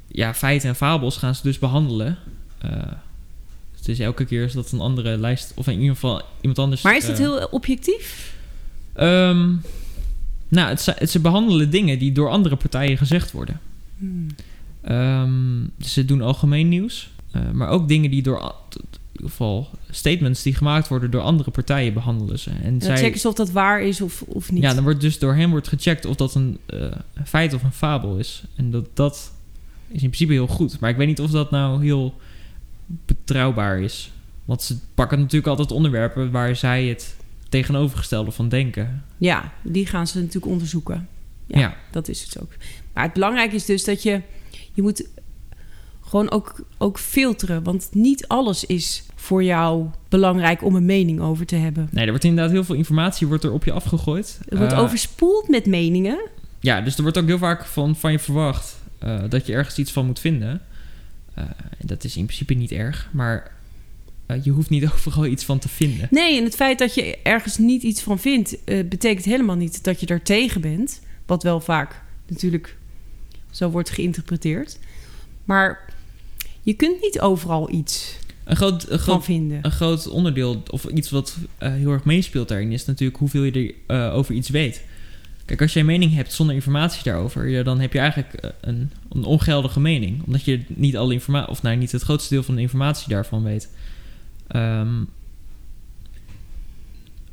ja, 0.09 0.35
feiten 0.35 0.69
en 0.69 0.77
fabels 0.77 1.17
gaan 1.17 1.35
ze 1.35 1.43
dus 1.43 1.59
behandelen. 1.59 2.19
Eh, 2.59 2.71
het 3.77 3.89
is 3.89 3.99
elke 4.01 4.25
keer 4.25 4.45
is 4.45 4.53
dat 4.53 4.73
een 4.73 4.81
andere 4.81 5.19
lijst. 5.19 5.53
Of 5.55 5.67
in 5.67 5.79
ieder 5.79 5.95
geval 5.95 6.23
iemand 6.41 6.59
anders. 6.59 6.83
Maar 6.83 6.97
is 6.97 7.07
dat 7.07 7.19
eh, 7.19 7.21
heel 7.21 7.47
objectief? 7.51 8.35
Ehm, 8.93 9.55
nou, 10.49 10.69
het, 10.69 11.11
ze 11.11 11.21
behandelen 11.21 11.71
dingen 11.71 11.99
die 11.99 12.13
door 12.13 12.31
andere 12.31 12.57
partijen 12.57 12.99
gezegd 12.99 13.33
worden. 13.33 13.61
Hmm. 13.99 14.27
Ehm, 14.81 15.61
dus 15.77 15.93
ze 15.93 16.05
doen 16.05 16.23
algemeen 16.23 16.69
nieuws. 16.69 17.11
eh, 17.31 17.51
maar 17.53 17.69
ook 17.69 17.89
dingen 17.89 18.11
die 18.11 18.23
door... 18.23 18.55
In 19.13 19.25
ieder 19.25 19.37
geval 19.37 19.71
statements 19.91 20.43
die 20.43 20.55
gemaakt 20.55 20.89
worden 20.89 21.11
door 21.11 21.21
andere 21.21 21.51
partijen 21.51 21.93
behandelen 21.93 22.39
ze. 22.39 22.51
En 22.51 22.63
En 22.63 22.71
dan 22.79 22.81
zij, 22.81 22.97
checken 22.97 23.21
ze 23.21 23.29
of 23.29 23.35
dat 23.35 23.51
waar 23.51 23.83
is 23.83 24.01
of, 24.01 24.23
of 24.23 24.53
niet. 24.53 24.63
ja, 24.63 24.75
dan 24.75 24.83
wordt 24.83 25.01
dus 25.01 25.19
door 25.19 25.35
hen 25.35 25.51
wordt 25.51 25.69
gecheckt 25.69 26.05
of 26.05 26.17
dat 26.17 26.35
een 26.35 26.59
eh, 26.67 26.81
een 27.15 27.27
feit 27.27 27.55
of 27.55 27.63
een 27.63 27.73
fabel 27.73 28.17
is. 28.17 28.43
En 28.57 28.71
dat, 28.71 28.85
dat 28.95 29.33
is 29.89 30.03
in 30.03 30.09
principe 30.11 30.33
heel 30.33 30.47
goed. 30.47 30.81
Maar 30.81 30.91
ik 30.91 30.97
weet 30.97 31.07
niet 31.07 31.21
of 31.21 31.31
dat 31.31 31.51
nou 31.51 31.83
heel 31.85 32.15
betrouwbaar 33.07 33.81
is. 33.81 34.11
Want 34.45 34.63
ze 34.63 34.77
pakken 34.95 35.19
natuurlijk 35.19 35.47
altijd 35.47 35.71
onderwerpen 35.71 36.31
waar 36.31 36.57
zij 36.57 36.85
het 36.87 37.17
tegenovergestelde 37.49 38.31
van 38.31 38.49
denken. 38.49 39.05
Ja, 39.19 39.53
die 39.63 39.87
gaan 39.87 40.07
ze 40.07 40.19
natuurlijk 40.19 40.53
onderzoeken. 40.53 41.09
Ja, 41.47 41.59
Ja. 41.59 41.77
dat 41.91 42.09
is 42.09 42.23
het 42.23 42.41
ook. 42.41 42.51
Maar 42.93 43.05
het 43.05 43.13
belangrijke 43.13 43.55
is 43.55 43.65
dus 43.65 43.85
dat 43.85 44.03
je... 44.03 44.21
Je 44.73 44.83
moet 44.83 45.09
gewoon 46.01 46.31
ook, 46.31 46.61
ook 46.79 46.99
filteren. 46.99 47.63
Want 47.63 47.89
niet 47.93 48.29
alles 48.29 48.65
is 48.65 49.03
voor 49.15 49.43
jou 49.45 49.87
belangrijk 50.09 50.65
om 50.65 50.77
een 50.77 50.85
mening 50.87 51.21
over 51.21 51.47
te 51.47 51.57
hebben. 51.57 51.89
Nee, 51.93 52.05
er 52.05 52.11
wordt 52.11 52.25
inderdaad 52.25 52.53
heel 52.53 52.65
veel 52.65 52.75
informatie 52.75 53.27
wordt 53.27 53.45
er 53.45 53.53
op 53.53 53.65
je 53.65 53.73
afgegooid. 53.73 54.39
Het 54.49 54.59
wordt 54.59 54.73
Eh, 54.73 54.79
overspoeld 54.79 55.49
met 55.49 55.67
meningen. 55.67 56.19
Ja, 56.61 56.81
dus 56.81 56.97
er 56.97 57.03
wordt 57.03 57.19
ook 57.19 57.27
heel 57.27 57.39
vaak 57.39 57.65
van, 57.65 57.97
van 57.97 58.13
je 58.13 58.19
verwacht 58.19 58.78
eh, 58.99 59.23
dat 59.29 59.47
je 59.47 59.53
ergens 59.53 59.79
iets 59.79 59.93
van 59.93 60.07
moet 60.07 60.21
vinden. 60.21 60.63
Eh, 61.35 61.45
en 61.79 61.87
dat 61.87 62.05
is 62.05 62.17
in 62.17 62.25
principe 62.25 62.55
niet 62.55 62.73
erg, 62.73 63.09
maar 63.13 63.51
eh, 64.27 64.45
je 64.45 64.51
hoeft 64.51 64.71
niet 64.71 64.91
overal 64.93 65.27
iets 65.27 65.45
van 65.45 65.59
te 65.59 65.69
vinden. 65.69 66.09
Nee, 66.11 66.39
en 66.39 66.45
het 66.45 66.55
feit 66.55 66.79
dat 66.79 66.95
je 66.95 67.19
ergens 67.23 67.59
niet 67.59 67.83
iets 67.83 68.03
van 68.03 68.19
vindt... 68.19 68.57
betekent 68.65 69.25
helemaal 69.25 69.57
niet 69.57 69.85
dat 69.85 70.01
je 70.01 70.07
er 70.07 70.23
tegen 70.23 70.61
bent. 70.61 71.01
Wat 71.27 71.43
wel 71.43 71.61
vaak 71.61 72.03
natuurlijk 72.27 72.77
zo 73.51 73.71
wordt 73.71 73.91
geïnterpreteerd. 73.91 74.79
Maar 75.45 75.95
je 76.63 76.75
kunt 76.75 77.01
niet 77.01 77.21
overal 77.21 77.71
iets 77.71 78.19
Een 78.45 78.57
groot, 78.57 78.83
een 78.83 78.89
van 78.89 78.99
groot, 78.99 79.25
vinden. 79.25 79.59
een 79.63 79.71
groot 79.71 80.09
onderdeel, 80.09 80.63
of 80.71 80.85
iets 80.85 81.11
wat 81.11 81.37
heel 81.59 81.93
erg 81.93 82.05
meespeelt 82.05 82.49
daarin, 82.49 82.73
is 82.73 82.85
natuurlijk 82.85 83.19
hoeveel 83.19 83.43
je 83.43 83.75
er 83.87 83.97
eh, 83.97 84.17
over 84.17 84.35
iets 84.35 84.49
weet. 84.49 84.83
Kijk, 85.49 85.61
als 85.63 85.73
je 85.73 85.81
een 85.81 85.87
mening 85.87 86.15
hebt 86.15 86.33
zonder 86.33 86.55
informatie 86.55 87.03
daarover, 87.05 87.49
ja, 87.49 87.63
dan 87.63 87.81
heb 87.81 87.93
je 87.93 87.99
eigenlijk 87.99 88.33
eh, 88.35 88.51
een, 88.61 88.91
een 89.13 89.25
ongeldige 89.25 89.81
mening. 89.81 90.23
Omdat 90.27 90.45
je 90.45 90.61
niet 90.69 90.97
alle 90.97 91.13
informatie, 91.13 91.51
of 91.51 91.63
nou 91.63 91.77
niet 91.77 91.93
het 91.93 92.03
grootste 92.03 92.35
deel 92.35 92.43
van 92.43 92.55
de 92.55 92.61
informatie 92.61 93.09
daarvan 93.09 93.43
weet. 93.43 93.69
Ehm, 94.49 94.89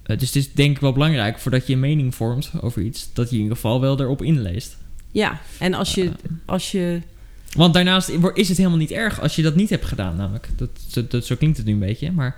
eh, 0.04 0.18
dus 0.18 0.28
het 0.28 0.36
is 0.36 0.54
denk 0.54 0.76
ik 0.76 0.82
wel 0.82 0.94
belangrijk, 0.94 1.40
voordat 1.40 1.68
je 1.68 1.74
een 1.74 1.80
mening 1.80 2.16
vormt 2.16 2.52
over 2.62 2.82
iets, 2.82 3.10
dat 3.14 3.30
je 3.30 3.36
in 3.36 3.42
ieder 3.42 3.56
geval 3.56 3.82
wel 3.82 4.00
erop 4.00 4.22
inleest. 4.22 4.78
Ja, 5.12 5.40
en 5.60 5.74
als 5.74 5.94
je, 5.94 6.04
Eh, 6.06 6.12
als 6.46 6.72
je 6.72 7.02
want 7.56 7.74
daarnaast 7.74 8.10
is 8.34 8.48
het 8.48 8.58
helemaal 8.58 8.78
niet 8.78 8.92
erg 8.92 9.22
als 9.22 9.36
je 9.36 9.42
dat 9.42 9.56
niet 9.56 9.70
hebt 9.70 9.86
gedaan, 9.86 10.16
namelijk. 10.16 10.50
Dat, 10.56 10.70
dat, 10.94 11.12
dat- 11.12 11.26
zo 11.26 11.36
klinkt 11.36 11.58
het 11.58 11.66
nu 11.66 11.74
een 11.74 11.80
beetje, 11.80 12.12
maar 12.12 12.36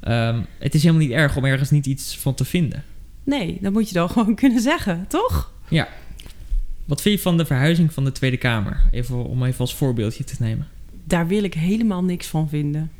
ehm, 0.00 0.40
het 0.58 0.74
is 0.74 0.82
helemaal 0.82 1.02
niet 1.06 1.12
erg 1.12 1.36
om 1.36 1.44
ergens 1.44 1.70
niet 1.70 1.86
iets 1.86 2.16
van 2.18 2.34
te 2.34 2.44
vinden. 2.44 2.84
Nee, 3.24 3.58
dat 3.60 3.72
moet 3.72 3.88
je 3.88 3.94
dan 3.94 4.10
gewoon 4.10 4.34
kunnen 4.34 4.60
zeggen, 4.60 5.04
toch? 5.08 5.52
Ja. 5.68 5.88
Wat 6.84 7.02
vind 7.02 7.16
je 7.16 7.22
van 7.22 7.36
de 7.36 7.46
verhuizing 7.46 7.92
van 7.92 8.04
de 8.04 8.12
Tweede 8.12 8.36
Kamer? 8.36 8.80
Even 8.90 9.24
om 9.24 9.44
even 9.44 9.60
als 9.60 9.74
voorbeeldje 9.74 10.24
te 10.24 10.34
nemen. 10.38 10.68
Daar 11.04 11.26
wil 11.26 11.42
ik 11.42 11.54
helemaal 11.54 12.04
niks 12.04 12.26
van 12.26 12.48
vinden. 12.48 12.90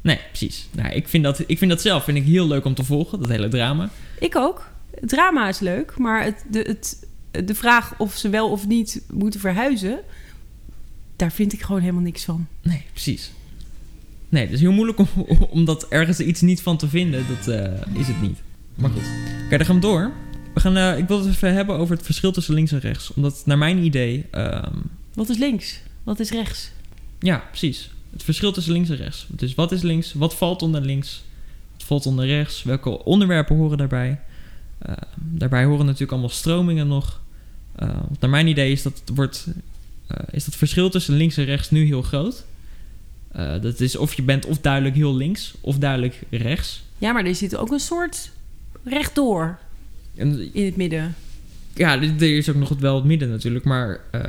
Nee, 0.00 0.18
precies. 0.28 0.68
Nou, 0.72 0.94
ik, 0.94 1.08
vind 1.08 1.24
dat, 1.24 1.42
ik 1.46 1.58
vind 1.58 1.70
dat 1.70 1.80
zelf 1.80 2.04
vind 2.04 2.16
ik 2.16 2.24
heel 2.24 2.46
leuk 2.46 2.64
om 2.64 2.74
te 2.74 2.84
volgen, 2.84 3.18
dat 3.20 3.28
hele 3.28 3.48
drama. 3.48 3.90
Ik 4.18 4.36
ook. 4.36 4.70
Het 5.00 5.08
drama 5.08 5.48
is 5.48 5.58
leuk, 5.58 5.98
maar 5.98 6.24
het, 6.24 6.44
de, 6.50 6.58
het, 6.58 7.06
de 7.44 7.54
vraag 7.54 7.94
of 7.98 8.16
ze 8.16 8.28
wel 8.28 8.50
of 8.50 8.66
niet 8.66 9.02
moeten 9.10 9.40
verhuizen, 9.40 10.00
daar 11.16 11.32
vind 11.32 11.52
ik 11.52 11.62
gewoon 11.62 11.80
helemaal 11.80 12.02
niks 12.02 12.24
van. 12.24 12.46
Nee, 12.62 12.84
precies. 12.92 13.30
Nee, 14.28 14.44
het 14.44 14.52
is 14.52 14.60
heel 14.60 14.72
moeilijk 14.72 14.98
om, 14.98 15.08
om 15.50 15.64
dat 15.64 15.88
ergens 15.88 16.20
iets 16.20 16.40
niet 16.40 16.62
van 16.62 16.76
te 16.76 16.88
vinden. 16.88 17.24
Dat 17.28 17.48
eh, 17.48 17.98
is 18.00 18.06
het 18.06 18.20
niet. 18.20 18.38
Maar 18.76 18.90
goed. 18.90 19.02
Oké, 19.46 19.56
dan 19.56 19.66
gaan 19.66 19.74
we 19.74 19.80
door. 19.80 20.12
We 20.54 20.60
gaan, 20.60 20.76
eh, 20.76 20.98
ik 20.98 21.08
wil 21.08 21.18
het 21.18 21.28
even 21.28 21.54
hebben 21.54 21.76
over 21.78 21.96
het 21.96 22.04
verschil 22.04 22.32
tussen 22.32 22.54
links 22.54 22.72
en 22.72 22.78
rechts. 22.78 23.12
Omdat 23.14 23.42
naar 23.44 23.58
mijn 23.58 23.78
idee... 23.84 24.26
ehm, 24.30 24.72
Wat 25.14 25.28
is 25.28 25.38
links? 25.38 25.80
Wat 26.02 26.20
is 26.20 26.30
rechts? 26.30 26.70
ja, 27.18 27.36
precies. 27.48 27.90
Het 28.12 28.22
verschil 28.22 28.52
tussen 28.52 28.72
links 28.72 28.88
en 28.88 28.96
rechts. 28.96 29.26
Dus 29.28 29.54
wat 29.54 29.72
is 29.72 29.82
links? 29.82 30.12
Wat 30.12 30.34
valt 30.34 30.62
onder 30.62 30.80
links? 30.80 31.22
Wat 31.72 31.82
valt 31.86 32.06
onder 32.06 32.26
rechts? 32.26 32.62
Welke 32.62 33.04
onderwerpen 33.04 33.56
horen 33.56 33.78
daarbij? 33.78 34.20
Eh, 34.78 34.92
daarbij 35.16 35.64
horen 35.64 35.84
natuurlijk 35.84 36.12
allemaal 36.12 36.30
stromingen 36.30 36.88
nog. 36.88 37.20
Eh, 37.74 37.88
want 37.88 38.20
naar 38.20 38.30
mijn 38.30 38.46
idee 38.46 38.72
is 38.72 38.82
dat, 38.82 39.02
het 39.04 39.16
wordt, 39.16 39.46
eh, 40.06 40.16
is 40.30 40.44
dat 40.44 40.56
verschil 40.56 40.90
tussen 40.90 41.14
links 41.16 41.36
en 41.36 41.44
rechts 41.44 41.70
nu 41.70 41.84
heel 41.84 42.02
groot. 42.02 42.44
Eh, 43.32 43.60
dat 43.60 43.80
is 43.80 43.96
of 43.96 44.14
je 44.14 44.22
bent 44.22 44.46
of 44.46 44.58
duidelijk 44.60 44.94
heel 44.94 45.14
links 45.16 45.54
of 45.60 45.78
duidelijk 45.78 46.22
rechts. 46.30 46.82
Ja, 46.98 47.12
maar 47.12 47.24
er 47.24 47.34
zit 47.34 47.56
ook 47.56 47.70
een 47.70 47.80
soort 47.80 48.30
rechtdoor 48.88 49.58
En, 50.16 50.54
in 50.54 50.64
het 50.64 50.76
midden. 50.76 51.14
ja, 51.74 52.00
er 52.00 52.22
is 52.22 52.48
ook 52.48 52.56
nog 52.56 52.68
wel 52.78 52.94
het 52.94 53.04
midden 53.04 53.30
natuurlijk, 53.30 53.64
maar... 53.64 54.00
eh, 54.10 54.20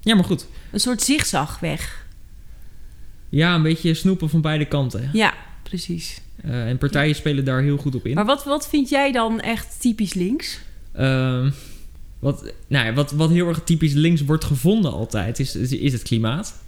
ja, 0.00 0.14
maar 0.14 0.24
goed. 0.24 0.46
Een 0.72 0.80
soort 0.80 1.02
zigzagweg. 1.02 2.06
Ja, 3.28 3.54
een 3.54 3.62
beetje 3.62 3.94
snoepen 3.94 4.28
van 4.30 4.40
beide 4.40 4.64
kanten. 4.64 5.10
Ja, 5.12 5.34
precies. 5.62 6.20
Eh, 6.42 6.68
en 6.68 6.78
partijen 6.78 7.14
spelen 7.14 7.44
daar 7.44 7.62
heel 7.62 7.76
goed 7.76 7.94
op 7.94 8.06
in. 8.06 8.14
Maar 8.14 8.24
wat, 8.24 8.44
wat 8.44 8.68
vind 8.68 8.88
jij 8.88 9.12
dan 9.12 9.40
echt 9.40 9.80
typisch 9.80 10.14
links? 10.14 10.58
Ehm, 10.92 11.50
wat, 12.18 12.52
nou 12.66 12.86
ja, 12.86 12.92
wat, 12.92 13.10
wat 13.12 13.30
heel 13.30 13.48
erg 13.48 13.60
typisch 13.64 13.92
links 13.92 14.20
wordt 14.24 14.44
gevonden 14.44 14.92
altijd, 14.92 15.38
is, 15.38 15.56
is, 15.56 15.72
is 15.72 15.92
het 15.92 16.02
klimaat. 16.02 16.62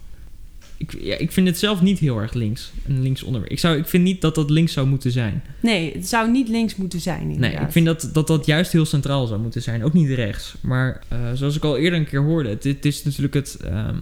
Ik, 0.77 0.97
ja, 1.01 1.17
ik 1.17 1.33
vind 1.33 1.47
het 1.47 1.59
zelf 1.59 1.83
niet 1.83 1.99
heel 1.99 2.19
erg 2.19 2.33
links, 2.33 2.73
een 2.87 3.03
links 3.03 3.23
onderwerp. 3.23 3.53
Ik, 3.53 3.59
zou, 3.59 3.77
ik 3.77 3.87
vind 3.87 4.05
niet 4.05 4.21
dat 4.21 4.35
dat 4.35 4.51
links 4.51 4.73
zou 4.73 4.87
moeten 4.87 5.11
zijn. 5.11 5.43
Nee, 5.61 5.93
het 5.93 6.09
zou 6.09 6.31
niet 6.31 6.49
links 6.49 6.77
moeten 6.77 7.01
zijn. 7.01 7.39
Nee, 7.39 7.53
ik 7.53 7.73
vind 7.73 7.87
dat, 7.87 8.11
dat 8.13 8.27
dat 8.27 8.47
juist 8.47 8.73
heel 8.73 8.85
centraal 8.85 9.27
zou 9.27 9.41
moeten 9.41 9.63
zijn. 9.63 9.85
Ook 9.85 9.93
niet 9.93 10.11
rechts. 10.11 10.55
Maar 10.61 11.03
eh, 11.09 11.19
zoals 11.35 11.57
ik 11.57 11.65
al 11.65 11.77
eerder 11.77 11.99
een 11.99 12.07
keer 12.07 12.23
hoorde, 12.23 12.49
het, 12.49 12.65
het 12.65 12.85
is 12.85 13.05
natuurlijk 13.05 13.35
het, 13.35 13.57
ehm, 13.65 13.99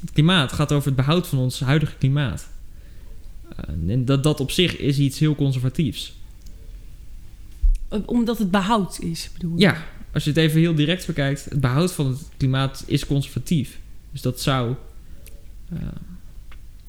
het 0.00 0.12
klimaat. 0.12 0.50
Het 0.50 0.58
gaat 0.58 0.72
over 0.72 0.86
het 0.86 0.96
behoud 0.96 1.26
van 1.26 1.38
ons 1.38 1.60
huidige 1.60 1.96
klimaat. 1.98 2.48
Eh, 3.56 3.92
en 3.92 4.04
dat, 4.04 4.22
dat 4.22 4.40
op 4.40 4.50
zich 4.50 4.76
is 4.76 4.98
iets 4.98 5.18
heel 5.18 5.34
conservatiefs. 5.34 6.14
Omdat 8.04 8.38
het 8.38 8.50
behoud 8.50 8.98
is, 9.00 9.30
bedoel 9.32 9.56
je? 9.56 9.60
Ja, 9.60 9.84
als 10.12 10.24
je 10.24 10.30
het 10.30 10.38
even 10.38 10.60
heel 10.60 10.74
direct 10.74 11.06
bekijkt, 11.06 11.44
het 11.44 11.60
behoud 11.60 11.92
van 11.92 12.06
het 12.06 12.28
klimaat 12.36 12.84
is 12.86 13.06
conservatief. 13.06 13.78
Dus 14.10 14.22
dat 14.22 14.40
zou. 14.40 14.74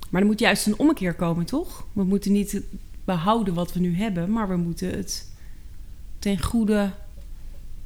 Maar 0.10 0.22
er 0.22 0.28
moet 0.28 0.40
juist 0.40 0.66
een 0.68 0.80
ommekeer 0.80 1.14
komen, 1.14 1.46
toch? 1.46 1.88
We 1.94 2.04
moeten 2.04 2.32
niet 2.32 2.62
behouden 3.06 3.54
wat 3.54 3.74
we 3.74 3.80
nu 3.80 3.96
hebben, 3.96 4.32
maar 4.32 4.50
we 4.50 4.56
moeten 4.56 4.90
het 4.90 5.32
ten 6.20 6.42
goede 6.44 6.92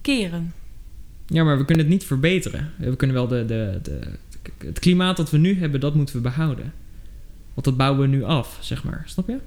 keren. 0.02 0.54
ja, 1.28 1.43
maar 1.43 1.58
we 1.58 1.65
kunnen 1.65 1.86
het 1.86 1.93
niet 1.93 2.04
verbeteren. 2.04 2.71
We 2.78 2.95
kunnen 2.95 3.15
wel 3.15 3.28
de, 3.28 3.45
de, 3.45 3.80
de, 3.84 3.99
het 4.58 4.80
klimaat 4.80 5.17
dat 5.17 5.30
we 5.32 5.38
nu 5.38 5.60
hebben, 5.60 5.80
dat 5.80 5.95
moeten 5.95 6.15
we 6.15 6.21
behouden. 6.21 6.73
Want 7.54 7.65
dat 7.65 7.78
bouwen 7.78 8.02
we 8.02 8.08
nu 8.08 8.23
af, 8.23 8.58
zeg 8.62 8.84
maar. 8.84 9.04
Snap 9.06 9.28
je? 9.28 9.38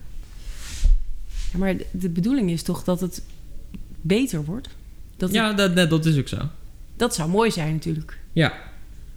Ja, 1.52 1.58
maar 1.58 1.76
de- 1.90 2.08
bedoeling 2.08 2.50
is 2.50 2.62
toch 2.62 2.84
dat 2.84 3.00
het 3.00 3.22
beter 4.00 4.44
wordt? 4.44 4.68
Dat, 5.16 5.28
het- 5.28 5.38
ja, 5.38 5.52
dat, 5.52 5.76
dat, 5.76 5.90
dat 5.90 6.06
is 6.06 6.18
ook 6.18 6.28
zo. 6.28 6.38
dat 6.96 7.14
zou 7.14 7.30
mooi 7.30 7.50
zijn 7.50 7.72
natuurlijk. 7.72 8.18
Ja. 8.32 8.52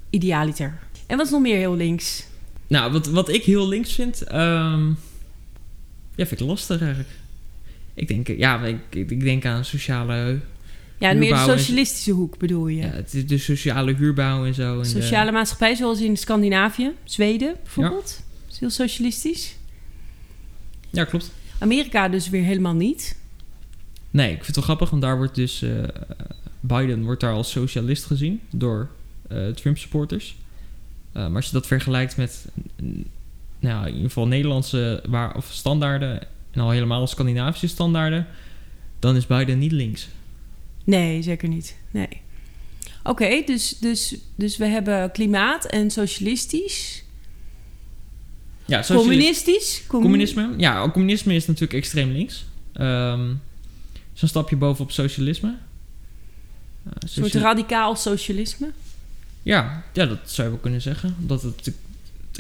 Idealiter. 0.10 0.80
En 1.08 1.18
wat 1.18 1.26
is 1.26 1.32
nog 1.32 1.42
meer 1.42 1.58
heel 1.58 1.76
links? 1.76 2.26
Nou, 2.68 2.92
wat, 2.92 3.08
wat 3.08 3.30
ik 3.30 3.44
heel 3.44 3.68
links 3.68 3.94
vind, 3.94 4.22
ehm, 4.22 4.88
ja, 6.16 6.26
vind 6.26 6.32
ik 6.32 6.48
lastig 6.48 6.80
eigenlijk. 6.82 7.10
Ik 7.94 8.08
denk, 8.08 8.30
eh, 8.30 8.38
ja, 8.38 8.64
ik, 8.66 8.80
ik 8.90 9.20
denk 9.20 9.46
aan 9.46 9.66
sociale, 9.66 10.40
Ja, 10.98 11.14
meer 11.14 11.34
de 11.34 11.38
socialistische 11.40 12.12
hoek 12.12 12.38
bedoel 12.38 12.68
je. 12.68 12.82
ja. 12.82 12.88
het 12.88 13.14
is 13.14 13.26
de 13.28 13.38
sociale 13.38 13.94
huurbouw 13.96 14.46
en 14.46 14.54
zo. 14.54 14.74
En 14.74 14.80
de- 14.80 14.86
Sociale 14.86 15.32
maatschappij 15.32 15.76
zoals 15.76 16.02
in 16.02 16.18
Scandinavië, 16.18 16.92
Zweden 17.04 17.56
bijvoorbeeld. 17.64 18.22
is 18.52 18.60
heel 18.60 18.70
socialistisch. 18.70 19.56
ja, 20.90 21.04
klopt. 21.04 21.32
Amerika 21.60 22.10
dus 22.10 22.30
weer 22.30 22.44
helemaal 22.44 22.74
niet. 22.76 23.18
Nee, 24.12 24.28
ik 24.28 24.34
vind 24.36 24.46
het 24.48 24.56
wel 24.56 24.64
grappig, 24.66 24.90
want 24.90 25.02
daar 25.02 25.18
wordt 25.18 25.36
dus 25.36 25.62
eh, 25.62 25.70
Biden 26.60 27.04
wordt 27.04 27.22
daar 27.22 27.34
als 27.34 27.52
socialist 27.52 28.06
gezien 28.06 28.40
door 28.50 28.90
eh, 29.28 29.48
Trump-supporters. 29.48 30.36
Maar 31.22 31.36
als 31.36 31.46
je 31.46 31.52
dat 31.52 31.68
vergelijkt 31.68 32.18
met, 32.18 32.46
nou, 33.60 33.82
in 33.88 33.94
ieder 33.94 34.08
geval 34.08 34.28
Nederlandse 34.28 35.04
waar, 35.08 35.36
of 35.36 35.48
standaarden 35.52 36.22
en 36.52 36.62
al 36.62 36.70
helemaal 36.70 37.08
Scandinavische 37.08 37.68
standaarden, 37.68 38.28
dan 39.00 39.16
is 39.16 39.28
Biden 39.28 39.60
niet 39.60 39.72
links. 39.72 40.08
Nee, 40.84 41.22
zeker 41.22 41.48
niet. 41.50 41.76
Nee. 41.92 42.08
Oké, 43.04 43.42
dus, 43.46 43.78
dus, 43.80 44.16
dus 44.36 44.58
we 44.58 44.66
hebben 44.66 45.12
klimaat 45.12 45.66
en 45.66 45.92
socialistisch. 45.92 47.04
Ja, 48.66 48.82
socialist- 48.82 49.08
Communistisch. 49.08 49.84
Commu- 49.88 50.04
Communisme? 50.06 50.54
Ja, 50.58 50.90
communisme 50.92 51.34
is 51.34 51.46
natuurlijk 51.46 51.74
extreem 51.74 52.12
links. 52.12 52.46
Ehm 52.74 53.22
Zo'n 54.14 54.28
stapje 54.30 54.56
bovenop 54.56 54.92
socialisme. 54.92 55.48
Eh, 56.86 56.92
Een 57.00 57.10
soort 57.10 57.34
radicaal 57.34 57.96
socialisme. 57.96 58.72
Ja, 59.46 59.84
ja, 59.94 60.06
dat 60.06 60.20
zou 60.24 60.48
je 60.48 60.54
wel 60.54 60.64
kunnen 60.64 60.82
zeggen. 60.82 61.16
Dat 61.20 61.42
het, 61.42 61.72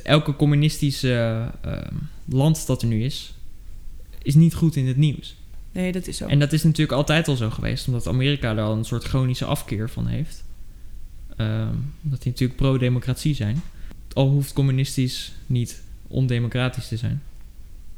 elke 0.04 0.36
communistische 0.36 1.46
ehm, 1.62 1.96
land 2.26 2.68
dat 2.68 2.82
er 2.82 2.88
nu 2.88 3.04
is, 3.04 3.34
is 4.22 4.36
niet 4.36 4.54
goed 4.54 4.76
in 4.76 4.88
het 4.88 4.98
nieuws. 4.98 5.36
Nee, 5.72 5.92
dat 5.92 6.08
is 6.08 6.18
zo. 6.18 6.26
En 6.26 6.40
dat 6.40 6.54
is 6.54 6.64
natuurlijk 6.64 6.98
altijd 6.98 7.28
al 7.28 7.36
zo 7.36 7.50
geweest, 7.50 7.88
omdat 7.88 8.08
Amerika 8.08 8.54
daar 8.54 8.66
al 8.66 8.78
een 8.78 8.86
soort 8.86 9.04
chronische 9.04 9.46
afkeer 9.46 9.90
van 9.90 10.08
heeft. 10.08 10.44
Ehm, 11.36 11.76
omdat 12.04 12.22
die 12.22 12.32
natuurlijk 12.32 12.60
pro-democratie 12.60 13.36
zijn. 13.36 13.62
Al 14.14 14.30
hoeft 14.30 14.54
communistisch 14.54 15.32
niet 15.46 15.82
ondemocratisch 16.08 16.88
te 16.88 16.98
zijn. 16.98 17.22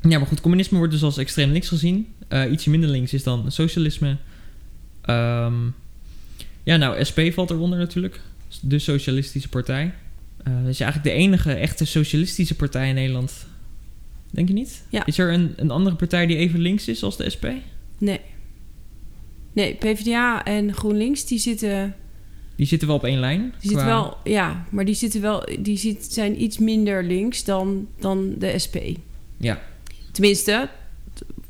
Ja, 0.02 0.18
maar 0.18 0.28
goed, 0.28 0.42
communisme 0.42 0.78
wordt 0.78 0.94
dus 0.94 1.04
als 1.04 1.18
extreem 1.18 1.52
links 1.52 1.68
gezien. 1.68 2.08
Eh, 2.28 2.52
ietsje 2.52 2.70
minder 2.70 2.90
links 2.90 3.14
is 3.14 3.24
dan 3.24 3.52
socialisme. 3.52 4.18
Ehm, 5.02 5.56
ja, 6.64 6.76
nou, 6.76 7.06
SP 7.10 7.20
valt 7.34 7.50
eronder 7.50 7.80
natuurlijk. 7.80 8.22
De 8.62 8.80
Socialistische 8.80 9.50
Partij. 9.50 9.94
Eh 10.44 10.54
dat 10.62 10.68
is 10.70 10.80
eigenlijk 10.80 11.04
de 11.16 11.24
enige 11.24 11.54
echte 11.54 11.86
socialistische 11.86 12.56
partij 12.56 12.90
in 12.90 12.96
Nederland. 12.96 13.46
Denk 14.32 14.48
je 14.48 14.54
niet? 14.54 14.84
Ja. 14.90 15.06
Is 15.06 15.18
er 15.18 15.34
een, 15.34 15.54
een 15.56 15.72
andere 15.72 15.96
partij 15.96 16.26
die 16.26 16.38
even 16.38 16.60
links 16.60 16.88
is 16.88 17.04
als 17.04 17.18
de 17.18 17.30
SP? 17.36 17.46
Nee. 17.98 18.20
Nee, 19.54 19.74
PvdA 19.76 20.44
en 20.44 20.74
GroenLinks, 20.74 21.26
die 21.26 21.40
zitten, 21.40 21.96
Die 22.56 22.66
zitten 22.66 22.88
wel 22.88 22.98
op 22.98 23.04
één 23.04 23.20
lijn. 23.20 23.54
die 23.60 23.70
zitten 23.70 23.88
wel, 23.88 24.18
ja, 24.24 24.66
maar 24.70 24.86
die 24.86 24.96
zitten 24.96 25.22
wel, 25.22 25.48
die 25.60 25.78
zit, 25.78 26.14
zijn 26.14 26.42
iets 26.42 26.58
minder 26.58 27.04
links 27.04 27.44
dan, 27.44 27.88
dan 28.00 28.36
de 28.38 28.60
SP. 28.64 28.76
Ja. 29.38 29.62
Tenminste, 30.12 30.70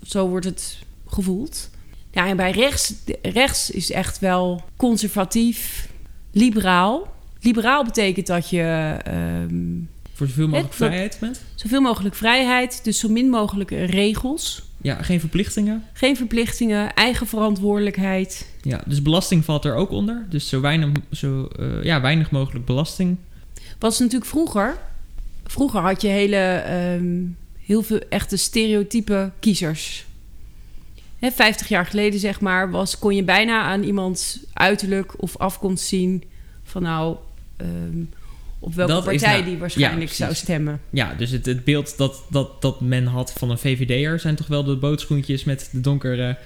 zo 0.03 0.27
wordt 0.27 0.45
het 0.45 0.79
gevoeld. 1.07 1.69
Ja, 2.11 2.27
en 2.27 2.37
bij 2.37 2.51
rechts, 2.51 2.93
rechts 3.21 3.71
is 3.71 3.91
echt 3.91 4.19
wel 4.19 4.63
conservatief, 4.75 5.89
liberaal. 6.37 7.13
Liberaal 7.41 7.83
betekent 7.83 8.27
dat 8.27 8.49
je 8.49 8.97
ehm, 9.03 9.55
Voor 10.13 10.27
zoveel 10.27 10.47
mogelijk 10.47 10.67
Het- 10.73 10.75
vrijheid 10.87 11.17
bent. 11.19 11.41
zoveel 11.55 11.81
mogelijk 11.81 12.15
vrijheid, 12.15 12.83
dus 12.83 12.99
zo 12.99 13.09
min 13.09 13.29
mogelijk 13.29 13.69
regels. 13.71 14.61
Ja, 14.81 15.01
geen 15.03 15.19
verplichtingen. 15.19 15.83
Geen 15.93 16.15
verplichtingen, 16.15 16.93
eigen 16.93 17.27
verantwoordelijkheid. 17.27 18.51
Ja, 18.61 18.81
dus 18.85 19.01
belasting 19.01 19.45
valt 19.45 19.65
er 19.65 19.75
ook 19.75 19.91
onder. 19.91 20.25
Dus 20.29 20.49
zo 20.49 20.61
weinig, 20.61 20.89
zo, 21.11 21.47
eh, 21.59 21.83
ja, 21.83 22.01
weinig 22.01 22.31
mogelijk 22.31 22.65
belasting. 22.65 23.17
Was 23.79 23.99
natuurlijk 23.99 24.29
vroeger. 24.29 24.77
Vroeger 25.45 25.79
had 25.81 26.01
je 26.01 26.07
hele, 26.07 26.35
ehm, 26.37 27.15
heel 27.65 27.81
veel 27.81 27.99
echte 28.09 28.37
stereotype 28.37 29.31
kiezers. 29.39 30.05
Hè, 31.19 31.31
50 31.31 31.67
jaar 31.67 31.85
geleden, 31.85 32.19
zeg 32.19 32.39
maar, 32.41 32.71
was, 32.71 32.99
kon 32.99 33.15
je 33.15 33.23
bijna 33.23 33.61
aan 33.61 33.83
iemands 33.83 34.39
uiterlijk 34.53 35.21
of 35.21 35.37
afkomst 35.37 35.85
zien 35.85 36.23
van 36.63 36.81
nou, 36.81 37.17
ehm, 37.57 38.01
op 38.59 38.73
welke 38.73 38.91
Dat 38.93 39.03
partij 39.03 39.31
nou- 39.33 39.45
die 39.45 39.57
waarschijnlijk 39.57 40.09
ja, 40.09 40.15
zou 40.15 40.33
stemmen. 40.33 40.81
Ja, 40.89 41.13
dus 41.17 41.31
het, 41.31 41.45
het 41.45 41.63
beeld 41.63 41.97
dat, 41.97 42.23
dat, 42.29 42.61
dat 42.61 42.81
men 42.81 43.05
had 43.05 43.33
van 43.33 43.49
een 43.49 43.57
VVD'er... 43.57 44.19
zijn 44.19 44.35
toch 44.35 44.47
wel 44.47 44.63
de 44.63 44.75
bootschoentjes 44.75 45.43
met 45.43 45.69
de 45.71 45.81
donkere, 45.81 46.37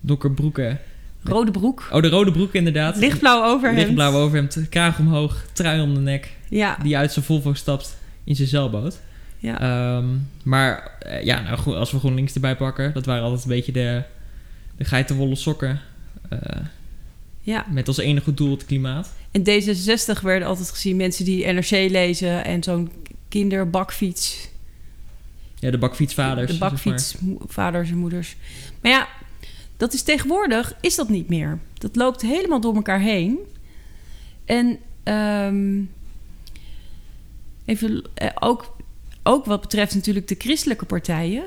donkerbroeken. 0.00 0.78
Rode 1.24 1.50
broek, 1.50 1.88
Oh, 1.92 2.02
de 2.02 2.08
rode 2.08 2.32
broek 2.32 2.52
inderdaad. 2.52 2.96
lichtblauw 2.96 3.44
overhemd. 3.44 3.78
Lichtblauw 3.78 4.12
overhemd, 4.12 4.60
kraag 4.68 4.98
omhoog, 4.98 5.44
trui 5.52 5.80
om 5.80 5.94
de 5.94 6.00
nek. 6.00 6.30
Ja, 6.48 6.78
Die 6.82 6.96
uit 6.96 7.12
zijn 7.12 7.24
Volvo 7.24 7.54
stapt 7.54 7.96
in 8.24 8.36
zijn 8.36 8.48
zeilboot. 8.48 9.00
Ja. 9.42 9.60
Ehm, 9.60 10.06
maar 10.42 10.96
eh, 10.98 11.24
ja, 11.24 11.40
nou, 11.40 11.76
als 11.76 11.90
we 11.90 11.98
GroenLinks 11.98 12.34
erbij 12.34 12.56
pakken... 12.56 12.92
dat 12.92 13.06
waren 13.06 13.22
altijd 13.22 13.42
een 13.42 13.48
beetje 13.48 13.72
de, 13.72 14.02
de 14.76 14.84
geitenwolle 14.84 15.34
sokken... 15.34 15.80
eh, 16.28 16.38
ja. 17.40 17.66
met 17.70 17.88
als 17.88 17.98
enige 17.98 18.34
doel 18.34 18.50
het 18.50 18.64
klimaat. 18.64 19.12
En 19.30 19.40
D66 19.40 20.22
werden 20.22 20.48
altijd 20.48 20.70
gezien 20.70 20.96
mensen 20.96 21.24
die 21.24 21.46
NRC 21.46 21.70
lezen 21.70 22.44
en 22.44 22.62
zo'n 22.62 22.90
kinderbakfiets. 23.28 24.48
Ja, 25.58 25.70
de 25.70 25.78
bakfietsvaders. 25.78 26.52
De 26.52 26.58
maar. 26.58 26.70
bakfietsvaders 26.70 27.90
en 27.90 27.96
moeders. 27.96 28.36
Maar 28.80 28.92
ja, 28.92 29.08
dat 29.76 29.92
is 29.92 30.02
tegenwoordig 30.02 30.74
is 30.80 30.94
dat 30.94 31.08
niet 31.08 31.28
meer. 31.28 31.58
Dat 31.78 31.96
loopt 31.96 32.22
helemaal 32.22 32.60
door 32.60 32.74
elkaar 32.74 33.00
heen. 33.00 33.38
En 34.44 34.78
ehm, 35.02 35.80
even 37.64 38.04
eh, 38.14 38.28
ook, 38.40 38.71
ook 39.22 39.44
wat 39.44 39.60
betreft 39.60 39.94
natuurlijk 39.94 40.28
de 40.28 40.34
christelijke 40.38 40.84
partijen. 40.84 41.44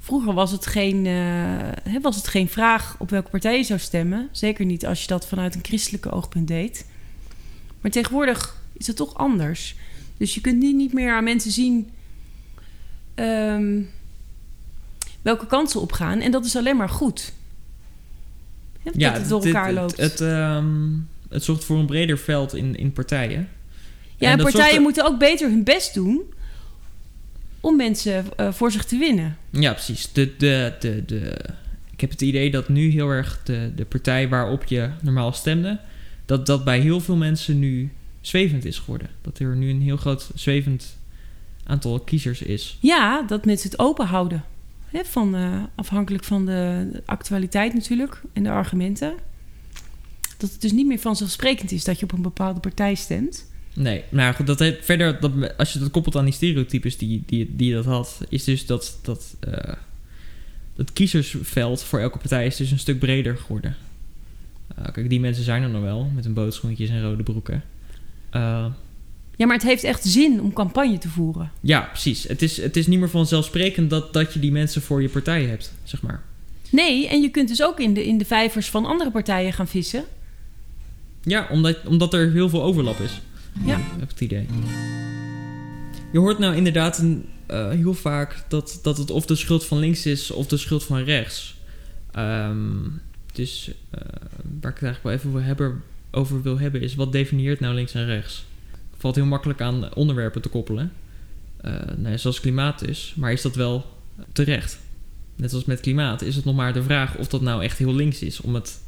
Vroeger 0.00 0.34
was 0.34 0.50
het, 0.50 0.66
geen, 0.66 1.06
eh, 1.06 2.02
was 2.02 2.16
het 2.16 2.28
geen 2.28 2.48
vraag 2.48 2.96
op 2.98 3.10
welke 3.10 3.30
partij 3.30 3.56
je 3.56 3.64
zou 3.64 3.78
stemmen. 3.78 4.28
Zeker 4.32 4.64
niet 4.64 4.86
als 4.86 5.00
je 5.00 5.06
dat 5.06 5.26
vanuit 5.26 5.54
een 5.54 5.64
christelijke 5.64 6.10
oogpunt 6.10 6.48
deed. 6.48 6.86
Maar 7.80 7.90
tegenwoordig 7.90 8.62
is 8.72 8.86
het 8.86 8.96
toch 8.96 9.14
anders. 9.14 9.76
Dus 10.16 10.34
je 10.34 10.40
kunt 10.40 10.58
nu 10.58 10.72
niet 10.72 10.92
meer 10.92 11.12
aan 11.12 11.24
mensen 11.24 11.50
zien 11.50 11.90
ehm, 13.14 13.80
welke 15.22 15.46
kansen 15.46 15.80
opgaan. 15.80 16.20
En 16.20 16.30
dat 16.30 16.44
is 16.44 16.56
alleen 16.56 16.76
maar 16.76 16.88
goed. 16.88 17.32
Hè, 18.82 18.90
dat 18.94 19.16
het 19.16 19.28
door 19.28 19.44
elkaar 19.44 19.72
loopt. 19.72 19.96
Het, 19.96 20.20
ehm, 20.20 20.88
het 21.28 21.44
zorgt 21.44 21.64
voor 21.64 21.78
een 21.78 21.86
breder 21.86 22.18
veld 22.18 22.54
in, 22.54 22.76
in 22.76 22.92
partijen. 22.92 23.48
ja, 24.16 24.30
en 24.30 24.36
dat 24.36 24.46
partijen 24.46 24.66
zorgt 24.66 24.82
moeten 24.82 25.04
ook 25.04 25.18
beter 25.18 25.48
hun 25.48 25.64
best 25.64 25.94
doen 25.94 26.36
om 27.68 27.76
mensen 27.76 28.24
eh, 28.36 28.52
voor 28.52 28.72
zich 28.72 28.84
te 28.84 28.98
winnen. 28.98 29.36
Ja, 29.50 29.72
precies. 29.72 30.12
De, 30.12 30.36
de, 30.36 30.74
de, 30.80 31.04
de, 31.06 31.36
ik 31.90 32.00
heb 32.00 32.10
het 32.10 32.22
idee 32.22 32.50
dat 32.50 32.68
nu 32.68 32.88
heel 32.88 33.08
erg 33.08 33.40
de, 33.44 33.72
de 33.76 33.84
partij 33.84 34.28
waarop 34.28 34.64
je 34.64 34.90
normaal 35.02 35.32
stemde, 35.32 35.78
dat 36.26 36.46
dat 36.46 36.64
bij 36.64 36.80
heel 36.80 37.00
veel 37.00 37.16
mensen 37.16 37.58
nu 37.58 37.92
zwevend 38.20 38.64
is 38.64 38.78
geworden. 38.78 39.08
Dat 39.20 39.38
er 39.38 39.56
nu 39.56 39.70
een 39.70 39.82
heel 39.82 39.96
groot 39.96 40.30
zwevend 40.34 40.96
aantal 41.64 42.00
kiezers 42.00 42.42
is. 42.42 42.78
Ja, 42.80 43.22
dat 43.22 43.44
mensen 43.44 43.70
het 43.70 43.78
open 43.78 44.06
houden. 44.06 44.44
Van, 44.92 45.34
eh, 45.34 45.62
afhankelijk 45.74 46.24
van 46.24 46.46
de 46.46 46.90
actualiteit 47.04 47.74
natuurlijk 47.74 48.22
en 48.32 48.42
de 48.42 48.50
argumenten. 48.50 49.14
Dat 50.36 50.50
het 50.50 50.60
dus 50.60 50.72
niet 50.72 50.86
meer 50.86 50.98
vanzelfsprekend 50.98 51.72
is 51.72 51.84
dat 51.84 51.98
je 51.98 52.04
op 52.04 52.12
een 52.12 52.22
bepaalde 52.22 52.60
partij 52.60 52.94
stemt. 52.94 53.46
Nee, 53.78 54.02
maar 54.08 54.34
goed, 54.34 54.46
dat 54.46 54.58
heeft, 54.58 54.84
verder, 54.84 55.20
dat, 55.20 55.32
als 55.56 55.72
je 55.72 55.78
dat 55.78 55.90
koppelt 55.90 56.16
aan 56.16 56.24
die 56.24 56.34
stereotypes 56.34 56.96
die, 56.96 57.22
die, 57.26 57.74
dat 57.74 57.84
had, 57.84 58.20
is 58.28 58.44
dus 58.44 58.66
dat, 58.66 58.98
dat 59.02 59.36
eh, 59.40 59.74
het 60.76 60.92
kiezersveld 60.92 61.82
voor 61.82 61.98
elke 61.98 62.18
partij 62.18 62.46
is 62.46 62.56
dus 62.56 62.70
een 62.70 62.78
stuk 62.78 62.98
breder 62.98 63.36
geworden. 63.36 63.76
Eh, 64.76 64.92
kijk, 64.92 65.08
die 65.08 65.20
mensen 65.20 65.44
zijn 65.44 65.62
er 65.62 65.68
nog 65.68 65.82
wel, 65.82 66.10
met 66.14 66.24
hun 66.24 66.34
bootschoentjes 66.34 66.90
en 66.90 67.02
rode 67.02 67.22
broeken. 67.22 67.64
Eh, 68.30 68.66
Ja, 69.36 69.46
maar 69.46 69.56
het 69.56 69.66
heeft 69.66 69.84
echt 69.84 70.04
zin 70.04 70.40
om 70.42 70.52
campagne 70.52 70.98
te 70.98 71.08
voeren. 71.08 71.50
Ja, 71.60 71.80
precies. 71.80 72.28
Het 72.28 72.42
is, 72.42 72.56
het 72.56 72.76
is 72.76 72.86
niet 72.86 72.98
meer 72.98 73.10
vanzelfsprekend 73.10 73.90
dat, 73.90 74.12
dat 74.12 74.32
je 74.32 74.40
die 74.40 74.52
mensen 74.52 74.82
voor 74.82 75.02
je 75.02 75.08
partij 75.08 75.44
hebt, 75.44 75.72
zeg 75.84 76.02
maar. 76.02 76.22
Nee, 76.70 77.08
en 77.08 77.20
je 77.22 77.28
kunt 77.28 77.48
dus 77.48 77.62
ook 77.62 77.80
in 77.80 77.94
de, 77.94 78.06
in 78.06 78.18
de 78.18 78.24
vijvers 78.24 78.68
van 78.68 78.84
andere 78.86 79.10
partijen 79.10 79.52
gaan 79.52 79.68
vissen. 79.68 80.04
Ja, 81.22 81.46
omdat, 81.50 81.76
omdat 81.86 82.14
er 82.14 82.32
heel 82.32 82.48
veel 82.48 82.62
overlap 82.62 82.98
is. 83.00 83.20
Ja. 83.64 83.78
Heb 83.98 84.08
het 84.08 84.20
idee. 84.20 84.46
Je 86.12 86.18
hoort 86.18 86.38
nou 86.38 86.56
inderdaad 86.56 86.98
een, 86.98 87.28
eh, 87.46 87.70
heel 87.70 87.94
vaak 87.94 88.44
dat, 88.48 88.78
dat 88.82 88.98
het 88.98 89.10
of 89.10 89.26
de 89.26 89.36
schuld 89.36 89.64
van 89.64 89.78
links 89.78 90.06
is 90.06 90.30
of 90.30 90.46
de 90.46 90.56
schuld 90.56 90.84
van 90.84 91.02
rechts. 91.02 91.56
Ehm, 92.12 92.88
dus 93.32 93.70
eh, 93.90 94.00
waar 94.60 94.70
ik 94.70 94.78
het 94.78 94.82
eigenlijk 94.82 95.02
wel 95.02 95.12
even 95.12 95.30
over, 95.30 95.44
hebben, 95.44 95.82
over 96.10 96.42
wil 96.42 96.58
hebben 96.58 96.80
is 96.80 96.94
wat 96.94 97.12
definieert 97.12 97.60
nou 97.60 97.74
links 97.74 97.94
en 97.94 98.06
rechts? 98.06 98.44
Valt 98.96 99.14
heel 99.14 99.26
makkelijk 99.26 99.60
aan 99.60 99.94
onderwerpen 99.94 100.42
te 100.42 100.48
koppelen. 100.48 100.92
Ja, 102.02 102.16
zoals 102.16 102.40
klimaat 102.40 102.82
is. 102.82 103.12
Maar 103.16 103.32
is 103.32 103.42
dat 103.42 103.54
wel 103.54 103.86
terecht? 104.32 104.78
Net 105.36 105.52
als 105.52 105.64
met 105.64 105.80
klimaat 105.80 106.22
is 106.22 106.36
het 106.36 106.44
nog 106.44 106.54
maar 106.54 106.72
de 106.72 106.82
vraag 106.82 107.16
of 107.16 107.28
dat 107.28 107.40
nou 107.40 107.62
echt 107.62 107.78
heel 107.78 107.94
links 107.94 108.22
is 108.22 108.40
om 108.40 108.54
het, 108.54 108.80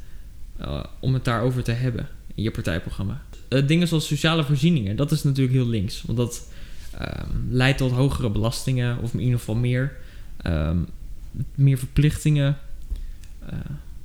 om 0.99 1.13
het 1.13 1.25
daarover 1.25 1.63
te 1.63 1.71
hebben 1.71 2.07
in 2.35 2.43
je 2.43 2.51
partijprogramma. 2.51 3.21
Eh, 3.51 3.67
dingen 3.67 3.87
zoals 3.87 4.07
sociale 4.07 4.43
voorzieningen, 4.43 4.95
dat 4.95 5.11
is 5.11 5.23
natuurlijk 5.23 5.55
heel 5.55 5.67
links. 5.67 6.01
Want 6.05 6.17
dat 6.17 6.47
ehm, 6.97 7.27
leidt 7.49 7.77
tot 7.77 7.91
hogere 7.91 8.29
belastingen, 8.29 9.01
of 9.01 9.13
in 9.13 9.19
ieder 9.19 9.39
geval 9.39 9.55
meer. 9.55 9.97
Ehm, 10.37 10.77
meer 11.55 11.77
verplichtingen. 11.77 12.57
eh, 13.45 13.57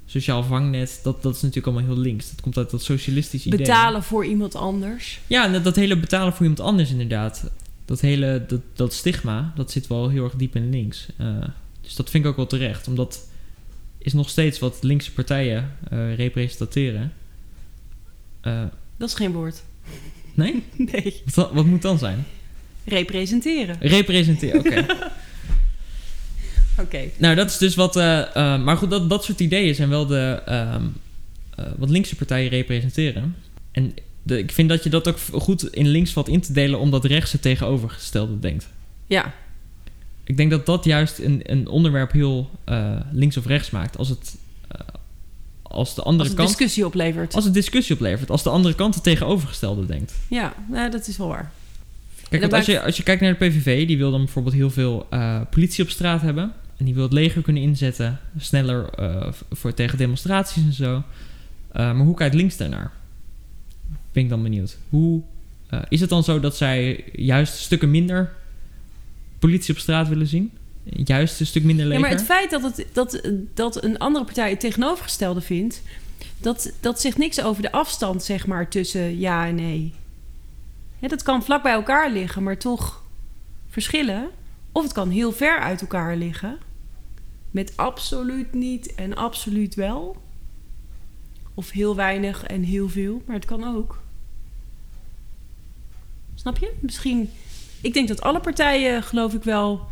sociaal 0.06 0.42
vangnet, 0.42 1.00
dat, 1.02 1.22
dat 1.22 1.34
is 1.34 1.42
natuurlijk 1.42 1.66
allemaal 1.66 1.94
heel 1.94 2.02
links. 2.02 2.30
Dat 2.30 2.40
komt 2.40 2.56
uit 2.56 2.70
dat 2.70 2.82
socialistische 2.82 3.48
idee. 3.48 3.58
Betalen 3.58 4.02
voor 4.02 4.24
iemand 4.24 4.54
anders. 4.54 5.20
Ja, 5.26 5.48
dat, 5.48 5.64
dat 5.64 5.76
hele 5.76 5.98
betalen 5.98 6.32
voor 6.32 6.46
iemand 6.46 6.60
anders 6.60 6.90
inderdaad. 6.90 7.50
Dat 7.84 8.00
hele 8.00 8.44
dat, 8.48 8.60
dat 8.72 8.92
stigma, 8.92 9.52
dat 9.56 9.70
zit 9.70 9.86
wel 9.86 10.08
heel 10.08 10.24
erg 10.24 10.34
diep 10.34 10.56
in 10.56 10.70
links. 10.70 11.06
Eh, 11.16 11.26
dus 11.80 11.94
dat 11.94 12.10
vind 12.10 12.24
ik 12.24 12.30
ook 12.30 12.36
wel 12.36 12.46
terecht. 12.46 12.88
Omdat 12.88 13.28
is 13.98 14.12
nog 14.12 14.28
steeds 14.28 14.58
wat 14.58 14.82
linkse 14.82 15.12
partijen 15.12 15.70
representeren. 16.16 17.12
Eh, 18.40 18.62
Dat 18.96 19.08
is 19.08 19.14
geen 19.14 19.32
woord. 19.32 19.62
nee? 20.34 20.62
Nee. 20.92 21.22
Wat, 21.34 21.52
wat 21.52 21.64
moet 21.66 21.82
dan 21.82 21.98
zijn? 21.98 22.26
Representeren. 22.84 23.76
Representeren, 23.80 24.60
oké. 24.66 24.86
Oké. 26.80 27.04
nou, 27.16 27.34
dat 27.34 27.50
is 27.50 27.58
dus 27.58 27.74
wat... 27.74 27.96
eh, 27.96 28.36
eh, 28.36 28.62
maar 28.62 28.76
goed, 28.76 28.90
dat, 28.90 29.10
dat 29.10 29.24
soort 29.24 29.40
ideeën 29.40 29.74
zijn 29.74 29.88
wel 29.88 30.06
de... 30.06 30.42
ehm, 30.46 30.82
eh, 31.56 31.64
wat 31.76 31.90
linkse 31.90 32.16
partijen 32.16 32.48
representeren. 32.50 33.36
En 33.72 33.94
de, 34.22 34.38
ik 34.38 34.52
vind 34.52 34.68
dat 34.68 34.84
je 34.84 34.90
dat 34.90 35.08
ook 35.08 35.18
goed 35.32 35.74
in 35.74 35.88
links 35.88 36.12
valt 36.12 36.28
in 36.28 36.40
te 36.40 36.52
delen... 36.52 36.78
omdat 36.78 37.04
rechts 37.04 37.32
het 37.32 37.42
tegenovergestelde 37.42 38.38
denkt. 38.38 38.68
Ja. 39.06 39.34
Ik 40.24 40.36
denk 40.36 40.50
dat 40.50 40.66
dat 40.66 40.84
juist 40.84 41.18
een, 41.18 41.40
een 41.44 41.68
onderwerp 41.68 42.12
heel 42.12 42.50
links 43.12 43.36
of 43.36 43.46
rechts 43.46 43.70
maakt. 43.70 43.98
Als 43.98 44.08
het, 44.08 44.36
als 45.68 45.94
de 45.94 46.02
andere 46.02 46.20
Als 46.20 46.28
het 46.28 46.36
kant... 46.36 46.48
discussie 46.48 46.86
oplevert. 46.86 47.34
Als 47.34 47.44
het 47.44 47.54
discussie 47.54 47.94
oplevert. 47.94 48.30
Als 48.30 48.42
de 48.42 48.50
andere 48.50 48.74
kant 48.74 48.94
het 48.94 49.02
tegenovergestelde 49.02 49.86
denkt. 49.86 50.14
Ja, 50.28 50.54
nou, 50.68 50.90
dat 50.90 51.06
is 51.06 51.16
wel 51.16 51.28
waar. 51.28 51.52
Kijk, 52.28 52.52
als, 52.52 52.66
je, 52.66 52.82
als 52.82 52.96
je 52.96 53.02
kijkt 53.02 53.22
naar 53.22 53.38
de 53.38 53.46
PVV... 53.46 53.86
die 53.86 53.98
wil 53.98 54.10
dan 54.10 54.24
bijvoorbeeld 54.24 54.54
heel 54.54 54.70
veel 54.70 55.06
eh, 55.10 55.40
politie 55.50 55.84
op 55.84 55.90
straat 55.90 56.22
hebben. 56.22 56.52
En 56.76 56.84
die 56.84 56.94
wil 56.94 57.02
het 57.02 57.12
leger 57.12 57.42
kunnen 57.42 57.62
inzetten. 57.62 58.20
Sneller 58.38 58.88
eh, 58.88 59.32
voor, 59.50 59.74
tegen 59.74 59.98
demonstraties 59.98 60.62
en 60.62 60.72
zo. 60.72 61.02
Eh, 61.72 61.92
maar 61.92 62.04
hoe 62.04 62.16
kijkt 62.16 62.34
links 62.34 62.56
daarnaar? 62.56 62.92
Ben 64.12 64.22
ik 64.22 64.28
dan 64.28 64.42
benieuwd. 64.42 64.78
Hoe, 64.88 65.22
is 65.88 66.00
het 66.00 66.10
dan 66.10 66.24
zo 66.24 66.40
dat 66.40 66.56
zij 66.56 67.04
juist 67.12 67.54
stukken 67.54 67.90
minder 67.90 68.32
politie 69.38 69.74
op 69.74 69.80
straat 69.80 70.08
willen 70.08 70.26
zien? 70.26 70.50
Juist 70.90 71.40
een 71.40 71.46
stuk 71.46 71.64
minder 71.64 71.84
Ja, 71.84 71.90
leger? 71.90 72.08
maar 72.08 72.16
het 72.18 72.26
feit 72.26 72.50
dat, 72.50 72.62
het, 72.62 72.86
dat, 72.92 73.20
dat 73.54 73.84
een 73.84 73.98
andere 73.98 74.24
partij 74.24 74.50
het 74.50 74.60
tegenovergestelde 74.60 75.40
vindt... 75.40 75.82
Dat, 76.38 76.72
dat 76.80 77.00
zegt 77.00 77.18
niks 77.18 77.40
over 77.40 77.62
de 77.62 77.72
afstand, 77.72 78.22
zeg 78.22 78.46
maar, 78.46 78.68
tussen 78.68 79.18
ja 79.18 79.46
en 79.46 79.54
nee. 79.54 79.94
Dat 81.00 81.22
kan 81.22 81.44
vlak 81.44 81.62
bij 81.62 81.72
elkaar 81.72 82.10
liggen, 82.10 82.42
maar 82.42 82.58
toch 82.58 83.02
verschillen. 83.68 84.28
Of 84.72 84.82
het 84.82 84.92
kan 84.92 85.10
heel 85.10 85.32
ver 85.32 85.58
uit 85.58 85.80
elkaar 85.80 86.16
liggen. 86.16 86.58
Met 87.50 87.72
absoluut 87.76 88.54
niet 88.54 88.94
en 88.94 89.16
absoluut 89.16 89.74
wel. 89.74 90.16
Of 91.54 91.70
heel 91.70 91.96
weinig 91.96 92.42
en 92.42 92.62
heel 92.62 92.88
veel, 92.88 93.22
maar 93.26 93.36
het 93.36 93.44
kan 93.44 93.76
ook. 93.76 94.02
Snap 96.34 96.58
je? 96.58 96.72
Misschien... 96.80 97.30
Ik 97.80 97.94
denk 97.94 98.08
dat 98.08 98.20
alle 98.20 98.40
partijen, 98.40 99.02
geloof 99.02 99.34
ik 99.34 99.42
wel, 99.42 99.86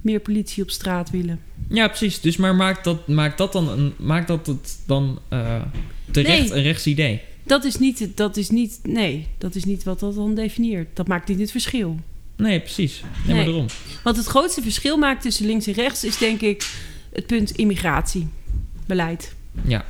meer 0.00 0.20
politie 0.20 0.62
op 0.62 0.70
straat 0.70 1.10
willen. 1.10 1.40
Ja, 1.68 1.88
precies. 1.88 2.20
Dus 2.20 2.36
maar 2.36 2.54
maakt 2.54 2.84
dat, 2.84 3.08
maakt 3.08 3.38
dat 3.38 3.52
dan, 3.52 3.68
een, 3.68 3.92
maakt 3.98 4.28
dat 4.28 4.46
het 4.46 4.78
dan 4.86 5.18
eh, 5.28 5.62
terecht 6.10 6.48
Nee. 6.48 6.52
een 6.58 6.62
rechts 6.62 6.86
idee? 6.86 7.20
Dat 7.44 7.64
is 7.64 7.78
niet, 7.78 8.08
dat 8.14 8.36
is 8.36 8.50
niet, 8.50 8.78
nee, 8.82 9.26
dat 9.38 9.54
is 9.54 9.64
niet 9.64 9.82
wat 9.82 10.00
dat 10.00 10.14
dan 10.14 10.34
definieert. 10.34 10.88
Dat 10.96 11.08
maakt 11.08 11.28
niet 11.28 11.38
het 11.38 11.50
verschil. 11.50 11.98
Nee, 12.36 12.60
precies. 12.60 13.00
Nee, 13.02 13.10
maar 13.26 13.34
Nee. 13.34 13.44
daarom. 13.44 13.66
Wat 14.04 14.16
het 14.16 14.26
grootste 14.26 14.62
verschil 14.62 14.96
maakt 14.96 15.22
tussen 15.22 15.46
links 15.46 15.66
en 15.66 15.72
rechts 15.72 16.04
is 16.04 16.18
denk 16.18 16.40
ik 16.40 16.70
het 17.12 17.26
punt 17.26 17.50
immigratiebeleid. 17.50 19.34
Ja. 19.64 19.84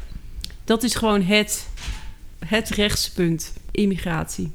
Dat 0.64 0.83
is 0.83 0.94
gewoon 0.94 1.22
het, 1.22 1.68
het 2.46 2.68
rechtspunt, 2.68 3.52
immigratie. 3.70 4.50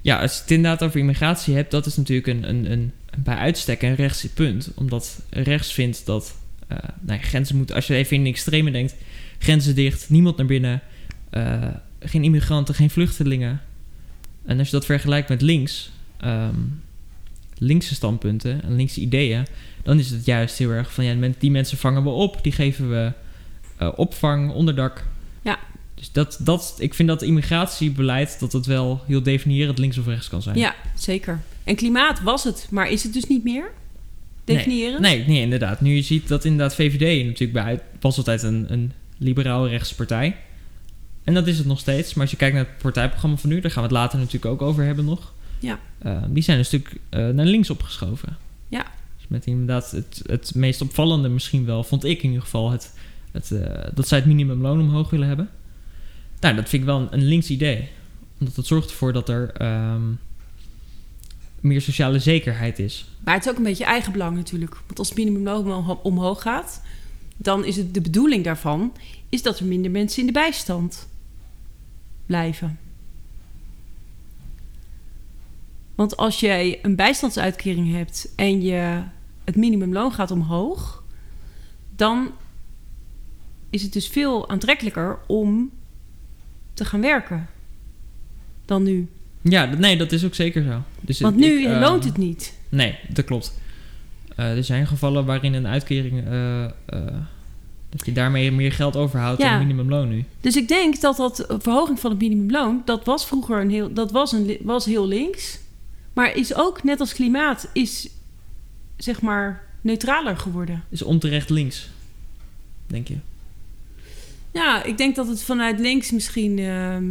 Ja, 0.00 0.20
als 0.20 0.34
je 0.34 0.40
het 0.40 0.50
inderdaad 0.50 0.82
over 0.82 1.00
immigratie 1.00 1.54
hebt, 1.54 1.70
dat 1.70 1.86
is 1.86 1.96
natuurlijk 1.96 2.26
een, 2.26 2.48
een, 2.48 2.72
een 2.72 2.92
bij 3.18 3.36
uitstek 3.36 3.82
een 3.82 3.94
rechts 3.94 4.26
punt. 4.34 4.70
Omdat 4.74 5.22
rechts 5.30 5.72
vindt 5.72 6.06
dat 6.06 6.34
eh, 6.68 6.78
nou 7.00 7.18
ja, 7.18 7.24
grenzen 7.24 7.56
moeten, 7.56 7.74
als 7.74 7.86
je 7.86 7.94
even 7.94 8.16
in 8.16 8.24
de 8.24 8.30
extreme 8.30 8.70
denkt, 8.70 8.94
grenzen 9.38 9.74
dicht, 9.74 10.10
niemand 10.10 10.36
naar 10.36 10.46
binnen, 10.46 10.82
eh, 11.30 11.68
geen 12.00 12.24
immigranten, 12.24 12.74
geen 12.74 12.90
vluchtelingen. 12.90 13.60
En 14.44 14.58
als 14.58 14.66
je 14.66 14.74
dat 14.74 14.84
vergelijkt 14.84 15.28
met 15.28 15.42
links, 15.42 15.90
ehm, 16.16 16.56
linkse 17.58 17.94
standpunten 17.94 18.62
en 18.62 18.76
linkse 18.76 19.00
ideeën, 19.00 19.46
dan 19.82 19.98
is 19.98 20.10
het 20.10 20.24
juist 20.24 20.58
heel 20.58 20.70
erg 20.70 20.92
van 20.92 21.04
ja, 21.04 21.30
die 21.38 21.50
mensen 21.50 21.78
vangen 21.78 22.02
we 22.02 22.08
op, 22.08 22.42
die 22.42 22.52
geven 22.52 22.90
we 22.90 23.12
eh, 23.76 23.88
opvang, 23.96 24.52
onderdak. 24.52 25.04
Ja. 25.42 25.58
Dus 25.94 26.12
dat, 26.12 26.38
dat, 26.40 26.74
ik 26.78 26.94
vind 26.94 27.08
dat 27.08 27.22
immigratiebeleid 27.22 28.40
dat 28.40 28.52
het 28.52 28.66
wel 28.66 29.02
heel 29.06 29.22
definiërend 29.22 29.78
links 29.78 29.98
of 29.98 30.06
rechts 30.06 30.28
kan 30.28 30.42
zijn. 30.42 30.58
Ja, 30.58 30.74
zeker. 30.94 31.40
En 31.64 31.76
klimaat 31.76 32.22
was 32.22 32.44
het, 32.44 32.66
maar 32.70 32.90
is 32.90 33.02
het 33.02 33.12
dus 33.12 33.26
niet 33.26 33.44
meer? 33.44 33.72
Definiëren? 34.44 35.02
Nee, 35.02 35.24
nee, 35.26 35.40
inderdaad. 35.40 35.80
Nu 35.80 35.94
je 35.94 36.02
ziet 36.02 36.28
dat 36.28 36.44
inderdaad 36.44 36.74
VVD 36.74 37.24
natuurlijk 37.24 37.52
bij 37.64 37.80
was 38.00 38.16
altijd 38.16 38.42
een, 38.42 38.66
een 38.68 38.92
liberaal 39.18 39.68
rechtse 39.68 39.94
partij. 39.94 40.36
En 41.24 41.34
dat 41.34 41.46
is 41.46 41.58
het 41.58 41.66
nog 41.66 41.78
steeds. 41.78 42.14
Maar 42.14 42.22
als 42.22 42.30
je 42.30 42.36
kijkt 42.36 42.54
naar 42.54 42.64
het 42.64 42.78
partijprogramma 42.78 43.36
van 43.36 43.50
nu, 43.50 43.60
daar 43.60 43.70
gaan 43.70 43.82
we 43.82 43.88
het 43.88 43.98
later 43.98 44.18
natuurlijk 44.18 44.52
ook 44.52 44.62
over 44.62 44.84
hebben 44.84 45.04
nog. 45.04 45.32
Ja. 45.58 45.78
Eh, 45.98 46.22
die 46.28 46.42
zijn 46.42 46.58
een 46.58 46.64
stuk 46.64 46.96
eh, 47.08 47.28
naar 47.28 47.46
links 47.46 47.70
opgeschoven. 47.70 48.36
Ja. 48.68 48.86
Dus 49.16 49.26
Met 49.28 49.46
inderdaad 49.46 49.90
het, 49.90 50.22
het 50.26 50.52
meest 50.54 50.80
opvallende 50.80 51.28
misschien 51.28 51.64
wel, 51.64 51.84
vond 51.84 52.04
ik 52.04 52.22
in 52.22 52.28
ieder 52.28 52.42
geval, 52.42 52.70
het, 52.70 52.94
het, 53.32 53.50
eh, 53.50 53.86
dat 53.94 54.08
zij 54.08 54.18
het 54.18 54.26
minimumloon 54.26 54.80
omhoog 54.80 55.10
willen 55.10 55.28
hebben. 55.28 55.48
Nou, 56.40 56.54
dat 56.54 56.68
vind 56.68 56.82
ik 56.82 56.88
wel 56.88 57.00
een, 57.00 57.08
een 57.10 57.24
links 57.24 57.50
idee. 57.50 57.88
Omdat 58.38 58.56
het 58.56 58.66
zorgt 58.66 58.90
ervoor 58.90 59.12
dat 59.12 59.28
er 59.28 59.50
ehm, 59.52 60.02
meer 61.62 61.80
sociale 61.80 62.18
zekerheid 62.18 62.78
is. 62.78 63.06
Maar 63.24 63.34
het 63.34 63.44
is 63.44 63.50
ook 63.50 63.56
een 63.56 63.62
beetje 63.62 63.84
eigenbelang 63.84 64.36
natuurlijk. 64.36 64.76
Want 64.86 64.98
als 64.98 65.08
het 65.08 65.18
minimumloon 65.18 65.72
omho- 65.72 66.00
omhoog 66.02 66.42
gaat, 66.42 66.82
dan 67.36 67.64
is 67.64 67.76
het 67.76 67.94
de 67.94 68.00
bedoeling 68.00 68.44
daarvan 68.44 68.92
is 69.28 69.42
dat 69.42 69.58
er 69.58 69.66
minder 69.66 69.90
mensen 69.90 70.20
in 70.20 70.26
de 70.26 70.32
bijstand 70.32 71.08
blijven. 72.26 72.78
Want 75.94 76.16
als 76.16 76.40
jij 76.40 76.78
een 76.82 76.96
bijstandsuitkering 76.96 77.92
hebt 77.92 78.32
en 78.36 78.62
je 78.62 79.02
het 79.44 79.56
minimumloon 79.56 80.12
gaat 80.12 80.30
omhoog, 80.30 81.04
dan 81.96 82.30
is 83.70 83.82
het 83.82 83.92
dus 83.92 84.08
veel 84.08 84.48
aantrekkelijker 84.48 85.18
om 85.26 85.70
te 86.74 86.84
gaan 86.84 87.00
werken 87.00 87.48
dan 88.64 88.82
nu. 88.82 89.08
Ja, 89.42 89.64
nee, 89.64 89.96
dat 89.96 90.12
is 90.12 90.24
ook 90.24 90.34
zeker 90.34 90.62
zo. 90.62 90.82
Dus 91.00 91.20
Want 91.20 91.36
nu 91.36 91.60
ik, 91.60 91.66
eh, 91.66 91.80
loont 91.80 92.04
het 92.04 92.16
niet. 92.16 92.54
Nee, 92.68 92.98
dat 93.08 93.24
klopt. 93.24 93.60
Eh, 94.36 94.56
er 94.56 94.64
zijn 94.64 94.86
gevallen 94.86 95.24
waarin 95.24 95.54
een 95.54 95.66
uitkering... 95.66 96.24
eh, 96.26 96.64
eh, 96.64 96.70
dat 97.88 98.06
je 98.06 98.12
daarmee 98.12 98.52
meer 98.52 98.72
geld 98.72 98.96
overhoudt 98.96 99.40
Ja. 99.42 99.44
dan 99.48 99.58
het 99.58 99.66
minimumloon 99.66 100.08
nu. 100.08 100.24
Dus 100.40 100.56
ik 100.56 100.68
denk 100.68 101.00
dat 101.00 101.16
dat 101.16 101.46
verhoging 101.48 102.00
van 102.00 102.10
het 102.10 102.20
minimumloon, 102.20 102.82
dat 102.84 103.04
was 103.04 103.26
vroeger 103.26 103.60
een 103.60 103.70
heel, 103.70 103.92
dat 103.92 104.10
was 104.12 104.32
een, 104.32 104.58
was 104.62 104.84
heel 104.84 105.06
links. 105.06 105.58
Maar 106.12 106.36
is 106.36 106.54
ook, 106.54 106.82
net 106.82 107.00
als 107.00 107.12
klimaat, 107.12 107.68
is 107.72 108.08
zeg 108.96 109.20
maar 109.20 109.64
neutraler 109.80 110.36
geworden. 110.36 110.84
Is 110.88 111.02
onterecht 111.02 111.50
links, 111.50 111.88
denk 112.86 113.08
je? 113.08 113.16
Ja, 114.50 114.82
ik 114.84 114.96
denk 114.98 115.16
dat 115.16 115.28
het 115.28 115.42
vanuit 115.42 115.80
links 115.80 116.10
misschien 116.10 116.58
ehm, 116.58 117.04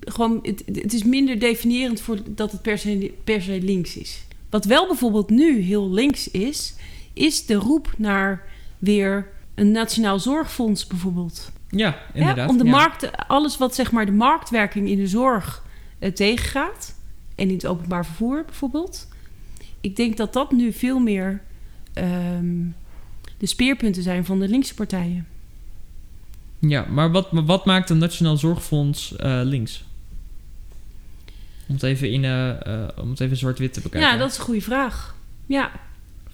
gewoon, 0.00 0.38
het, 0.42 0.62
het 0.66 0.92
is 0.92 1.04
minder 1.04 1.38
definiërend 1.38 2.00
voor 2.00 2.18
dat 2.26 2.52
het 2.52 2.62
per 2.62 2.78
se, 2.78 3.12
per 3.24 3.42
se 3.42 3.60
links 3.62 3.96
is. 3.96 4.24
Wat 4.50 4.64
wel 4.64 4.86
bijvoorbeeld 4.86 5.30
nu 5.30 5.60
heel 5.60 5.90
links 5.90 6.30
is, 6.30 6.74
is 7.12 7.46
de 7.46 7.54
roep 7.54 7.92
naar 7.96 8.42
weer 8.78 9.28
een 9.54 9.70
nationaal 9.70 10.18
zorgfonds 10.18 10.86
bijvoorbeeld. 10.86 11.52
Ja, 11.68 11.98
inderdaad. 12.14 12.36
Ja, 12.36 12.48
om 12.48 12.58
de 12.58 12.64
ja. 12.64 12.70
markt, 12.70 13.28
alles 13.28 13.58
wat 13.58 13.74
zeg 13.74 13.92
maar 13.92 14.06
de 14.06 14.12
marktwerking 14.12 14.88
in 14.88 14.96
de 14.96 15.06
zorg 15.06 15.64
eh, 15.98 16.12
tegengaat. 16.12 16.94
En 17.34 17.48
in 17.48 17.54
het 17.54 17.66
openbaar 17.66 18.06
vervoer 18.06 18.44
bijvoorbeeld. 18.44 19.08
Ik 19.80 19.96
denk 19.96 20.16
dat 20.16 20.32
dat 20.32 20.52
nu 20.52 20.72
veel 20.72 20.98
meer 20.98 21.42
ehm, 21.92 22.56
de 23.38 23.46
speerpunten 23.46 24.02
zijn 24.02 24.24
van 24.24 24.38
de 24.38 24.48
linkse 24.48 24.74
partijen. 24.74 25.26
Ja, 26.58 26.86
maar 26.90 27.10
wat, 27.10 27.28
wat 27.30 27.64
maakt 27.64 27.90
een 27.90 27.98
Nationaal 27.98 28.36
Zorgfonds 28.36 29.16
eh, 29.16 29.40
links? 29.44 29.84
Om 31.70 31.76
het 31.76 31.82
even, 31.82 32.10
in, 32.10 32.24
eh, 32.24 32.50
eh, 32.50 32.88
om 32.96 33.10
het 33.10 33.20
even 33.20 33.36
zwart-wit 33.36 33.72
te 33.72 33.80
bekijken. 33.80 34.10
Ja, 34.10 34.16
dat 34.16 34.30
is 34.30 34.38
een 34.38 34.44
goede 34.44 34.60
vraag. 34.60 35.14
Ja, 35.46 35.70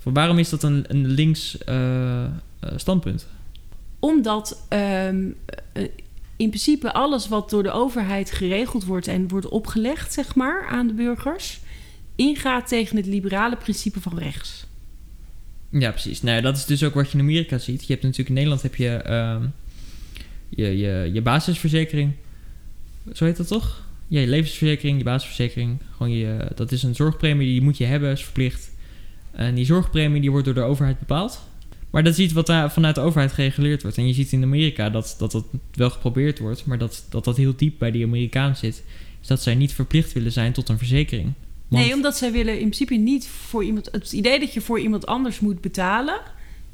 Van 0.00 0.12
waarom 0.12 0.38
is 0.38 0.48
dat 0.48 0.62
een, 0.62 0.84
een 0.88 1.06
links 1.06 1.58
eh, 1.58 2.24
standpunt? 2.76 3.26
omdat 3.98 4.66
ehm, 4.68 5.30
eh, 5.72 5.82
in 6.36 6.48
principe 6.48 6.92
alles 6.92 7.28
wat 7.28 7.50
door 7.50 7.62
de 7.62 7.70
overheid 7.70 8.30
geregeld 8.30 8.84
wordt 8.84 9.06
en 9.06 9.28
wordt 9.28 9.48
opgelegd, 9.48 10.12
zeg 10.12 10.34
maar, 10.34 10.66
aan 10.70 10.86
de 10.86 10.92
burgers, 10.92 11.60
ingaat 12.14 12.68
tegen 12.68 12.96
het 12.96 13.06
liberale 13.06 13.56
principe 13.56 14.00
van 14.00 14.18
rechts. 14.18 14.66
Ja, 15.70 15.90
precies. 15.90 16.22
Nou, 16.22 16.40
dat 16.42 16.56
is 16.56 16.64
dus 16.64 16.84
ook 16.84 16.94
wat 16.94 17.10
je 17.10 17.18
in 17.18 17.24
Amerika 17.24 17.58
ziet. 17.58 17.80
Je 17.80 17.92
hebt 17.92 18.02
natuurlijk 18.02 18.28
in 18.28 18.34
Nederland 18.34 18.62
heb 18.62 18.74
je, 18.74 18.88
ehm, 18.88 19.46
je, 20.48 20.78
je, 20.78 21.10
je 21.12 21.22
basisverzekering. 21.22 22.12
Zo 23.12 23.24
heet 23.24 23.36
dat 23.36 23.48
toch? 23.48 23.85
Ja, 24.08 24.20
je 24.20 24.26
levensverzekering, 24.26 24.98
je 24.98 25.04
basisverzekering. 25.04 25.78
Gewoon 25.96 26.12
je, 26.12 26.48
dat 26.54 26.72
is 26.72 26.82
een 26.82 26.94
zorgpremie, 26.94 27.46
die 27.48 27.62
moet 27.62 27.76
je 27.78 27.84
hebben, 27.84 28.10
is 28.12 28.22
verplicht. 28.24 28.70
En 29.32 29.54
die 29.54 29.64
zorgpremie 29.64 30.20
die 30.20 30.30
wordt 30.30 30.44
door 30.44 30.54
de 30.54 30.60
overheid 30.60 30.98
bepaald. 30.98 31.40
Maar 31.90 32.04
dat 32.04 32.12
is 32.12 32.18
iets 32.24 32.32
wat 32.32 32.46
daar 32.46 32.72
vanuit 32.72 32.94
de 32.94 33.00
overheid 33.00 33.32
gereguleerd 33.32 33.82
wordt. 33.82 33.96
En 33.96 34.06
je 34.06 34.12
ziet 34.14 34.32
in 34.32 34.42
Amerika 34.42 34.90
dat 34.90 35.14
dat, 35.18 35.32
dat 35.32 35.44
wel 35.74 35.90
geprobeerd 35.90 36.38
wordt, 36.38 36.66
maar 36.66 36.78
dat, 36.78 37.06
dat 37.10 37.24
dat 37.24 37.36
heel 37.36 37.52
diep 37.56 37.74
bij 37.78 37.90
die 37.90 38.04
Amerikanen 38.04 38.56
zit. 38.56 38.82
Is 39.20 39.26
dat 39.26 39.42
zij 39.42 39.54
niet 39.54 39.72
verplicht 39.72 40.12
willen 40.12 40.32
zijn 40.32 40.52
tot 40.52 40.68
een 40.68 40.78
verzekering. 40.78 41.32
Want- 41.68 41.84
Nee, 41.84 41.94
omdat 41.94 42.16
zij 42.16 42.32
willen 42.32 42.52
in 42.52 42.58
principe 42.58 42.94
niet 42.94 43.26
voor 43.28 43.64
iemand. 43.64 43.88
Het 43.92 44.12
idee 44.12 44.40
dat 44.40 44.52
je 44.54 44.60
voor 44.60 44.80
iemand 44.80 45.06
anders 45.06 45.40
moet 45.40 45.60
betalen, 45.60 46.20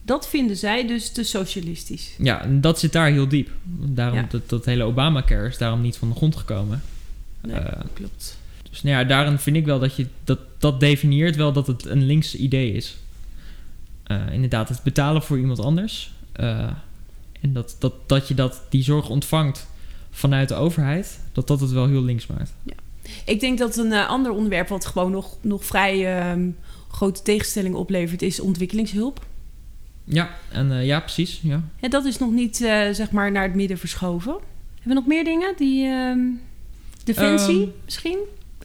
dat 0.05 0.29
vinden 0.29 0.57
zij 0.57 0.87
dus 0.87 1.13
te 1.13 1.23
socialistisch. 1.23 2.15
Ja, 2.19 2.43
en 2.43 2.61
dat 2.61 2.79
zit 2.79 2.93
daar 2.93 3.11
heel 3.11 3.29
diep. 3.29 3.51
Daarom 3.81 4.19
Ja. 4.19 4.27
dat, 4.31 4.49
dat 4.49 4.65
hele 4.65 4.83
Obamacare 4.85 5.49
is 5.49 5.59
daarom 5.59 5.81
niet 5.81 5.97
van 5.97 6.09
de 6.09 6.15
grond 6.15 6.37
gekomen. 6.37 6.83
Nee, 7.43 7.57
Eh, 7.57 7.81
klopt. 7.93 8.39
Dus 8.71 8.83
nou 8.83 8.97
ja, 8.97 9.05
daarin 9.05 9.39
vind 9.39 9.57
ik 9.57 9.65
wel 9.65 9.79
dat 9.79 9.97
je 9.97 10.07
dat, 10.25 10.39
dat 10.59 10.81
definieert 10.81 11.37
wel 11.37 11.53
dat 11.53 11.67
het 11.67 11.87
een 11.87 12.03
links 12.03 12.35
idee 12.35 12.73
is. 12.73 12.97
Eh, 14.03 14.33
inderdaad, 14.33 14.69
het 14.69 14.83
betalen 14.83 15.23
voor 15.23 15.39
iemand 15.39 15.59
anders. 15.61 16.13
Eh, 16.33 16.71
en 17.41 17.53
dat, 17.53 17.77
dat, 17.79 17.95
dat 18.07 18.29
je 18.29 18.35
dat, 18.35 18.63
die 18.69 18.83
zorg 18.83 19.09
ontvangt 19.09 19.67
vanuit 20.11 20.49
de 20.49 20.55
overheid, 20.55 21.21
dat 21.33 21.47
dat 21.47 21.61
het 21.61 21.71
wel 21.71 21.87
heel 21.87 22.03
links 22.03 22.27
maakt. 22.27 22.53
Ik 23.25 23.41
denk 23.41 23.59
dat 23.59 23.77
een 23.77 23.93
ander 23.93 24.33
onderwerp 24.33 24.69
wat 24.69 24.87
gewoon 24.87 25.11
nog, 25.11 25.37
nog 25.41 25.65
vrij 25.65 26.19
ehm, 26.19 26.51
grote 26.91 27.23
tegenstellingen 27.23 27.79
oplevert, 27.79 28.23
is 28.23 28.41
ontwikkelingshulp. 28.41 29.27
Ja, 30.05 30.31
en 30.51 30.85
ja, 30.85 31.01
precies. 31.01 31.41
Ja. 31.43 31.63
Ja, 31.81 31.89
dat 31.89 32.05
is 32.05 32.19
nog 32.19 32.31
niet 32.31 32.57
zeg 32.93 33.11
maar 33.11 33.33
naar 33.33 33.43
het 33.43 33.55
midden 33.55 33.79
verschoven. 33.79 34.33
Hebben 34.75 34.89
we 34.89 34.95
nog 34.95 35.07
meer 35.07 35.25
dingen? 35.25 35.55
Die 35.57 35.87
ehm, 35.87 36.21
defensie 37.05 37.61
Ehm. 37.61 37.71
misschien? 37.85 38.19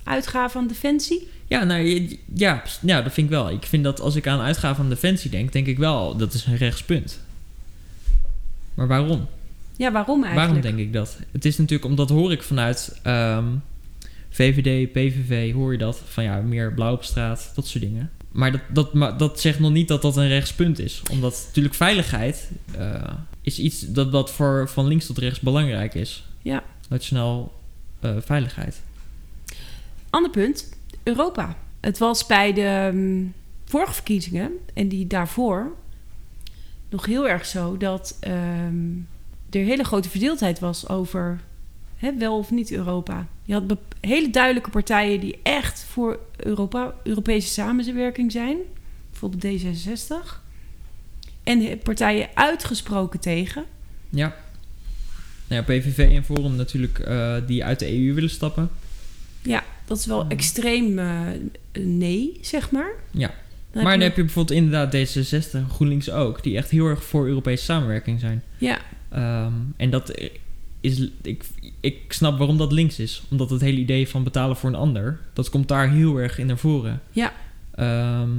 Uitgaven 0.03 0.59
aan 0.59 0.67
defensie? 0.67 1.27
Ja, 1.47 1.63
nou, 1.63 2.17
ja, 2.33 2.63
ja, 2.81 3.01
dat 3.01 3.13
vind 3.13 3.27
ik 3.27 3.33
wel. 3.33 3.49
Ik 3.49 3.65
vind 3.65 3.83
dat 3.83 3.99
als 3.99 4.15
ik 4.15 4.27
aan 4.27 4.39
uitgaven 4.39 4.83
aan 4.83 4.89
defensie 4.89 5.31
denk, 5.31 5.51
denk 5.53 5.67
ik 5.67 5.77
wel, 5.77 6.17
dat 6.17 6.33
is 6.33 6.45
een 6.45 6.57
rechtspunt. 6.57 7.19
Maar 8.73 8.87
waarom? 8.87 9.27
Ja, 9.77 9.91
waarom 9.91 10.23
eigenlijk? 10.23 10.53
Waarom 10.53 10.77
denk 10.77 10.87
ik 10.87 10.93
dat? 10.93 11.17
Het 11.31 11.45
is 11.45 11.57
natuurlijk 11.57 11.89
omdat 11.89 12.09
hoor 12.09 12.31
ik 12.31 12.43
vanuit 12.43 12.99
ehm, 13.03 13.45
VVD, 14.29 14.91
PVV, 14.91 15.53
hoor 15.53 15.71
je 15.71 15.77
dat 15.77 16.01
van 16.05 16.23
ja, 16.23 16.41
meer 16.41 16.73
blauw 16.73 16.93
op 16.93 17.03
straat, 17.03 17.51
dat 17.55 17.67
soort 17.67 17.83
dingen. 17.83 18.11
Maar 18.31 18.51
dat, 18.51 18.61
dat, 18.73 18.93
maar 18.93 19.17
dat 19.17 19.41
zegt 19.41 19.59
nog 19.59 19.71
niet 19.71 19.87
dat 19.87 20.01
dat 20.01 20.17
een 20.17 20.27
rechtspunt 20.27 20.79
is. 20.79 21.01
Omdat 21.11 21.43
natuurlijk 21.47 21.75
veiligheid 21.75 22.51
eh, 22.77 23.03
is 23.41 23.59
iets 23.59 23.79
dat, 23.79 24.11
dat 24.11 24.31
voor 24.31 24.69
van 24.69 24.87
links 24.87 25.05
tot 25.05 25.17
rechts 25.17 25.39
belangrijk 25.39 25.93
is. 25.93 26.23
Ja. 26.41 26.63
Nationaal 26.89 27.53
eh, 27.99 28.15
veiligheid. 28.19 28.81
Ander 30.09 30.31
punt, 30.31 30.69
Europa. 31.03 31.55
Het 31.79 31.97
was 31.97 32.25
bij 32.25 32.53
de 32.53 32.61
ehm, 32.61 33.25
vorige 33.65 33.93
verkiezingen 33.93 34.51
en 34.73 34.87
die 34.87 35.07
daarvoor 35.07 35.75
nog 36.89 37.05
heel 37.05 37.27
erg 37.27 37.45
zo 37.45 37.77
dat 37.77 38.17
ehm, 38.19 38.89
er 39.49 39.63
hele 39.63 39.83
grote 39.83 40.09
verdeeldheid 40.09 40.59
was 40.59 40.89
over 40.89 41.39
hè, 41.97 42.17
wel 42.17 42.37
of 42.37 42.51
niet 42.51 42.71
Europa. 42.71 43.27
Je 43.43 43.53
had 43.53 43.77
hele 43.99 44.29
duidelijke 44.29 44.69
partijen 44.69 45.19
die 45.19 45.39
echt 45.43 45.83
voor 45.83 46.19
Europa, 46.37 46.93
Europese 47.03 47.47
samenwerking 47.47 48.31
zijn, 48.31 48.57
bijvoorbeeld 49.09 49.61
D66. 49.61 50.45
En 51.43 51.79
partijen 51.83 52.29
uitgesproken 52.33 53.19
tegen. 53.19 53.65
Ja. 54.09 54.35
Nou 55.47 55.63
ja, 55.67 55.79
PVV 55.79 55.97
en 56.15 56.23
Forum 56.23 56.55
natuurlijk 56.55 56.99
eh, 56.99 57.35
die 57.47 57.63
uit 57.63 57.79
de 57.79 57.97
EU 57.97 58.13
willen 58.13 58.29
stappen. 58.29 58.69
Ja, 59.41 59.63
dat 59.85 59.97
is 59.97 60.05
wel 60.05 60.23
Mhm. 60.23 60.31
extreem 60.31 60.99
eh, 60.99 61.19
nee, 61.79 62.37
zeg 62.41 62.71
maar. 62.71 62.91
Ja. 63.11 63.33
Dan 63.71 63.83
maar 63.83 63.93
dan 63.97 64.01
heb 64.07 64.15
je 64.15 64.23
bijvoorbeeld 64.23 64.57
inderdaad 64.59 64.95
D66 64.95 65.51
en 65.51 65.69
GroenLinks 65.69 66.09
ook, 66.09 66.43
die 66.43 66.57
echt 66.57 66.69
heel 66.69 66.85
erg 66.85 67.03
voor 67.03 67.27
Europese 67.27 67.63
samenwerking 67.63 68.19
zijn. 68.19 68.43
Ja, 68.57 68.79
Ehm, 69.09 69.51
en 69.77 69.89
dat 69.89 70.13
is, 70.81 71.09
ik, 71.21 71.43
ik 71.79 71.97
snap 72.09 72.37
waarom 72.37 72.57
dat 72.57 72.71
links 72.71 72.99
is. 72.99 73.21
Omdat 73.29 73.49
het 73.49 73.61
hele 73.61 73.77
idee 73.79 74.07
van 74.07 74.23
betalen 74.23 74.55
voor 74.57 74.69
een 74.69 74.75
ander, 74.75 75.19
dat 75.33 75.49
komt 75.49 75.67
daar 75.67 75.89
heel 75.91 76.17
erg 76.17 76.37
in 76.39 76.45
naar 76.47 76.57
voren. 76.57 77.01
Ja. 77.11 77.33
Ehm, 77.75 78.29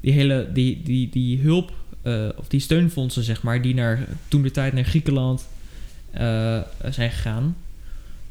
die 0.00 0.12
hele, 0.12 0.48
die, 0.52 0.82
die, 0.82 1.08
die 1.08 1.38
hulp, 1.40 1.72
eh, 2.02 2.28
of 2.36 2.48
die 2.48 2.60
steunfondsen 2.60 3.22
zeg 3.22 3.42
maar, 3.42 3.62
die 3.62 3.74
naar, 3.74 4.06
toen 4.28 4.42
de 4.42 4.50
tijd 4.50 4.72
naar 4.72 4.84
Griekenland 4.84 5.48
eh, 6.12 6.60
zijn 6.90 7.10
gegaan. 7.10 7.56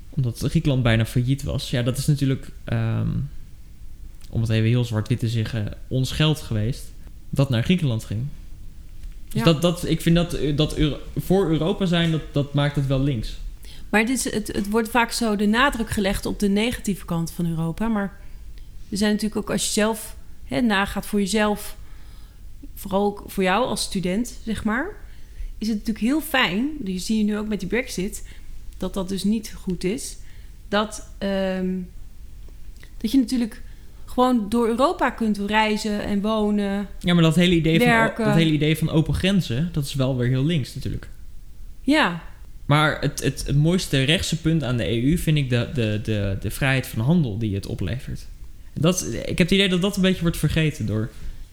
Omdat 0.09 0.39
Griekenland 0.39 0.84
bijna 0.84 1.05
failliet 1.05 1.43
was. 1.43 1.69
Ja, 1.69 1.82
dat 1.82 1.97
is 1.97 2.05
natuurlijk, 2.07 2.51
ehm, 2.63 3.07
om 4.29 4.41
het 4.41 4.49
even 4.49 4.67
heel 4.69 4.86
zwart-wit 4.86 5.19
te 5.19 5.29
zeggen, 5.29 5.73
ons 5.88 6.11
geld 6.11 6.41
geweest. 6.41 6.84
Dat 7.29 7.49
naar 7.49 7.63
Griekenland 7.63 8.03
ging. 8.05 8.21
Dus 9.29 9.39
Ja. 9.39 9.43
dat, 9.45 9.61
dat, 9.61 9.86
ik 9.88 10.01
vind 10.01 10.15
dat, 10.15 10.38
dat 10.55 10.75
Euro- 10.77 10.99
voor 11.17 11.49
Europa 11.49 11.86
zijn, 11.86 12.11
dat, 12.11 12.21
dat 12.32 12.53
maakt 12.53 12.75
het 12.75 12.88
wel 12.88 12.99
links. 13.01 13.38
Maar 13.89 13.99
het, 13.99 14.09
is, 14.09 14.32
het, 14.32 14.47
het 14.47 14.69
wordt 14.69 14.89
vaak 14.89 15.11
zo 15.11 15.36
de 15.36 15.45
nadruk 15.45 15.89
gelegd 15.89 16.25
op 16.25 16.39
de 16.39 16.49
negatieve 16.49 17.05
kant 17.05 17.32
van 17.32 17.45
Europa. 17.45 17.88
Maar 17.88 18.19
er 18.89 18.97
zijn 18.97 19.11
natuurlijk 19.11 19.41
ook 19.41 19.49
als 19.51 19.65
je 19.65 19.71
zelf 19.71 20.15
hè, 20.45 20.61
nagaat 20.61 21.05
voor 21.05 21.19
jezelf 21.19 21.75
vooral 22.75 23.05
ook 23.05 23.23
voor 23.27 23.43
jou 23.43 23.65
als 23.65 23.82
student, 23.84 24.38
zeg 24.45 24.63
maar, 24.63 24.86
is 25.62 25.68
het 25.68 25.78
natuurlijk 25.78 26.05
heel 26.05 26.22
fijn. 26.22 26.70
Die 26.80 26.99
zie 26.99 27.18
je 27.18 27.24
nu 27.24 27.38
ook 27.38 27.47
met 27.47 27.59
die 27.59 27.70
Brexit, 27.70 28.28
dat 28.78 28.93
dat 28.93 29.09
dus 29.09 29.24
niet 29.24 29.53
goed 29.62 29.84
is. 29.84 30.18
Dat, 30.68 31.07
ehm, 31.18 31.70
dat 32.97 33.12
je 33.12 33.18
natuurlijk 33.18 33.62
gewoon 34.05 34.49
door 34.49 34.68
Europa 34.68 35.09
kunt 35.09 35.38
reizen 35.38 36.03
en 36.03 36.22
wonen. 36.22 36.88
Ja, 36.99 37.14
maar 37.14 37.24
dat 37.24 37.36
hele, 37.36 37.55
idee 37.55 37.80
van, 37.80 38.26
dat 38.26 38.36
hele 38.36 38.51
idee 38.51 38.78
van 38.78 38.89
open 38.89 39.14
grenzen, 39.14 39.70
dat 39.72 39.86
is 39.86 39.93
wel 39.93 40.18
weer 40.18 40.28
heel 40.28 40.45
links 40.45 40.76
natuurlijk. 40.76 41.09
Ja, 41.82 42.24
Maar 42.66 43.01
het, 43.01 43.24
het, 43.24 43.43
het 43.47 43.55
mooiste 43.55 44.03
rechtse 44.03 44.41
punt 44.41 44.64
aan 44.64 44.78
de 44.78 45.03
EU 45.03 45.18
vind 45.18 45.38
ik 45.38 45.49
de, 45.49 45.70
de, 45.74 45.99
de, 46.03 46.38
de 46.41 46.51
vrijheid 46.51 46.88
van 46.88 47.01
handel 47.01 47.38
die 47.38 47.55
het 47.55 47.66
oplevert. 47.66 48.26
Dat, 48.74 49.14
ik 49.14 49.28
heb 49.28 49.38
het 49.38 49.51
idee 49.51 49.70
dat 49.70 49.82
dat 49.82 49.95
een 49.95 50.01
beetje 50.01 50.22
wordt 50.22 50.38
vergeten 50.38 50.86
door. 50.86 51.09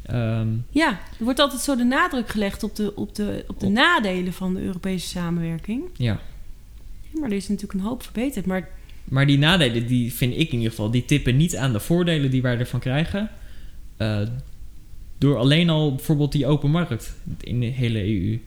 Ehm, 0.08 0.48
ja, 0.70 0.88
er 1.18 1.24
wordt 1.24 1.38
altijd 1.38 1.60
zo 1.60 1.76
de 1.76 1.84
nadruk 1.84 2.28
gelegd 2.28 2.62
op 2.62 2.76
de, 2.76 2.94
op 2.96 3.14
de, 3.14 3.44
op 3.48 3.60
de 3.60 3.66
Op- 3.66 3.72
nadelen 3.72 4.32
van 4.32 4.54
de 4.54 4.60
Europese 4.60 5.06
samenwerking. 5.08 5.82
ja. 5.96 6.20
Ja, 7.12 7.20
maar 7.20 7.30
er 7.30 7.36
is 7.36 7.48
natuurlijk 7.48 7.78
een 7.80 7.86
hoop 7.86 8.02
verbeterd. 8.02 8.46
Maar 8.46 8.68
Maar 9.04 9.26
die 9.26 9.38
nadelen, 9.38 9.86
die 9.86 10.12
vind 10.14 10.32
ik 10.32 10.48
in 10.48 10.56
ieder 10.56 10.70
geval, 10.70 10.90
die 10.90 11.04
tippen 11.04 11.36
niet 11.36 11.56
aan 11.56 11.72
de 11.72 11.80
voordelen 11.80 12.30
die 12.30 12.42
wij 12.42 12.58
ervan 12.58 12.80
krijgen. 12.80 13.30
eh, 13.96 14.20
door 15.18 15.36
alleen 15.36 15.70
al 15.70 15.94
bijvoorbeeld 15.94 16.32
die 16.32 16.46
open 16.46 16.70
markt 16.70 17.14
in 17.40 17.60
de 17.60 17.66
hele 17.66 17.98
EU. 18.04 18.38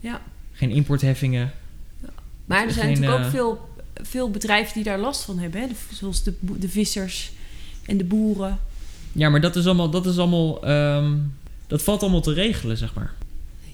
ja, 0.00 0.22
Geen 0.52 0.70
importheffingen. 0.70 1.52
Maar 2.44 2.64
er 2.64 2.70
zijn 2.72 2.86
Geen, 2.96 3.00
natuurlijk 3.00 3.20
eh, 3.20 3.24
ook 3.26 3.30
veel, 3.30 3.68
veel 4.04 4.30
bedrijven 4.30 4.74
die 4.74 4.82
daar 4.84 4.98
last 4.98 5.22
van 5.24 5.38
hebben. 5.38 5.60
Hè? 5.60 5.66
De- 5.66 5.74
zoals 5.94 6.22
de, 6.22 6.34
de 6.40 6.68
vissers 6.68 7.32
en 7.86 7.96
de 7.96 8.04
boeren. 8.04 8.58
Ja, 9.18 9.28
maar 9.28 9.40
dat 9.40 9.56
is 9.56 9.66
allemaal, 9.66 9.90
dat 9.90 10.06
is 10.06 10.18
allemaal, 10.18 10.64
ehm, 10.64 11.12
dat 11.66 11.82
valt 11.82 12.02
allemaal 12.02 12.20
te 12.20 12.32
regelen, 12.32 12.76
zeg 12.76 12.94
maar. 12.94 13.14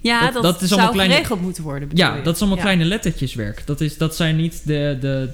Ja, 0.01 0.21
Dat- 0.23 0.33
dat, 0.33 0.43
dat 0.43 0.61
is 0.61 0.67
zou 0.67 0.71
allemaal 0.79 0.93
kleine- 0.93 1.13
geregeld 1.13 1.41
moeten 1.41 1.63
worden. 1.63 1.89
Ja, 1.93 2.15
je? 2.15 2.21
dat 2.21 2.33
is 2.35 2.39
allemaal 2.39 2.57
Ja. 2.57 2.63
kleine 2.63 2.85
lettertjeswerk. 2.85 3.61
Dat, 3.65 3.81
is, 3.81 3.97
dat 3.97 4.15
zijn 4.15 4.35
niet 4.35 4.61
de, 4.65 4.97
de, 5.01 5.29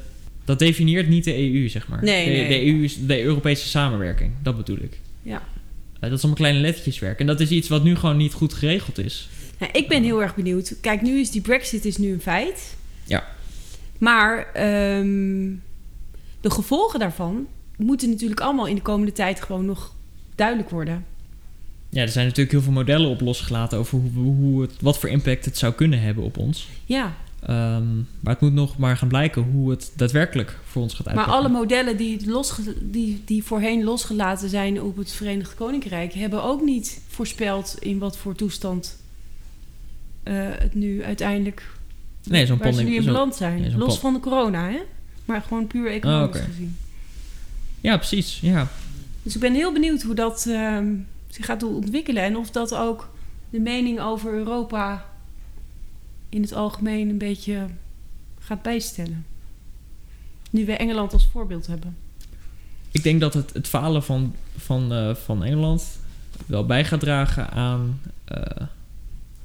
dat 0.45 0.59
definieert 0.59 1.07
niet 1.07 1.23
de 1.23 1.37
EU, 1.37 1.69
zeg 1.69 1.87
maar. 1.87 2.03
Nee, 2.03 2.25
de, 2.25 2.31
nee. 2.31 2.47
de 2.47 2.65
EU 2.71 2.83
is 2.83 3.05
de 3.05 3.21
Europese 3.23 3.67
samenwerking, 3.67 4.31
dat 4.43 4.57
bedoel 4.57 4.77
ik. 4.81 4.99
Ja. 5.23 5.41
Eh, 5.93 6.01
dat 6.01 6.11
is 6.11 6.17
allemaal 6.17 6.33
kleine 6.35 6.59
lettertjeswerk. 6.59 7.19
En 7.19 7.27
dat 7.27 7.39
is 7.39 7.49
iets 7.49 7.67
wat 7.69 7.83
nu 7.83 7.95
gewoon 7.95 8.17
niet 8.17 8.33
goed 8.33 8.53
geregeld 8.53 8.97
is. 8.97 9.29
Nou, 9.59 9.71
ik 9.73 9.87
ben 9.87 10.03
heel 10.03 10.21
erg 10.21 10.35
benieuwd. 10.35 10.75
Kijk, 10.81 11.01
nu 11.01 11.19
is 11.19 11.31
die 11.31 11.41
brexit 11.41 11.85
is 11.85 11.97
nu 11.97 12.11
een 12.13 12.21
feit. 12.21 12.75
Ja. 13.03 13.27
Maar 13.97 14.37
ehm, 14.53 15.49
de 16.41 16.49
gevolgen 16.49 16.99
daarvan 16.99 17.47
moeten 17.77 18.09
natuurlijk 18.09 18.39
allemaal 18.41 18.67
in 18.67 18.75
de 18.75 18.81
komende 18.81 19.11
tijd 19.11 19.41
gewoon 19.41 19.65
nog 19.65 19.95
duidelijk 20.41 20.69
worden. 20.69 21.05
Ja, 21.89 22.01
er 22.01 22.09
zijn 22.09 22.25
natuurlijk 22.25 22.51
heel 22.51 22.61
veel 22.61 22.71
modellen 22.71 23.09
op 23.09 23.21
losgelaten 23.21 23.77
over 23.77 23.99
hoe, 23.99 24.35
hoe 24.35 24.61
het, 24.61 24.71
wat 24.81 24.99
voor 24.99 25.09
impact 25.09 25.45
het 25.45 25.57
zou 25.57 25.73
kunnen 25.73 26.01
hebben 26.01 26.23
op 26.23 26.37
ons. 26.37 26.67
Ja, 26.85 27.13
Ehm, 27.41 27.95
maar 28.19 28.33
het 28.33 28.39
moet 28.41 28.53
nog 28.53 28.77
maar 28.77 28.97
gaan 28.97 29.07
blijken 29.07 29.41
hoe 29.41 29.69
het 29.69 29.91
daadwerkelijk 29.95 30.57
voor 30.65 30.81
ons 30.81 30.93
gaat 30.93 31.05
maar 31.05 31.15
uitpakken. 31.15 31.43
alle 31.45 31.53
modellen 31.53 31.97
die, 31.97 32.21
die, 32.81 33.21
die 33.25 33.43
voorheen 33.43 33.83
losgelaten 33.83 34.49
zijn 34.49 34.81
op 34.81 34.97
het 34.97 35.11
Verenigd 35.11 35.55
Koninkrijk... 35.55 36.13
hebben 36.13 36.43
ook 36.43 36.61
niet 36.61 37.01
voorspeld 37.07 37.75
in 37.79 37.97
wat 37.99 38.17
voor 38.17 38.35
toestand 38.35 38.97
eh, 40.23 40.33
het 40.51 40.75
nu 40.75 41.03
uiteindelijk... 41.03 41.69
Nee, 42.23 42.45
zo'n 42.45 42.57
waar 42.57 42.67
ze 42.67 42.73
pandemie- 42.73 42.99
nu 42.99 43.05
in 43.05 43.11
beland 43.13 43.35
zijn. 43.35 43.69
ja, 43.71 43.77
Los 43.77 43.99
van 43.99 44.13
de 44.13 44.19
corona, 44.19 44.69
hè? 44.69 44.79
Maar 45.25 45.41
gewoon 45.41 45.67
puur 45.67 45.91
economisch 45.91 46.35
Oh, 46.35 46.41
oké. 46.41 46.51
gezien. 46.51 46.77
Ja, 47.81 47.97
precies. 47.97 48.39
Ja. 48.41 48.67
Dus 49.23 49.35
ik 49.35 49.41
ben 49.41 49.53
heel 49.53 49.73
benieuwd 49.73 50.01
hoe 50.01 50.15
dat 50.15 50.45
ehm, 50.45 50.95
zich 51.27 51.45
gaat 51.45 51.63
ontwikkelen. 51.63 52.23
En 52.23 52.37
of 52.37 52.51
dat 52.51 52.75
ook 52.75 53.09
de 53.49 53.59
mening 53.59 53.99
over 53.99 54.33
Europa 54.33 55.05
in 56.29 56.41
het 56.41 56.53
algemeen 56.53 57.09
een 57.09 57.17
beetje 57.17 57.67
gaat 58.39 58.61
bijstellen. 58.61 59.25
Nu 60.49 60.65
we 60.65 60.73
Engeland 60.73 61.13
als 61.13 61.27
voorbeeld 61.27 61.67
hebben. 61.67 61.97
Ik 62.91 63.03
denk 63.03 63.21
dat 63.21 63.33
het, 63.33 63.53
het 63.53 63.67
falen 63.67 64.03
van, 64.03 64.35
van, 64.57 64.93
eh, 64.93 65.15
van 65.15 65.43
Engeland 65.43 65.99
wel 66.45 66.65
bij 66.65 66.85
gaat 66.85 66.99
dragen 66.99 67.49
aan 67.49 68.01
eh, 68.25 68.41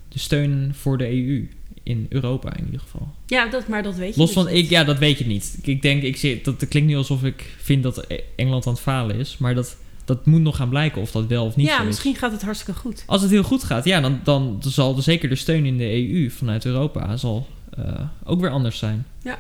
de 0.09 0.19
steun 0.19 0.75
voor 0.75 0.99
de 0.99 1.09
EU 1.09 1.49
in 1.87 2.07
Europa 2.09 2.57
in 2.57 2.65
ieder 2.65 2.81
geval. 2.81 3.09
Ja, 3.27 3.47
dat, 3.49 3.69
maar 3.69 3.83
dat 3.83 3.95
weet 3.95 4.15
je 4.15 4.21
Los 4.21 4.35
dus 4.35 4.43
van, 4.43 4.53
niet. 4.53 4.65
ik, 4.65 4.71
ja, 4.71 4.85
dat 4.85 4.99
weet 4.99 5.19
je 5.19 5.27
niet. 5.27 5.59
Ik, 5.63 5.83
denk, 5.83 6.03
ik 6.03 6.17
zie, 6.17 6.41
dat, 6.43 6.61
dat 6.61 6.69
klinkt 6.69 6.89
nu 6.89 6.97
alsof 6.97 7.25
ik 7.25 7.55
vind 7.59 7.83
dat 7.83 8.05
E- 8.09 8.21
Engeland 8.37 8.67
aan 8.67 8.73
het 8.73 8.83
falen 8.83 9.17
is, 9.17 9.37
maar 9.39 9.55
dat, 9.55 9.77
dat 10.05 10.27
moet 10.27 10.41
nog 10.41 10.57
gaan 10.57 10.69
blijken 10.69 11.01
of 11.01 11.11
dat 11.11 11.27
wel 11.27 11.45
of 11.47 11.57
niet 11.57 11.67
ja, 11.67 11.75
zo 11.77 11.81
is. 11.81 11.87
misschien 11.89 12.15
gaat 12.17 12.33
het 12.33 12.43
hartstikke 12.43 12.81
goed. 12.81 13.03
Als 13.07 13.23
het 13.23 13.31
heel 13.31 13.43
goed 13.43 13.65
gaat, 13.65 13.85
ja, 13.85 14.01
dan, 14.01 14.21
dan 14.25 14.59
zal 14.61 14.97
er 14.97 15.03
zeker 15.03 15.29
de 15.29 15.35
steun 15.35 15.65
in 15.67 15.77
de 15.79 16.09
EU 16.11 16.31
vanuit 16.31 16.65
Europa 16.65 17.17
zal, 17.17 17.47
eh, 17.77 18.01
ook 18.25 18.41
weer 18.41 18.51
anders 18.51 18.79
zijn. 18.79 19.07
Ja. 19.23 19.39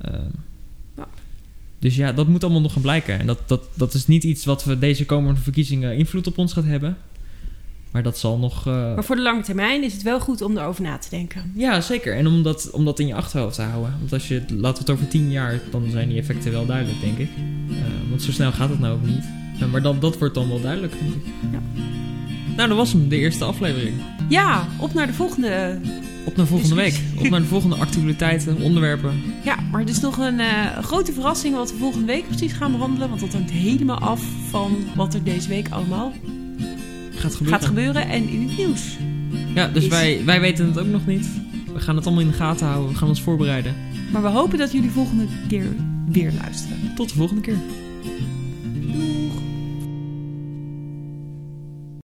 Ehm, 0.00 0.14
Ja. 0.96 1.08
Dus 1.78 1.96
ja, 1.96 2.12
dat 2.12 2.28
moet 2.28 2.42
allemaal 2.44 2.60
nog 2.60 2.72
gaan 2.72 2.82
blijken. 2.82 3.18
En 3.18 3.26
dat, 3.26 3.38
dat, 3.46 3.62
dat 3.74 3.94
is 3.94 4.06
niet 4.06 4.24
iets 4.24 4.44
wat 4.44 4.64
we 4.64 4.78
deze 4.78 5.04
komende 5.06 5.40
verkiezingen 5.40 5.96
invloed 5.96 6.26
op 6.26 6.38
ons 6.38 6.52
gaat 6.52 6.64
hebben. 6.64 6.96
Maar 7.90 8.02
dat 8.02 8.18
zal 8.18 8.38
nog... 8.38 8.66
eh, 8.66 8.94
Maar 8.94 9.04
voor 9.04 9.16
de 9.16 9.22
lange 9.22 9.42
termijn 9.42 9.82
is 9.84 9.92
het 9.92 10.02
wel 10.02 10.20
goed 10.20 10.42
om 10.42 10.56
erover 10.58 10.82
na 10.82 10.98
te 10.98 11.10
denken. 11.10 11.52
ja, 11.54 11.80
zeker. 11.80 12.16
En 12.16 12.26
om 12.26 12.42
dat, 12.42 12.70
om 12.70 12.84
dat 12.84 12.98
in 12.98 13.06
je 13.06 13.14
achterhoofd 13.14 13.54
te 13.54 13.62
houden. 13.62 13.94
Want 13.98 14.12
als 14.12 14.28
je, 14.28 14.34
laten 14.48 14.72
we 14.72 14.78
het 14.78 14.90
over 14.90 15.08
tien 15.08 15.30
jaar, 15.30 15.60
dan 15.70 15.82
zijn 15.90 16.08
die 16.08 16.18
effecten 16.18 16.52
wel 16.52 16.66
duidelijk, 16.66 17.00
denk 17.00 17.18
ik. 17.18 17.28
Eh, 17.70 17.76
want 18.08 18.22
zo 18.22 18.32
snel 18.32 18.52
gaat 18.52 18.68
het 18.68 18.78
nou 18.80 18.94
ook 18.94 19.06
niet. 19.06 19.24
Maar 19.72 19.82
dan, 19.82 20.00
dat 20.00 20.18
wordt 20.18 20.34
dan 20.34 20.48
wel 20.48 20.60
duidelijk, 20.60 20.92
denk 21.00 21.14
ik. 21.14 21.22
Ja. 21.52 21.58
Nou, 22.56 22.68
dat 22.68 22.78
was 22.78 22.92
hem, 22.92 23.08
de 23.08 23.16
eerste 23.16 23.44
aflevering. 23.44 23.94
Ja, 24.28 24.66
op 24.78 24.94
naar 24.94 25.06
de 25.06 25.12
volgende. 25.12 25.80
Op 26.24 26.36
naar 26.36 26.46
volgende 26.46 26.74
week. 26.74 27.00
Op 27.18 27.28
naar 27.28 27.40
de 27.40 27.46
volgende 27.46 27.76
actualiteiten, 27.76 28.56
onderwerpen. 28.60 29.22
Ja, 29.44 29.56
maar 29.70 29.80
het 29.80 29.90
is 29.90 30.00
nog 30.00 30.18
een 30.18 30.40
eh, 30.40 30.78
grote 30.82 31.12
verrassing 31.12 31.54
wat 31.54 31.70
we 31.72 31.76
volgende 31.78 32.06
week 32.06 32.26
precies 32.28 32.52
gaan 32.52 32.72
behandelen. 32.72 33.08
Want 33.08 33.20
dat 33.20 33.32
hangt 33.32 33.50
helemaal 33.50 33.98
af 33.98 34.22
van 34.50 34.76
wat 34.96 35.14
er 35.14 35.24
deze 35.24 35.48
week 35.48 35.68
allemaal 35.70 36.12
Gaat 37.18 37.34
gebeuren. 37.34 37.58
gaat 37.60 37.68
gebeuren 37.68 38.08
en 38.08 38.28
in 38.28 38.48
het 38.48 38.56
nieuws. 38.56 38.96
Ja, 39.54 39.68
dus 39.68 39.82
Is- 39.84 39.88
wij, 39.90 40.22
wij 40.24 40.40
weten 40.40 40.66
het 40.66 40.78
ook 40.78 40.86
nog 40.86 41.06
niet. 41.06 41.28
We 41.74 41.80
gaan 41.80 41.96
het 41.96 42.04
allemaal 42.06 42.24
in 42.24 42.30
de 42.30 42.36
gaten 42.36 42.66
houden. 42.66 42.92
We 42.92 42.98
gaan 42.98 43.08
ons 43.08 43.22
voorbereiden. 43.22 43.74
Maar 44.12 44.22
we 44.22 44.28
hopen 44.28 44.58
dat 44.58 44.72
jullie 44.72 44.90
volgende 44.90 45.26
keer 45.48 45.66
weer 46.08 46.32
luisteren. 46.42 46.76
Tot 46.94 47.08
de 47.08 47.14
volgende 47.14 47.40
keer. 47.42 47.56